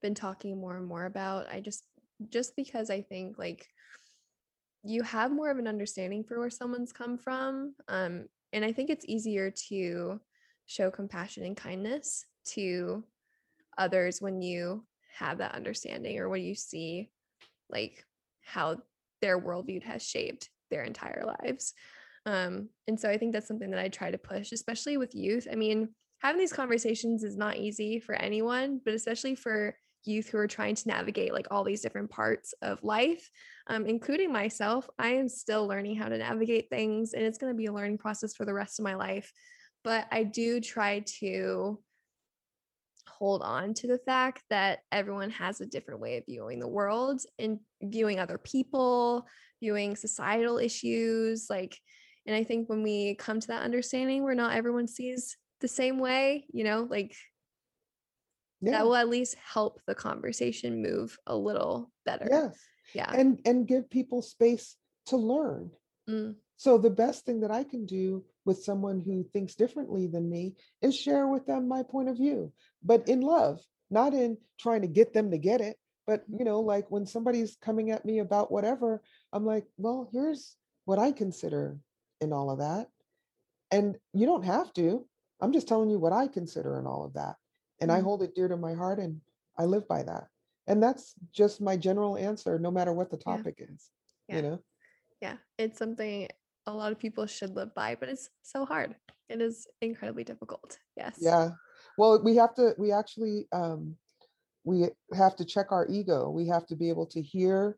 been 0.01 0.15
talking 0.15 0.59
more 0.59 0.75
and 0.77 0.85
more 0.85 1.05
about. 1.05 1.47
I 1.47 1.61
just 1.61 1.83
just 2.27 2.55
because 2.55 2.89
I 2.89 3.01
think 3.01 3.37
like 3.37 3.67
you 4.83 5.03
have 5.03 5.31
more 5.31 5.49
of 5.49 5.57
an 5.57 5.67
understanding 5.67 6.23
for 6.23 6.39
where 6.39 6.49
someone's 6.49 6.91
come 6.93 7.17
from. 7.17 7.75
Um, 7.87 8.27
and 8.53 8.65
I 8.65 8.71
think 8.71 8.89
it's 8.89 9.05
easier 9.07 9.51
to 9.69 10.19
show 10.65 10.91
compassion 10.91 11.43
and 11.43 11.55
kindness 11.55 12.25
to 12.45 13.03
others 13.77 14.21
when 14.21 14.41
you 14.41 14.85
have 15.19 15.39
that 15.39 15.55
understanding 15.55 16.17
or 16.19 16.29
when 16.29 16.41
you 16.41 16.55
see 16.55 17.09
like 17.69 18.03
how 18.41 18.77
their 19.21 19.39
worldview 19.39 19.83
has 19.83 20.01
shaped 20.01 20.49
their 20.71 20.83
entire 20.83 21.25
lives. 21.41 21.73
Um, 22.25 22.69
and 22.87 22.99
so 22.99 23.09
I 23.09 23.17
think 23.17 23.33
that's 23.33 23.47
something 23.47 23.71
that 23.71 23.79
I 23.79 23.89
try 23.89 24.11
to 24.11 24.17
push, 24.17 24.51
especially 24.51 24.97
with 24.97 25.15
youth. 25.15 25.47
I 25.51 25.55
mean, 25.55 25.89
having 26.19 26.39
these 26.39 26.53
conversations 26.53 27.23
is 27.23 27.37
not 27.37 27.57
easy 27.57 27.99
for 27.99 28.15
anyone, 28.15 28.81
but 28.83 28.93
especially 28.93 29.35
for 29.35 29.75
youth 30.05 30.29
who 30.29 30.37
are 30.37 30.47
trying 30.47 30.75
to 30.75 30.87
navigate 30.87 31.33
like 31.33 31.47
all 31.51 31.63
these 31.63 31.81
different 31.81 32.09
parts 32.09 32.53
of 32.61 32.83
life, 32.83 33.29
um, 33.67 33.85
including 33.85 34.31
myself. 34.31 34.89
I 34.97 35.09
am 35.09 35.27
still 35.27 35.67
learning 35.67 35.97
how 35.97 36.07
to 36.07 36.17
navigate 36.17 36.69
things, 36.69 37.13
and 37.13 37.23
it's 37.23 37.37
going 37.37 37.53
to 37.53 37.57
be 37.57 37.65
a 37.65 37.73
learning 37.73 37.97
process 37.97 38.35
for 38.35 38.45
the 38.45 38.53
rest 38.53 38.79
of 38.79 38.83
my 38.83 38.95
life. 38.95 39.31
But 39.83 40.07
I 40.11 40.23
do 40.23 40.61
try 40.61 41.03
to 41.19 41.79
hold 43.19 43.41
on 43.41 43.73
to 43.75 43.87
the 43.87 43.99
fact 43.99 44.43
that 44.49 44.79
everyone 44.91 45.29
has 45.29 45.59
a 45.59 45.65
different 45.65 45.99
way 45.99 46.17
of 46.17 46.25
viewing 46.25 46.59
the 46.59 46.67
world 46.67 47.21
and 47.37 47.59
viewing 47.81 48.17
other 48.19 48.37
people, 48.37 49.27
viewing 49.61 49.95
societal 49.95 50.57
issues. 50.57 51.47
Like, 51.49 51.77
and 52.25 52.35
I 52.35 52.43
think 52.45 52.69
when 52.69 52.81
we 52.81 53.15
come 53.15 53.39
to 53.41 53.47
that 53.47 53.63
understanding 53.63 54.23
where 54.23 54.35
not 54.35 54.55
everyone 54.55 54.87
sees 54.87 55.35
the 55.59 55.67
same 55.67 55.99
way, 55.99 56.45
you 56.53 56.63
know, 56.63 56.87
like 56.89 57.13
Yeah. 58.61 58.71
that 58.71 58.85
will 58.85 58.95
at 58.95 59.09
least 59.09 59.35
help 59.35 59.81
the 59.85 59.95
conversation 59.95 60.81
move 60.81 61.17
a 61.27 61.35
little 61.35 61.91
better. 62.05 62.27
Yes. 62.29 62.57
Yeah. 62.93 63.11
And 63.13 63.39
and 63.45 63.67
give 63.67 63.89
people 63.89 64.21
space 64.21 64.77
to 65.07 65.17
learn. 65.17 65.71
Mm, 66.09 66.35
So 66.59 66.77
the 66.77 66.89
best 66.89 67.23
thing 67.25 67.39
that 67.39 67.51
I 67.51 67.63
can 67.63 67.85
do 67.85 68.25
with 68.43 68.61
someone 68.61 68.99
who 68.99 69.23
thinks 69.23 69.55
differently 69.55 70.07
than 70.07 70.29
me 70.29 70.55
is 70.81 70.93
share 70.93 71.25
with 71.25 71.45
them 71.45 71.69
my 71.69 71.83
point 71.83 72.09
of 72.09 72.17
view, 72.17 72.51
but 72.83 73.07
in 73.07 73.21
love, 73.21 73.61
not 73.89 74.13
in 74.13 74.37
trying 74.59 74.81
to 74.81 74.87
get 74.89 75.13
them 75.13 75.31
to 75.31 75.37
get 75.37 75.61
it. 75.61 75.77
But 76.05 76.25
you 76.27 76.43
know, 76.43 76.59
like 76.59 76.91
when 76.91 77.05
somebody's 77.05 77.55
coming 77.61 77.91
at 77.91 78.03
me 78.03 78.19
about 78.19 78.51
whatever, 78.51 79.01
I'm 79.31 79.45
like, 79.45 79.67
well, 79.77 80.09
here's 80.11 80.57
what 80.83 80.99
I 80.99 81.13
consider 81.13 81.77
in 82.19 82.33
all 82.33 82.51
of 82.51 82.59
that. 82.59 82.89
And 83.71 83.97
you 84.13 84.25
don't 84.25 84.43
have 84.43 84.73
to. 84.73 85.07
I'm 85.39 85.53
just 85.53 85.67
telling 85.69 85.89
you 85.89 85.97
what 85.97 86.11
I 86.11 86.27
consider 86.27 86.77
in 86.77 86.85
all 86.85 87.05
of 87.05 87.13
that. 87.13 87.37
And 87.79 87.89
I 87.89 88.01
Mhm. 88.01 88.03
hold 88.03 88.21
it 88.23 88.35
dear 88.35 88.49
to 88.49 88.57
my 88.57 88.73
heart 88.73 88.99
and 88.99 89.21
I 89.57 89.63
live 89.63 89.87
by 89.87 90.03
that. 90.03 90.27
And 90.67 90.83
that's 90.83 91.15
just 91.31 91.61
my 91.61 91.77
general 91.77 92.17
answer, 92.17 92.59
no 92.59 92.69
matter 92.69 92.91
what 92.91 93.11
the 93.11 93.21
Yeah. 93.25 93.37
topic 93.37 93.55
is. 93.59 93.91
Yeah. 94.27 94.35
You 94.35 94.41
know? 94.41 94.63
yeah. 95.21 95.37
It's 95.57 95.77
something 95.77 96.27
a 96.69 96.75
lot 96.75 96.91
of 96.91 96.99
people 96.99 97.25
should 97.25 97.55
live 97.55 97.73
by, 97.73 97.95
but 97.95 98.09
it's 98.09 98.29
so 98.43 98.65
hard. 98.65 98.95
It 99.27 99.41
is 99.41 99.67
incredibly 99.81 100.23
difficult. 100.23 100.77
Yes. 100.95 101.17
Yeah. 101.19 101.49
Well, 101.97 102.21
we 102.23 102.35
have 102.35 102.55
to, 102.55 102.73
we 102.77 102.91
actually, 102.91 103.47
um, 103.51 103.95
we 104.63 104.87
have 105.13 105.35
to 105.37 105.45
check 105.45 105.71
our 105.71 105.87
ego. 105.89 106.29
We 106.29 106.47
have 106.47 106.65
to 106.67 106.75
be 106.75 106.89
able 106.89 107.07
to 107.07 107.21
hear, 107.21 107.77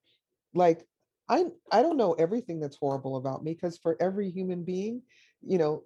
like, 0.54 0.86
I, 1.30 1.46
I 1.72 1.82
don't 1.82 1.98
know 1.98 2.14
everything 2.14 2.60
that's 2.60 2.78
horrible 2.78 3.18
about 3.18 3.44
me 3.44 3.54
because 3.54 3.78
for 3.78 3.96
every 4.02 4.30
human 4.30 4.64
being, 4.64 5.02
you 5.42 5.58
know, 5.58 5.84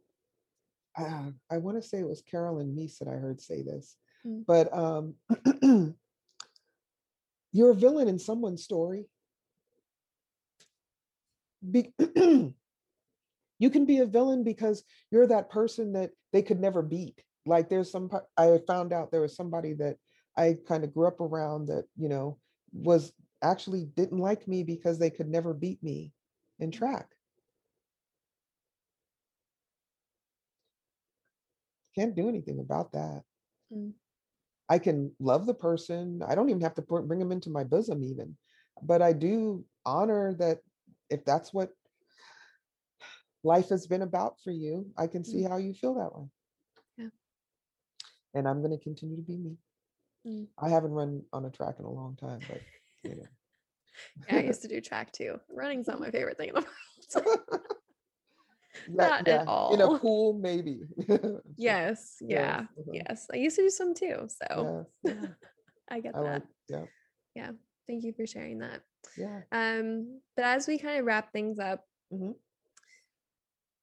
uh, 0.98 1.30
I 1.52 1.58
want 1.58 1.82
to 1.82 1.88
say 1.88 2.00
it 2.00 2.08
was 2.08 2.22
Carolyn 2.22 2.76
Meese 2.76 2.98
that 3.00 3.08
I 3.08 3.14
heard 3.16 3.42
say 3.42 3.62
this, 3.62 3.96
Mm. 4.26 4.44
but 4.48 4.74
um, 4.76 5.14
you're 7.52 7.72
a 7.72 7.76
villain 7.76 8.08
in 8.08 8.18
someone's 8.18 8.64
story. 8.64 9.06
Be- 11.70 11.94
you 13.60 13.70
can 13.70 13.86
be 13.86 14.00
a 14.00 14.06
villain 14.06 14.44
because 14.44 14.84
you're 15.12 15.28
that 15.28 15.50
person 15.50 15.94
that 15.94 16.12
they 16.34 16.42
could 16.42 16.60
never 16.60 16.82
beat. 16.82 17.22
Like 17.46 17.70
there's 17.70 17.92
some, 17.92 18.10
I 18.38 18.60
found 18.68 18.92
out 18.92 19.12
there 19.12 19.22
was 19.22 19.36
somebody 19.36 19.74
that 19.74 19.98
I 20.38 20.58
kind 20.68 20.84
of 20.84 20.94
grew 20.94 21.08
up 21.08 21.22
around 21.22 21.68
that, 21.68 21.86
you 21.96 22.10
know, 22.10 22.38
was 22.74 23.14
actually 23.42 23.86
didn't 23.96 24.18
like 24.18 24.48
me 24.48 24.64
because 24.64 25.00
they 25.00 25.10
could 25.10 25.30
never 25.30 25.54
beat 25.54 25.82
me 25.84 26.12
in 26.60 26.72
track. 26.72 27.08
Can't 31.96 32.16
do 32.16 32.28
anything 32.28 32.60
about 32.60 32.92
that. 32.92 33.22
Mm. 33.74 33.94
I 34.68 34.80
can 34.80 35.12
love 35.20 35.46
the 35.46 35.54
person. 35.54 36.22
I 36.28 36.36
don't 36.36 36.50
even 36.50 36.62
have 36.62 36.74
to 36.76 36.82
bring 36.82 37.20
them 37.20 37.32
into 37.32 37.50
my 37.50 37.64
bosom, 37.64 38.04
even. 38.04 38.36
But 38.82 39.02
I 39.02 39.14
do 39.14 39.64
honor 39.86 40.34
that 40.40 40.60
if 41.10 41.24
that's 41.24 41.54
what 41.54 41.70
life 43.46 43.70
has 43.70 43.86
been 43.88 44.02
about 44.02 44.36
for 44.44 44.52
you, 44.52 44.88
I 44.98 45.08
can 45.08 45.24
see 45.24 45.44
how 45.44 45.58
you 45.58 45.74
feel 45.74 45.94
that 45.96 46.14
way. 46.18 46.26
Yeah. 46.98 47.08
And 48.34 48.48
I'm 48.48 48.62
going 48.62 48.78
to 48.78 48.84
continue 48.84 49.16
to 49.18 49.22
be 49.22 49.38
me. 49.38 49.56
Mm. 50.28 50.48
I 50.58 50.70
haven't 50.70 50.92
run 50.92 51.24
on 51.32 51.46
a 51.46 51.50
track 51.52 51.76
in 51.80 51.86
a 51.86 51.92
long 51.92 52.16
time, 52.16 52.42
but 52.50 52.62
you 53.04 53.16
know. 53.16 53.28
Yeah, 54.28 54.38
I 54.38 54.42
used 54.42 54.62
to 54.64 54.68
do 54.68 54.82
track 54.82 55.14
too. 55.14 55.40
Running's 55.50 55.88
not 55.88 56.02
my 56.02 56.10
favorite 56.12 56.38
thing 56.38 56.50
in 56.50 56.56
the 56.56 56.62
world. 56.62 57.42
Yeah, 58.88 59.08
Not 59.08 59.28
yeah, 59.28 59.42
at 59.42 59.74
In 59.74 59.82
a 59.82 59.98
pool, 59.98 60.34
maybe. 60.34 60.82
Yes. 61.58 62.18
Yeah. 62.20 62.60
uh-huh. 62.60 62.92
Yes. 62.92 63.28
I 63.34 63.38
used 63.38 63.56
to 63.56 63.64
do 63.64 63.70
some 63.70 63.94
too. 63.96 64.28
So 64.28 64.86
Yes, 65.04 65.16
yeah, 65.16 65.28
I 65.90 66.00
get 66.02 66.16
I 66.16 66.22
that. 66.22 66.34
like, 66.34 66.44
yeah, 66.68 66.84
yeah. 67.36 67.52
Thank 67.88 68.04
you 68.04 68.14
for 68.14 68.28
sharing 68.28 68.60
that. 68.60 68.82
yeah. 69.18 69.42
Um, 69.52 70.20
but 70.36 70.46
as 70.46 70.68
we 70.68 70.78
kind 70.78 71.00
of 71.00 71.06
wrap 71.06 71.32
things 71.32 71.58
up, 71.58 71.86
Mhm. 72.14 72.36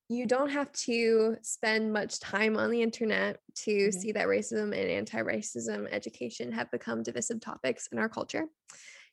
You 0.08 0.26
don't 0.26 0.50
have 0.50 0.70
to 0.72 1.36
spend 1.42 1.92
much 1.92 2.20
time 2.20 2.56
on 2.56 2.70
the 2.70 2.82
internet 2.82 3.40
to 3.54 3.88
Mhm. 3.88 3.94
see 3.94 4.12
that 4.12 4.26
racism 4.26 4.64
and 4.64 4.74
anti-racism 4.74 5.88
education 5.90 6.52
have 6.52 6.70
become 6.70 7.02
divisive 7.02 7.40
topics 7.40 7.88
in 7.92 7.98
our 7.98 8.08
culture. 8.08 8.48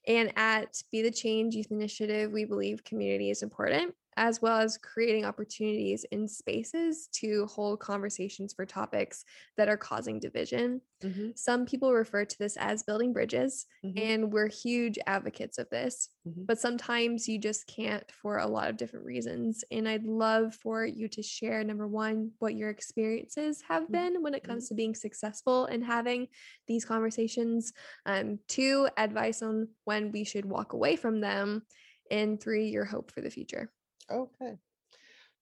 And 0.07 0.33
at 0.37 0.81
Be 0.91 1.01
the 1.01 1.11
Change 1.11 1.55
Youth 1.55 1.71
Initiative, 1.71 2.31
we 2.31 2.45
believe 2.45 2.83
community 2.83 3.29
is 3.29 3.43
important, 3.43 3.95
as 4.19 4.41
well 4.41 4.59
as 4.59 4.77
creating 4.77 5.25
opportunities 5.25 6.05
in 6.11 6.27
spaces 6.27 7.07
to 7.13 7.47
hold 7.47 7.79
conversations 7.79 8.53
for 8.53 8.65
topics 8.67 9.25
that 9.57 9.69
are 9.69 9.77
causing 9.77 10.19
division. 10.19 10.81
Mhm, 11.03 11.33
Some 11.35 11.65
people 11.65 11.93
refer 11.93 12.25
to 12.25 12.37
this 12.37 12.57
as 12.57 12.83
building 12.83 13.13
bridges, 13.13 13.65
mhm, 13.83 14.09
and 14.09 14.31
we're 14.33 14.49
huge 14.49 14.99
advocates 15.07 15.57
of 15.57 15.69
this. 15.69 16.09
Mhm. 16.25 16.47
But 16.47 16.59
sometimes 16.59 17.27
you 17.29 17.37
just 17.39 17.67
can't 17.67 18.11
for 18.11 18.37
a 18.39 18.47
lot 18.47 18.69
of 18.69 18.77
different 18.77 19.05
reasons. 19.05 19.63
And 19.69 19.87
I'd 19.87 20.03
love 20.07 20.55
for 20.55 20.83
you 20.83 21.07
to 21.09 21.21
share 21.21 21.63
number 21.63 21.87
one, 21.87 22.31
what 22.39 22.55
your 22.55 22.71
experiences 22.71 23.61
have 23.67 23.89
Mhm, 23.89 23.89
been 23.91 24.23
when 24.23 24.33
it 24.33 24.43
comes 24.43 24.67
to 24.67 24.73
being 24.73 24.95
successful 24.95 25.65
and 25.65 25.83
having 25.85 26.27
these 26.67 26.85
conversations. 26.85 27.71
Um, 28.07 28.39
two, 28.47 28.89
advice 28.97 29.43
on 29.43 29.69
when 29.83 30.11
we 30.11 30.23
should 30.23 30.45
walk 30.45 30.73
away 30.73 30.95
from 30.95 31.21
them. 31.21 31.67
And 32.09 32.41
three, 32.41 32.69
your 32.69 32.85
hope 32.85 33.11
for 33.11 33.21
the 33.21 33.29
future. 33.29 33.71
Okay. 34.11 34.57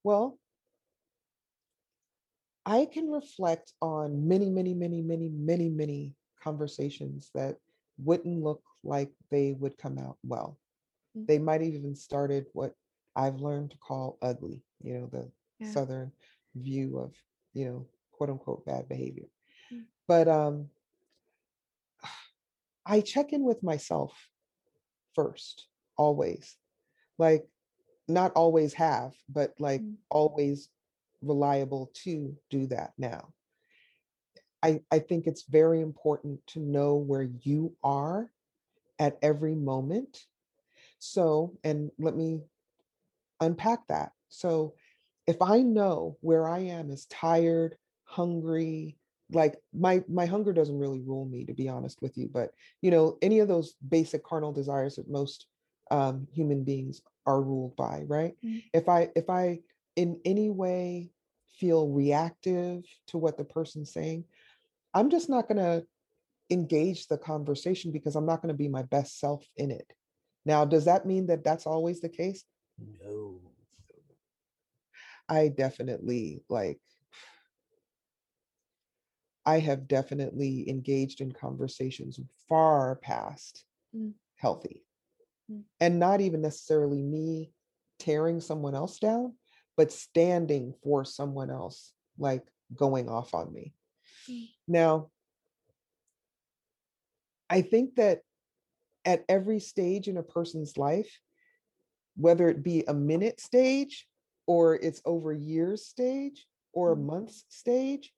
Well, 0.04 0.38
I 2.66 2.84
can 2.84 3.10
reflect 3.10 3.72
on 3.80 4.28
many, 4.28 4.50
many, 4.50 4.74
many, 4.74 5.00
many, 5.00 5.28
many, 5.30 5.68
many 5.70 6.14
conversations 6.42 7.30
that 7.34 7.56
wouldn't 7.98 8.42
look 8.42 8.62
like 8.84 9.10
they 9.30 9.54
would 9.58 9.78
come 9.78 9.98
out 9.98 10.18
well. 10.22 10.58
Mm. 11.16 11.26
They 11.26 11.38
might 11.38 11.62
have 11.62 11.72
even 11.72 11.94
started 11.96 12.46
what 12.52 12.74
I've 13.16 13.40
learned 13.40 13.70
to 13.72 13.78
call 13.78 14.18
ugly, 14.22 14.62
you 14.82 14.94
know, 14.94 15.06
the 15.06 15.30
Yeah. 15.60 15.72
Southern 15.72 16.12
view 16.54 16.98
of, 16.98 17.14
you 17.54 17.64
know, 17.66 17.86
quote 18.12 18.30
unquote 18.30 18.64
bad 18.66 18.88
behavior. 18.88 19.26
Mm. 19.72 19.84
But 20.06 20.28
um, 20.28 20.70
I 22.86 23.00
check 23.00 23.32
in 23.32 23.44
with 23.44 23.62
myself 23.62 24.12
first, 25.14 25.66
always. 25.96 26.56
Like, 27.18 27.48
not 28.08 28.32
always 28.34 28.74
have, 28.74 29.14
but 29.28 29.54
like 29.58 29.82
Mm. 29.82 29.96
always 30.10 30.70
reliable 31.22 31.90
to 32.04 32.36
do 32.50 32.66
that 32.68 32.92
now. 32.98 33.34
I, 34.62 34.82
I 34.90 34.98
think 34.98 35.26
it's 35.26 35.42
very 35.44 35.80
important 35.80 36.44
to 36.48 36.60
know 36.60 36.96
where 36.96 37.28
you 37.42 37.74
are 37.82 38.30
at 38.98 39.18
every 39.22 39.54
moment. 39.54 40.26
So, 40.98 41.58
and 41.64 41.90
let 41.98 42.16
me 42.16 42.42
unpack 43.40 43.86
that. 43.88 44.12
So, 44.28 44.74
if 45.26 45.42
I 45.42 45.60
know 45.62 46.16
where 46.22 46.48
I 46.48 46.60
am 46.60 46.90
is 46.90 47.06
tired, 47.06 47.76
hungry, 48.04 48.96
like 49.30 49.56
my 49.74 50.02
my 50.08 50.26
hunger 50.26 50.52
doesn't 50.52 50.78
really 50.78 51.02
rule 51.02 51.26
me 51.26 51.44
to 51.46 51.54
be 51.54 51.68
honest 51.68 52.00
with 52.02 52.16
you, 52.16 52.28
but 52.32 52.52
you 52.82 52.90
know, 52.90 53.18
any 53.22 53.40
of 53.40 53.48
those 53.48 53.74
basic 53.88 54.24
carnal 54.24 54.52
desires 54.52 54.96
that 54.96 55.08
most 55.10 55.46
um, 55.90 56.26
human 56.32 56.64
beings 56.64 57.02
are 57.28 57.42
ruled 57.42 57.76
by, 57.76 58.04
right? 58.06 58.34
Mm. 58.44 58.62
If 58.72 58.88
I 58.88 59.10
if 59.14 59.28
I 59.28 59.60
in 59.96 60.18
any 60.24 60.48
way 60.48 61.10
feel 61.58 61.88
reactive 61.88 62.84
to 63.08 63.18
what 63.18 63.36
the 63.36 63.44
person's 63.44 63.92
saying, 63.92 64.24
I'm 64.94 65.10
just 65.10 65.28
not 65.28 65.46
going 65.46 65.58
to 65.58 65.86
engage 66.50 67.06
the 67.06 67.18
conversation 67.18 67.92
because 67.92 68.16
I'm 68.16 68.24
not 68.24 68.40
going 68.40 68.54
to 68.54 68.58
be 68.58 68.68
my 68.68 68.82
best 68.82 69.20
self 69.20 69.44
in 69.56 69.70
it. 69.70 69.92
Now, 70.46 70.64
does 70.64 70.86
that 70.86 71.04
mean 71.04 71.26
that 71.26 71.44
that's 71.44 71.66
always 71.66 72.00
the 72.00 72.08
case? 72.08 72.44
No. 73.02 73.40
I 75.28 75.48
definitely 75.48 76.42
like 76.48 76.80
I 79.44 79.58
have 79.58 79.86
definitely 79.86 80.68
engaged 80.70 81.20
in 81.20 81.32
conversations 81.32 82.18
far 82.48 82.96
past 82.96 83.64
Mm. 83.94 84.12
healthy. 84.36 84.84
Mm. 85.50 85.64
And 85.80 85.98
not 85.98 86.20
even 86.20 86.40
necessarily 86.40 87.02
me 87.02 87.52
tearing 87.98 88.40
someone 88.40 88.74
else 88.74 88.98
down, 88.98 89.34
but 89.76 89.92
standing 89.92 90.74
for 90.82 91.04
someone 91.04 91.50
else, 91.50 91.92
like 92.18 92.46
going 92.74 93.08
off 93.08 93.34
on 93.34 93.52
me. 93.52 93.74
Mm. 94.28 94.48
Now, 94.66 95.10
I 97.50 97.62
think 97.62 97.96
that 97.96 98.20
at 99.04 99.24
every 99.28 99.60
stage 99.60 100.08
in 100.08 100.18
a 100.18 100.22
person's 100.22 100.76
life, 100.76 101.18
whether 102.16 102.48
it 102.48 102.62
be 102.62 102.84
a 102.86 102.94
minute 102.94 103.40
stage 103.40 104.06
or 104.46 104.74
it's 104.74 105.00
over 105.04 105.32
years 105.32 105.86
stage 105.86 106.46
or 106.72 106.92
a 106.92 106.96
Mhm. 106.96 107.06
month's 107.06 107.44
stage, 107.48 108.12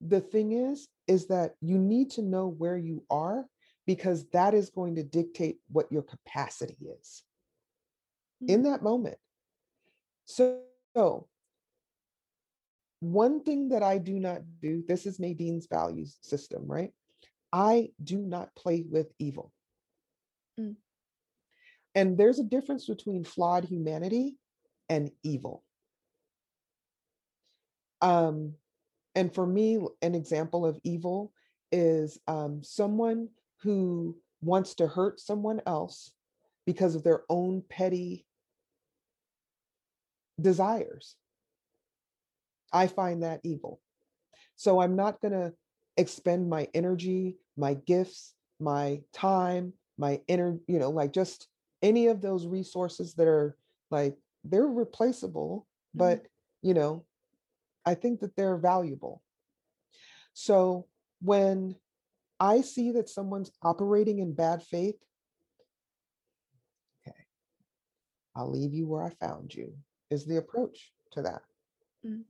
the 0.00 0.20
thing 0.20 0.52
is, 0.52 0.88
is 1.06 1.26
that 1.26 1.56
you 1.60 1.76
need 1.78 2.10
to 2.12 2.22
know 2.22 2.48
where 2.48 2.78
you 2.78 3.04
are 3.10 3.46
because 3.90 4.24
that 4.28 4.54
is 4.54 4.70
going 4.70 4.94
to 4.94 5.02
dictate 5.02 5.56
what 5.66 5.90
your 5.90 6.02
capacity 6.02 6.76
is 7.00 7.24
in 8.46 8.60
Mm. 8.60 8.64
that 8.66 8.84
moment. 8.84 9.18
So, 10.26 10.62
so 10.94 11.28
one 13.00 13.42
thing 13.42 13.70
that 13.70 13.82
I 13.82 13.98
do 13.98 14.20
not 14.20 14.42
do, 14.60 14.84
this 14.86 15.06
is 15.06 15.18
Nadine's 15.18 15.66
values 15.66 16.18
system, 16.20 16.68
right? 16.68 16.92
I 17.52 17.90
do 18.04 18.18
not 18.18 18.54
play 18.54 18.82
with 18.88 19.12
evil. 19.18 19.52
Mm. 20.56 20.76
And 21.96 22.16
there's 22.16 22.38
a 22.38 22.44
difference 22.44 22.86
between 22.86 23.24
flawed 23.24 23.64
humanity 23.64 24.36
and 24.88 25.10
evil. 25.24 25.64
Um, 28.00 28.54
and 29.16 29.34
for 29.34 29.44
me, 29.44 29.84
an 30.00 30.14
example 30.14 30.64
of 30.64 30.78
evil 30.84 31.32
is 31.72 32.20
um, 32.28 32.62
someone 32.62 33.30
who 33.62 34.16
wants 34.42 34.74
to 34.74 34.86
hurt 34.86 35.20
someone 35.20 35.60
else 35.66 36.12
because 36.66 36.94
of 36.94 37.02
their 37.02 37.22
own 37.28 37.62
petty 37.68 38.26
desires. 40.40 41.16
I 42.72 42.86
find 42.86 43.22
that 43.22 43.40
evil. 43.42 43.80
So 44.56 44.80
I'm 44.80 44.96
not 44.96 45.20
going 45.20 45.32
to 45.32 45.52
expend 45.96 46.48
my 46.48 46.68
energy, 46.74 47.36
my 47.56 47.74
gifts, 47.74 48.34
my 48.58 49.00
time, 49.12 49.72
my 49.98 50.20
inner, 50.28 50.58
you 50.66 50.78
know, 50.78 50.90
like 50.90 51.12
just 51.12 51.48
any 51.82 52.06
of 52.06 52.20
those 52.20 52.46
resources 52.46 53.14
that 53.14 53.26
are 53.26 53.56
like 53.90 54.16
they're 54.44 54.66
replaceable, 54.66 55.66
Mhm. 55.94 55.98
but 55.98 56.26
you 56.62 56.74
know, 56.74 57.04
I 57.84 57.94
think 57.94 58.20
that 58.20 58.36
they're 58.36 58.56
valuable. 58.58 59.22
So 60.34 60.86
when 61.22 61.76
I 62.40 62.62
see 62.62 62.90
that 62.92 63.10
someone's 63.10 63.52
operating 63.62 64.20
in 64.20 64.32
bad 64.32 64.62
faith, 64.62 64.96
okay, 67.06 67.16
I'll 68.34 68.50
leave 68.50 68.72
you 68.72 68.88
where 68.88 69.04
I 69.04 69.10
found 69.10 69.54
you, 69.54 69.74
is 70.10 70.24
the 70.24 70.38
approach 70.38 70.92
to 71.12 71.22
that. 71.22 71.42
Mm. 72.04 72.22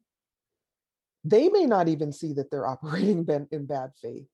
They 1.25 1.49
may 1.49 1.65
not 1.65 1.87
even 1.87 2.13
see 2.13 2.33
that 2.35 2.51
they're 2.51 2.67
operating 2.75 3.27
in 3.53 3.67
bad 3.67 3.93
faith. 4.03 4.27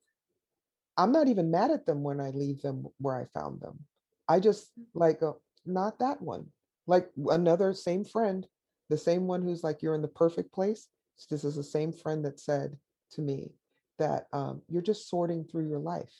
I'm 0.96 1.12
not 1.12 1.28
even 1.28 1.50
mad 1.50 1.70
at 1.70 1.84
them 1.84 2.02
when 2.02 2.20
I 2.22 2.30
leave 2.30 2.62
them 2.62 2.86
where 2.98 3.20
I 3.20 3.38
found 3.38 3.60
them. 3.60 3.80
I 4.28 4.40
just 4.40 4.72
like, 4.94 5.22
uh, 5.22 5.32
not 5.66 5.98
that 5.98 6.22
one. 6.22 6.46
Like 6.86 7.10
another 7.28 7.74
same 7.74 8.02
friend, 8.04 8.46
the 8.88 8.96
same 8.96 9.26
one 9.26 9.42
who's 9.42 9.62
like, 9.62 9.82
you're 9.82 9.94
in 9.94 10.00
the 10.00 10.08
perfect 10.08 10.54
place. 10.54 10.88
This 11.28 11.44
is 11.44 11.56
the 11.56 11.64
same 11.64 11.92
friend 11.92 12.24
that 12.24 12.40
said 12.40 12.78
to 13.12 13.20
me 13.20 13.52
that 13.98 14.26
um, 14.32 14.62
you're 14.68 14.82
just 14.82 15.08
sorting 15.08 15.44
through 15.44 15.68
your 15.68 15.78
life. 15.78 16.12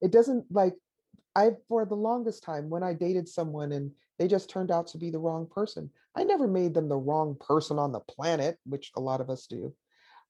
It 0.00 0.10
doesn't 0.12 0.46
like, 0.50 0.74
I, 1.36 1.50
for 1.68 1.84
the 1.84 1.94
longest 1.94 2.42
time, 2.42 2.68
when 2.70 2.82
I 2.82 2.94
dated 2.94 3.28
someone 3.28 3.72
and 3.72 3.92
they 4.18 4.28
just 4.28 4.50
turned 4.50 4.70
out 4.70 4.88
to 4.88 4.98
be 4.98 5.10
the 5.10 5.18
wrong 5.18 5.46
person, 5.46 5.90
I 6.16 6.24
never 6.24 6.46
made 6.46 6.74
them 6.74 6.88
the 6.88 6.96
wrong 6.96 7.36
person 7.38 7.78
on 7.78 7.92
the 7.92 8.00
planet, 8.00 8.58
which 8.64 8.90
a 8.96 9.00
lot 9.00 9.20
of 9.20 9.30
us 9.30 9.46
do. 9.46 9.74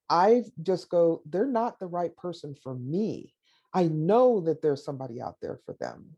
I 0.09 0.43
just 0.63 0.91
go, 0.91 1.23
they're 1.25 1.47
not 1.47 1.79
the 1.79 1.87
right 1.87 2.15
person 2.17 2.55
for 2.63 2.75
me. 2.75 3.35
I 3.73 3.85
know 3.85 4.41
that 4.43 4.61
there's 4.61 4.85
somebody 4.85 5.21
out 5.21 5.37
there 5.41 5.61
for 5.65 5.77
them. 5.79 6.17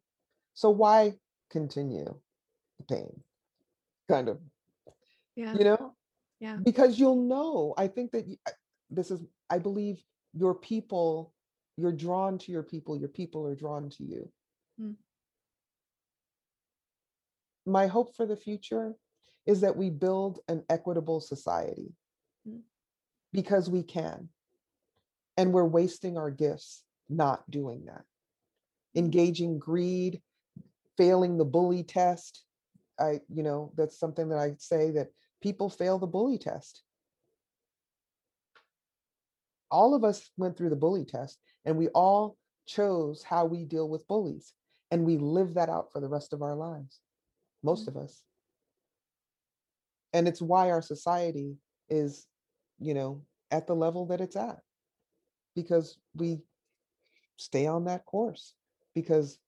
So 0.54 0.70
why 0.70 1.14
continue 1.50 2.18
the 2.78 2.84
pain? 2.94 3.22
Kind 4.08 4.28
of, 4.28 4.40
Yeah. 5.36 5.54
you 5.56 5.64
know, 5.64 5.94
Yeah. 6.40 6.56
because 6.62 6.98
you'll 6.98 7.22
know. 7.22 7.74
I 7.76 7.88
think 7.88 8.12
that 8.12 8.26
this 8.92 9.10
is, 9.10 9.20
I 9.50 9.58
believe 9.58 10.02
your 10.34 10.54
people, 10.54 11.32
you're 11.76 11.92
drawn 11.92 12.38
to 12.38 12.52
your 12.52 12.62
people, 12.62 12.98
your 12.98 13.08
people 13.08 13.46
are 13.46 13.54
drawn 13.54 13.90
to 13.90 14.04
you. 14.04 14.30
Mm. 14.80 14.94
My 17.66 17.86
hope 17.86 18.16
for 18.16 18.26
the 18.26 18.36
future 18.36 18.94
is 19.46 19.60
that 19.60 19.76
we 19.76 19.90
build 19.90 20.40
an 20.48 20.64
equitable 20.68 21.20
society 21.20 21.92
Mm. 22.48 22.62
because 23.32 23.70
we 23.70 23.82
can. 23.82 24.28
And 25.36 25.52
we're 25.52 25.64
wasting 25.64 26.18
our 26.18 26.30
gifts 26.30 26.82
not 27.08 27.48
doing 27.50 27.84
that. 27.86 28.04
Engaging 28.94 29.58
greed, 29.58 30.20
failing 30.96 31.38
the 31.38 31.44
bully 31.44 31.84
test. 31.84 32.44
I, 32.98 33.20
you 33.28 33.42
know, 33.42 33.72
that's 33.76 33.98
something 33.98 34.28
that 34.28 34.38
I 34.38 34.56
say 34.58 34.90
that 34.92 35.12
people 35.40 35.70
fail 35.70 35.98
the 35.98 36.06
bully 36.06 36.36
test. 36.36 36.82
All 39.72 39.94
of 39.94 40.04
us 40.04 40.30
went 40.36 40.56
through 40.56 40.70
the 40.70 40.76
bully 40.76 41.04
test 41.04 41.40
and 41.64 41.76
we 41.76 41.88
all 41.88 42.36
chose 42.66 43.22
how 43.24 43.46
we 43.46 43.64
deal 43.64 43.88
with 43.88 44.06
bullies 44.06 44.52
and 44.90 45.04
we 45.04 45.16
live 45.16 45.54
that 45.54 45.70
out 45.70 45.90
for 45.92 46.00
the 46.00 46.08
rest 46.08 46.32
of 46.32 46.42
our 46.42 46.54
lives. 46.54 47.00
Most 47.62 47.86
Mm. 47.86 47.88
of 47.88 47.96
us. 47.96 48.22
And 50.12 50.28
it's 50.28 50.42
why 50.42 50.70
our 50.70 50.82
society 50.82 51.56
is, 51.88 52.28
you 52.78 52.92
know, 52.92 53.24
at 53.50 53.66
the 53.66 53.74
level 53.74 54.06
that 54.06 54.20
it's 54.20 54.36
at 54.36 54.60
because 55.54 55.98
we 56.14 56.42
stay 57.36 57.66
on 57.66 57.84
that 57.84 58.04
course 58.04 58.54
because 58.94 59.38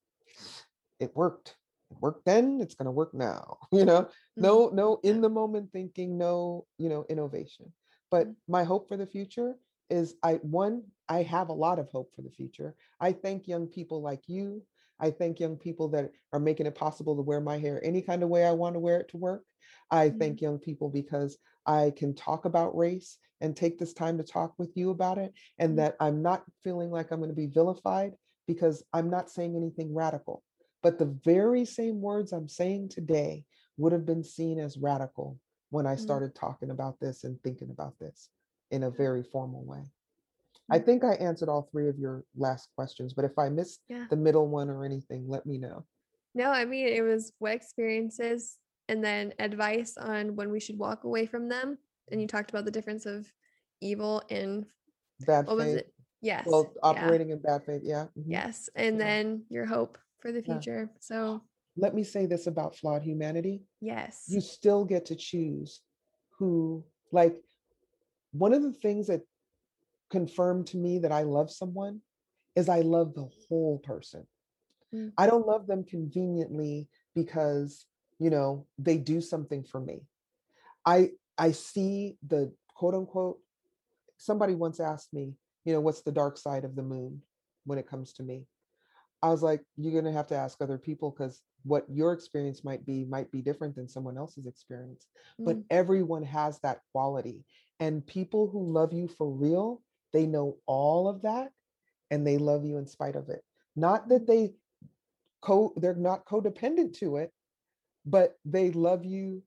it 0.98 1.14
worked. 1.14 1.56
It 1.90 1.98
worked 2.00 2.24
then, 2.24 2.60
it's 2.62 2.74
going 2.74 2.86
to 2.86 2.90
work 2.92 3.12
now. 3.14 3.58
You 3.72 3.84
know, 3.84 4.08
no, 4.36 4.70
no 4.70 5.00
in 5.02 5.20
the 5.20 5.28
moment 5.28 5.70
thinking, 5.72 6.16
no, 6.16 6.66
you 6.78 6.88
know, 6.88 7.04
innovation. 7.10 7.72
But 8.10 8.28
Mm. 8.28 8.36
my 8.48 8.64
hope 8.64 8.88
for 8.88 8.96
the 8.96 9.06
future 9.06 9.58
is 9.90 10.14
I 10.22 10.34
one, 10.34 10.82
I 11.08 11.22
have 11.22 11.48
a 11.48 11.54
lot 11.54 11.78
of 11.78 11.90
hope 11.90 12.14
for 12.14 12.22
the 12.22 12.30
future. 12.30 12.74
I 13.00 13.12
thank 13.12 13.46
young 13.46 13.66
people 13.66 14.02
like 14.02 14.22
you. 14.28 14.62
I 15.00 15.10
thank 15.10 15.40
young 15.40 15.56
people 15.56 15.88
that 15.88 16.10
are 16.32 16.38
making 16.40 16.66
it 16.66 16.74
possible 16.74 17.16
to 17.16 17.22
wear 17.22 17.40
my 17.40 17.58
hair 17.58 17.80
any 17.84 18.00
kind 18.00 18.22
of 18.22 18.28
way 18.28 18.46
I 18.46 18.52
want 18.52 18.74
to 18.74 18.80
wear 18.80 19.00
it 19.00 19.08
to 19.08 19.16
work. 19.16 19.44
I 19.90 20.08
Mhm. 20.08 20.18
thank 20.18 20.40
young 20.40 20.58
people 20.58 20.88
because 20.88 21.36
I 21.66 21.92
can 21.96 22.14
talk 22.14 22.44
about 22.44 22.76
race 22.76 23.18
and 23.40 23.56
take 23.56 23.78
this 23.78 23.92
time 23.92 24.16
to 24.18 24.24
talk 24.24 24.54
with 24.58 24.76
you 24.76 24.90
about 24.90 25.18
it, 25.18 25.34
and 25.58 25.72
Mhm. 25.72 25.76
that 25.76 25.96
I'm 26.00 26.22
not 26.22 26.44
feeling 26.62 26.90
like 26.90 27.10
I'm 27.10 27.18
going 27.18 27.30
to 27.30 27.34
be 27.34 27.46
vilified 27.46 28.16
because 28.46 28.82
I'm 28.92 29.10
not 29.10 29.30
saying 29.30 29.56
anything 29.56 29.92
radical. 29.92 30.42
But 30.82 30.98
the 30.98 31.06
very 31.24 31.64
same 31.64 32.00
words 32.00 32.32
I'm 32.32 32.48
saying 32.48 32.90
today 32.90 33.44
would 33.76 33.92
have 33.92 34.06
been 34.06 34.22
seen 34.22 34.58
as 34.58 34.78
radical 34.78 35.38
when 35.70 35.86
I 35.86 35.94
Mm. 35.94 35.98
started 35.98 36.34
talking 36.34 36.70
about 36.70 37.00
this 37.00 37.24
and 37.24 37.42
thinking 37.42 37.70
about 37.70 37.98
this 37.98 38.30
in 38.74 38.82
a 38.82 38.90
very 38.90 39.22
formal 39.22 39.64
way. 39.64 39.82
I 40.70 40.78
think 40.78 41.04
I 41.04 41.12
answered 41.14 41.48
all 41.48 41.68
three 41.70 41.88
of 41.88 41.98
your 41.98 42.24
last 42.36 42.68
questions, 42.74 43.12
but 43.14 43.24
if 43.24 43.38
I 43.38 43.48
missed 43.48 43.82
Yeah. 43.88 44.06
the 44.10 44.16
middle 44.16 44.48
one 44.48 44.68
or 44.68 44.84
anything, 44.84 45.28
let 45.28 45.46
me 45.46 45.58
know. 45.58 45.84
No, 46.34 46.50
I 46.50 46.64
mean, 46.64 46.88
it 46.88 47.02
was 47.02 47.32
what 47.38 47.52
experiences 47.52 48.58
and 48.88 49.02
then 49.04 49.32
advice 49.38 49.96
on 49.96 50.34
when 50.36 50.50
we 50.50 50.58
should 50.60 50.78
walk 50.78 51.04
away 51.04 51.26
from 51.26 51.48
them. 51.48 51.78
And 52.10 52.20
you 52.20 52.26
talked 52.26 52.50
about 52.50 52.64
the 52.64 52.70
difference 52.70 53.06
of 53.06 53.30
evil 53.80 54.22
and 54.30 54.66
Bad 55.26 55.46
what 55.46 55.56
was 55.58 55.66
faith. 55.66 55.76
it? 55.78 55.94
Yes. 56.22 56.46
Well, 56.46 56.72
Yeah. 56.74 56.80
operating 56.90 57.30
in 57.30 57.38
bad 57.38 57.64
faith. 57.64 57.82
Yeah. 57.84 58.06
mhm, 58.16 58.24
Yes. 58.26 58.68
And 58.74 58.98
Yeah. 58.98 59.04
then 59.04 59.46
your 59.50 59.66
hope 59.66 59.98
for 60.18 60.32
the 60.32 60.40
Yeah. 60.40 60.54
future. 60.54 60.90
So, 60.98 61.42
Let 61.76 61.94
me 61.94 62.02
say 62.04 62.26
this 62.26 62.46
about 62.46 62.74
flawed 62.76 63.02
humanity. 63.02 63.66
yes. 63.80 64.24
You 64.28 64.40
still 64.40 64.84
get 64.84 65.04
to 65.06 65.16
choose 65.16 65.82
who, 66.38 66.84
like, 67.12 67.36
one 68.34 68.52
of 68.52 68.62
the 68.62 68.72
things 68.72 69.06
that 69.06 69.22
confirmed 70.10 70.66
to 70.68 70.76
me 70.76 70.98
that 70.98 71.12
I 71.12 71.22
love 71.22 71.50
someone 71.50 72.00
is 72.56 72.68
I 72.68 72.80
love 72.80 73.14
the 73.14 73.28
whole 73.48 73.78
person. 73.78 74.26
Mm. 74.94 75.12
I 75.16 75.26
don't 75.26 75.46
love 75.46 75.66
them 75.66 75.84
conveniently 75.84 76.88
because, 77.14 77.86
you 78.18 78.30
know, 78.30 78.66
they 78.78 78.98
do 78.98 79.20
something 79.20 79.64
for 79.64 79.80
me. 79.80 80.02
I 80.84 81.12
I 81.38 81.52
see 81.52 82.16
the 82.26 82.52
quote 82.74 82.94
unquote 82.94 83.38
somebody 84.18 84.54
once 84.54 84.80
asked 84.80 85.12
me, 85.12 85.34
you 85.64 85.72
know, 85.72 85.80
what's 85.80 86.02
the 86.02 86.12
dark 86.12 86.36
side 86.36 86.64
of 86.64 86.76
the 86.76 86.82
moon 86.82 87.22
when 87.64 87.78
it 87.78 87.88
comes 87.88 88.12
to 88.14 88.22
me? 88.22 88.46
I 89.22 89.28
was 89.28 89.42
like, 89.42 89.62
you're 89.76 89.92
going 89.92 90.04
to 90.04 90.12
have 90.12 90.26
to 90.28 90.36
ask 90.36 90.60
other 90.60 90.76
people 90.76 91.10
because 91.10 91.40
what 91.62 91.86
your 91.88 92.12
experience 92.12 92.62
might 92.62 92.84
be 92.84 93.04
might 93.04 93.32
be 93.32 93.40
different 93.40 93.74
than 93.74 93.88
someone 93.88 94.18
else's 94.18 94.46
experience. 94.46 95.06
But 95.38 95.56
Mm. 95.56 95.64
everyone 95.70 96.24
has 96.24 96.60
that 96.60 96.80
quality. 96.92 97.44
And 97.80 98.06
people 98.06 98.48
who 98.48 98.70
love 98.72 98.92
you 98.92 99.08
for 99.08 99.28
real, 99.28 99.82
they 100.12 100.26
know 100.26 100.58
all 100.66 101.08
of 101.08 101.22
that 101.22 101.50
and 102.10 102.26
they 102.26 102.38
love 102.38 102.64
you 102.64 102.78
in 102.78 102.86
spite 102.86 103.16
of 103.16 103.28
it. 103.28 103.42
Not 103.76 104.08
that 104.08 104.26
mm-hmm. 104.26 104.32
they 104.32 104.54
co 105.42 105.72
they're 105.76 105.94
not 105.94 106.24
codependent 106.24 106.94
to 106.98 107.16
it, 107.16 107.32
but 108.06 108.38
they 108.44 108.70
love 108.70 109.04
you, 109.04 109.42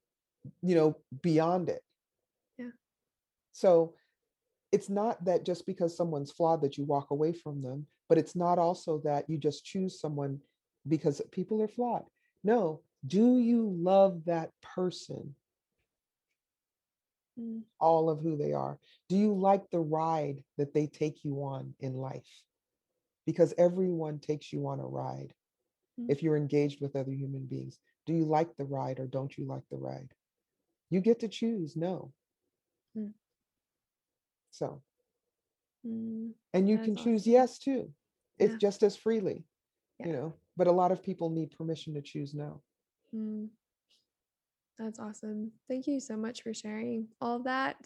you 0.61 0.75
know, 0.75 0.97
beyond 1.21 1.69
it. 1.69 1.81
Yeah. 2.57 2.71
So 3.53 3.93
it's 4.71 4.89
not 4.89 5.23
that 5.25 5.45
just 5.45 5.65
because 5.65 5.95
someone's 5.95 6.31
flawed 6.31 6.61
that 6.61 6.77
you 6.77 6.83
walk 6.83 7.11
away 7.11 7.31
from 7.31 7.61
them, 7.61 7.87
but 8.09 8.17
it's 8.17 8.35
not 8.35 8.59
also 8.59 8.99
that 8.99 9.29
you 9.29 9.37
just 9.37 9.65
choose 9.65 9.99
someone 9.99 10.39
because 10.87 11.21
people 11.31 11.61
are 11.61 11.67
flawed. 11.67 12.03
No, 12.43 12.81
do 13.05 13.39
you 13.39 13.69
love 13.79 14.23
that 14.25 14.51
person, 14.61 15.35
Mm. 17.39 17.61
all 17.79 18.09
of 18.09 18.19
who 18.21 18.35
they 18.37 18.53
are? 18.53 18.79
Do 19.09 19.15
you 19.17 19.33
like 19.33 19.69
the 19.69 19.79
ride 19.79 20.43
that 20.57 20.73
they 20.73 20.87
take 20.87 21.23
you 21.23 21.43
on 21.43 21.75
in 21.79 21.93
life? 21.93 22.27
Because 23.25 23.53
everyone 23.57 24.19
takes 24.19 24.51
you 24.51 24.67
on 24.67 24.79
a 24.79 24.87
ride 24.87 25.33
Mm. 25.99 26.09
if 26.09 26.23
you're 26.23 26.37
engaged 26.37 26.81
with 26.81 26.95
other 26.95 27.11
human 27.11 27.45
beings. 27.45 27.79
Do 28.05 28.13
you 28.13 28.25
like 28.25 28.55
the 28.55 28.65
ride 28.65 28.99
or 28.99 29.07
don't 29.07 29.37
you 29.37 29.45
like 29.45 29.63
the 29.69 29.77
ride? 29.77 30.13
You 30.89 31.01
get 31.01 31.19
to 31.19 31.27
choose, 31.27 31.75
no. 31.75 32.13
Mm. 32.97 33.13
So, 34.51 34.81
Mm. 35.85 36.33
and 36.53 36.67
you 36.69 36.77
That 36.77 36.85
can 36.85 36.95
choose 36.95 37.21
awesome. 37.21 37.31
yes 37.33 37.59
too. 37.59 37.93
It's 38.39 38.53
Yeah. 38.53 38.57
just 38.57 38.83
as 38.83 38.95
freely, 38.95 39.45
Yeah. 39.99 40.07
you 40.07 40.13
know. 40.13 40.33
But 40.55 40.67
a 40.67 40.71
lot 40.71 40.91
of 40.91 41.03
people 41.03 41.29
need 41.29 41.51
permission 41.51 41.93
to 41.93 42.01
choose 42.01 42.33
no. 42.33 42.61
That's 44.79 44.99
awesome. 44.99 45.51
Thank 45.67 45.87
you 45.87 45.99
so 45.99 46.15
much 46.15 46.43
for 46.43 46.53
sharing 46.53 47.07
all 47.19 47.39
that. 47.43 47.77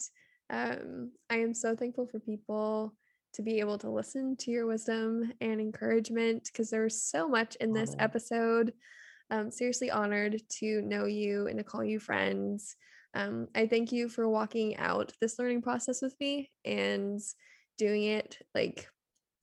Um, 0.50 1.12
I 1.30 1.36
am 1.36 1.54
so 1.54 1.74
thankful 1.74 2.06
for 2.06 2.20
people 2.20 2.94
to 3.32 3.42
be 3.42 3.60
able 3.60 3.78
to 3.78 3.90
listen 3.90 4.36
to 4.36 4.50
your 4.50 4.66
wisdom 4.66 5.32
and 5.40 5.60
encouragement 5.60 6.44
because 6.44 6.68
there 6.68 6.82
was 6.82 7.02
so 7.02 7.26
much 7.26 7.56
in 7.56 7.72
this 7.72 7.96
episode. 7.98 8.74
Um, 9.30 9.50
seriously 9.50 9.90
honored 9.90 10.42
to 10.58 10.82
know 10.82 11.06
you 11.06 11.46
and 11.46 11.56
to 11.56 11.64
call 11.64 11.82
you 11.82 11.98
friends. 11.98 12.76
Um, 13.14 13.48
I 13.54 13.66
thank 13.66 13.90
you 13.90 14.10
for 14.10 14.28
walking 14.28 14.76
out 14.76 15.12
this 15.20 15.38
learning 15.38 15.62
process 15.62 16.02
with 16.02 16.14
me 16.20 16.50
and 16.66 17.20
doing 17.78 18.04
it 18.04 18.38
like 18.54 18.86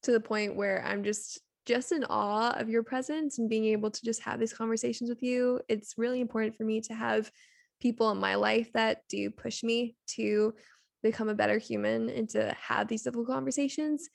to 0.04 0.12
the 0.12 0.20
point 0.20 0.56
where 0.56 0.86
I'm 0.86 1.04
just 1.04 1.40
just 1.70 1.92
in 1.92 2.04
awe 2.06 2.50
of 2.58 2.68
your 2.68 2.82
presence 2.82 3.38
and 3.38 3.48
being 3.48 3.66
able 3.66 3.92
to 3.92 4.04
just 4.04 4.24
have 4.24 4.40
these 4.40 4.52
conversations 4.52 5.08
with 5.08 5.22
you. 5.22 5.62
It's 5.70 6.00
really 6.00 6.20
important 6.20 6.56
for 6.58 6.64
me 6.64 6.82
to 6.82 6.96
have 6.96 7.32
people 7.80 8.10
in 8.10 8.18
my 8.18 8.34
life 8.34 8.74
that 8.74 9.04
do 9.08 9.30
push 9.30 9.62
me 9.62 9.96
to 10.16 10.56
become 11.04 11.30
a 11.30 11.36
better 11.36 11.60
human 11.60 12.10
and 12.10 12.28
to 12.30 12.56
have 12.60 12.88
these 12.88 13.04
difficult 13.04 13.28
conversations, 13.28 14.10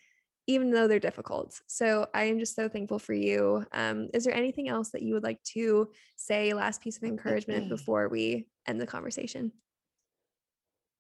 even 0.48 0.72
though 0.72 0.88
they're 0.88 0.98
difficult. 0.98 1.60
So 1.68 2.08
I 2.12 2.24
am 2.24 2.40
just 2.40 2.56
so 2.56 2.68
thankful 2.68 2.98
for 2.98 3.14
you. 3.14 3.64
Um, 3.70 4.08
is 4.12 4.24
there 4.24 4.34
anything 4.34 4.68
else 4.68 4.90
that 4.90 5.02
you 5.02 5.14
would 5.14 5.22
like 5.22 5.40
to 5.54 5.90
say, 6.16 6.54
last 6.54 6.82
piece 6.82 6.96
of 6.96 7.04
encouragement 7.04 7.68
before 7.68 8.08
we 8.08 8.48
end 8.66 8.80
the 8.80 8.86
conversation? 8.86 9.52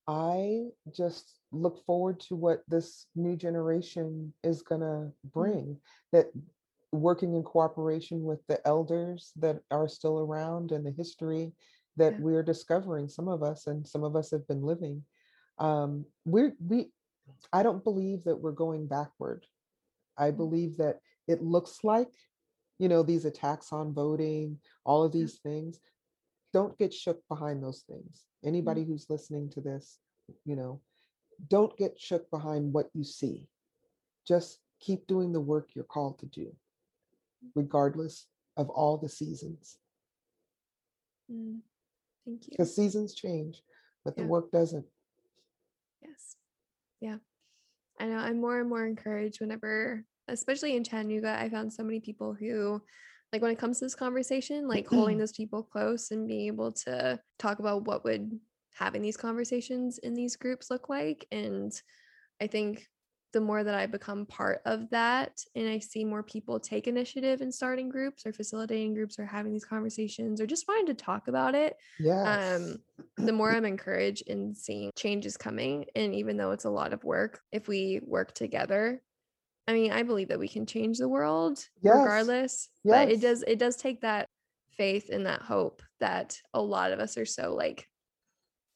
I 0.06 0.66
just 0.94 1.32
look 1.54 1.84
forward 1.84 2.20
to 2.20 2.34
what 2.36 2.62
this 2.68 3.06
new 3.14 3.36
generation 3.36 4.32
is 4.42 4.62
going 4.62 4.80
to 4.80 5.12
bring. 5.32 5.78
That 6.12 6.26
working 6.92 7.34
in 7.34 7.42
cooperation 7.42 8.22
with 8.22 8.46
the 8.46 8.64
elders 8.66 9.32
that 9.36 9.60
are 9.70 9.88
still 9.88 10.20
around 10.20 10.70
and 10.70 10.86
the 10.86 10.92
history 10.92 11.52
that 11.96 12.12
Yeah. 12.14 12.20
we're 12.20 12.42
discovering, 12.42 13.08
some 13.08 13.28
of 13.28 13.42
us 13.42 13.66
and 13.66 13.86
some 13.86 14.04
of 14.04 14.14
us 14.16 14.30
have 14.30 14.46
been 14.46 14.62
living. 14.62 15.04
Um, 15.58 16.06
we're 16.24 16.56
we 16.60 16.92
I 17.52 17.62
don't 17.62 17.82
believe 17.82 18.24
that 18.24 18.36
we're 18.36 18.52
going 18.52 18.86
backward. 18.86 19.46
I 20.16 20.30
Mm. 20.30 20.36
believe 20.36 20.76
that 20.76 21.00
it 21.26 21.42
looks 21.42 21.82
like, 21.82 22.12
you 22.78 22.88
know, 22.88 23.02
these 23.02 23.24
attacks 23.24 23.72
on 23.72 23.92
voting, 23.94 24.60
all 24.84 25.02
of 25.04 25.14
Yeah. 25.14 25.22
these 25.22 25.38
things. 25.40 25.80
Don't 26.52 26.76
get 26.78 26.92
shook 26.92 27.26
behind 27.28 27.62
those 27.62 27.82
things. 27.82 28.26
Mm. 28.44 28.48
Anybody 28.48 28.84
who's 28.84 29.08
listening 29.10 29.48
to 29.50 29.60
this, 29.60 29.98
you 30.44 30.54
know, 30.54 30.80
don't 31.48 31.76
get 31.76 32.00
shook 32.00 32.30
behind 32.30 32.72
what 32.72 32.90
you 32.94 33.04
see. 33.04 33.46
Just 34.26 34.58
keep 34.80 35.06
doing 35.06 35.32
the 35.32 35.40
work 35.40 35.70
you're 35.74 35.84
called 35.84 36.18
to 36.20 36.26
do, 36.26 36.54
regardless 37.54 38.26
of 38.56 38.68
all 38.70 38.96
the 38.96 39.08
seasons. 39.08 39.78
Mm. 41.30 41.60
Thank 42.24 42.46
you. 42.46 42.50
Because 42.50 42.74
seasons 42.74 43.14
change, 43.14 43.62
but 44.04 44.16
the 44.16 44.24
work 44.24 44.50
doesn't. 44.50 44.86
Yes. 46.02 46.36
Yeah. 47.00 47.16
I 48.00 48.06
know 48.06 48.16
I'm 48.16 48.40
more 48.40 48.60
and 48.60 48.68
more 48.68 48.86
encouraged 48.86 49.40
whenever, 49.40 50.04
especially 50.28 50.76
in 50.76 50.84
Chattanooga, 50.84 51.36
I 51.38 51.48
found 51.48 51.72
so 51.72 51.82
many 51.82 52.00
people 52.00 52.34
who, 52.34 52.82
like, 53.32 53.42
when 53.42 53.50
it 53.50 53.58
comes 53.58 53.78
to 53.78 53.84
this 53.84 53.94
conversation, 53.94 54.66
like 54.66 54.86
holding 54.86 55.18
those 55.18 55.32
people 55.32 55.62
close 55.62 56.10
and 56.10 56.26
being 56.26 56.46
able 56.46 56.72
to 56.72 57.20
talk 57.38 57.58
about 57.58 57.86
what 57.86 58.04
would 58.04 58.38
having 58.74 59.02
these 59.02 59.16
conversations 59.16 59.98
in 59.98 60.14
these 60.14 60.36
groups 60.36 60.70
look 60.70 60.88
like. 60.88 61.26
And 61.32 61.72
I 62.40 62.46
think 62.46 62.88
the 63.32 63.40
more 63.40 63.64
that 63.64 63.74
I 63.74 63.86
become 63.86 64.26
part 64.26 64.60
of 64.64 64.90
that 64.90 65.40
and 65.56 65.68
I 65.68 65.80
see 65.80 66.04
more 66.04 66.22
people 66.22 66.60
take 66.60 66.86
initiative 66.86 67.40
in 67.40 67.50
starting 67.50 67.88
groups 67.88 68.26
or 68.26 68.32
facilitating 68.32 68.94
groups 68.94 69.18
or 69.18 69.26
having 69.26 69.52
these 69.52 69.64
conversations 69.64 70.40
or 70.40 70.46
just 70.46 70.68
wanting 70.68 70.86
to 70.86 70.94
talk 70.94 71.26
about 71.28 71.54
it, 71.54 71.76
Yes. 71.98 72.60
um, 72.60 72.78
the 73.16 73.32
more 73.32 73.50
I'm 73.54 73.64
encouraged 73.64 74.22
in 74.28 74.54
seeing 74.54 74.90
changes 74.96 75.36
coming. 75.36 75.86
And 75.96 76.14
even 76.14 76.36
though 76.36 76.52
it's 76.52 76.64
a 76.64 76.70
lot 76.70 76.92
of 76.92 77.02
work, 77.04 77.40
if 77.50 77.66
we 77.68 78.00
work 78.04 78.34
together, 78.34 79.02
I 79.66 79.72
mean, 79.72 79.92
I 79.92 80.02
believe 80.02 80.28
that 80.28 80.38
we 80.38 80.48
can 80.48 80.66
change 80.66 80.98
the 80.98 81.08
world 81.08 81.58
Yes. 81.82 81.94
regardless. 81.94 82.68
But 82.84 83.08
it 83.08 83.20
does 83.20 83.42
it 83.46 83.58
does 83.58 83.76
take 83.76 84.02
that 84.02 84.28
faith 84.76 85.08
and 85.10 85.26
that 85.26 85.42
hope 85.42 85.82
that 86.00 86.40
a 86.52 86.60
lot 86.60 86.92
of 86.92 87.00
us 87.00 87.16
are 87.16 87.24
so 87.26 87.54
like 87.54 87.88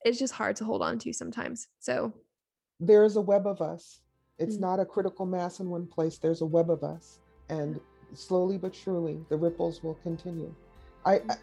it's 0.05 0.18
just 0.18 0.34
hard 0.34 0.57
to 0.57 0.64
hold 0.64 0.82
on 0.82 0.99
to 1.01 1.12
sometimes. 1.12 1.68
So 1.80 2.12
there 2.80 3.05
is 3.05 3.16
a 3.16 3.20
web 3.20 3.46
of 3.46 3.61
us. 3.61 4.01
It's 4.38 4.57
Mm. 4.57 4.61
not 4.61 4.80
a 4.80 4.84
critical 4.84 5.26
mass 5.26 5.61
in 5.61 5.68
one 5.68 5.86
place. 5.86 6.18
There's 6.18 6.42
a 6.42 6.46
web 6.46 6.70
of 6.70 6.84
us, 6.84 7.18
and 7.49 7.80
slowly 8.14 8.57
but 8.59 8.74
surely, 8.74 9.24
the 9.28 9.36
ripples 9.36 9.82
will 9.82 9.94
continue. 10.03 10.55
I, 11.05 11.18
Mm. 11.18 11.30
I 11.32 11.36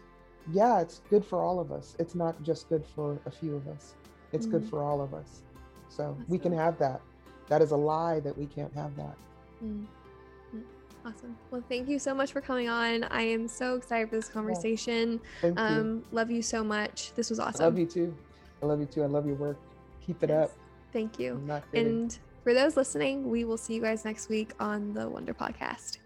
yeah, 0.52 0.80
it's 0.80 1.00
good 1.10 1.24
for 1.24 1.40
all 1.42 1.58
of 1.58 1.72
us. 1.72 1.96
It's 1.98 2.14
not 2.14 2.40
just 2.42 2.68
good 2.68 2.86
for 2.86 3.18
a 3.26 3.30
few 3.30 3.56
of 3.56 3.66
us. 3.68 3.94
It's 4.32 4.46
good 4.46 4.62
Mm. 4.62 4.70
for 4.70 4.82
all 4.82 5.00
of 5.00 5.12
us. 5.12 5.42
So 5.88 6.14
That's 6.18 6.30
we 6.30 6.38
can 6.38 6.52
have 6.52 6.78
that. 6.78 7.00
That 7.48 7.62
is 7.62 7.70
a 7.72 7.76
lie 7.76 8.20
that 8.20 8.36
we 8.36 8.46
can't 8.46 8.72
have 8.74 8.94
that. 8.96 9.16
Mm. 9.62 9.86
Mm. 10.54 10.62
Awesome. 11.04 11.36
Well, 11.50 11.62
thank 11.68 11.88
you 11.88 11.98
so 11.98 12.14
much 12.14 12.32
for 12.32 12.40
coming 12.40 12.68
on. 12.68 13.04
I 13.04 13.22
am 13.22 13.46
so 13.46 13.76
excited 13.76 14.08
for 14.08 14.16
this 14.16 14.28
conversation. 14.28 15.20
Thank 15.40 15.58
you. 15.58 15.64
Um, 15.64 16.04
love 16.12 16.30
you 16.30 16.42
so 16.42 16.64
much. 16.64 17.12
This 17.14 17.28
was 17.30 17.38
awesome. 17.38 17.64
Love 17.64 17.78
you 17.78 17.86
too. 17.86 18.16
I 18.62 18.66
love 18.66 18.80
you 18.80 18.86
too. 18.86 19.02
I 19.02 19.06
love 19.06 19.26
your 19.26 19.36
work. 19.36 19.58
Keep 20.06 20.22
it 20.22 20.30
Yes. 20.30 20.50
up. 20.50 20.56
Thank 20.92 21.18
you. 21.18 21.34
I'm 21.34 21.46
not 21.46 21.70
kidding. 21.72 21.86
And 21.88 22.18
for 22.42 22.54
those 22.54 22.76
listening, 22.76 23.28
we 23.28 23.44
will 23.44 23.56
see 23.58 23.74
you 23.74 23.82
guys 23.82 24.04
next 24.04 24.28
week 24.28 24.52
on 24.60 24.94
the 24.94 25.08
Wonder 25.08 25.34
Podcast. 25.34 25.98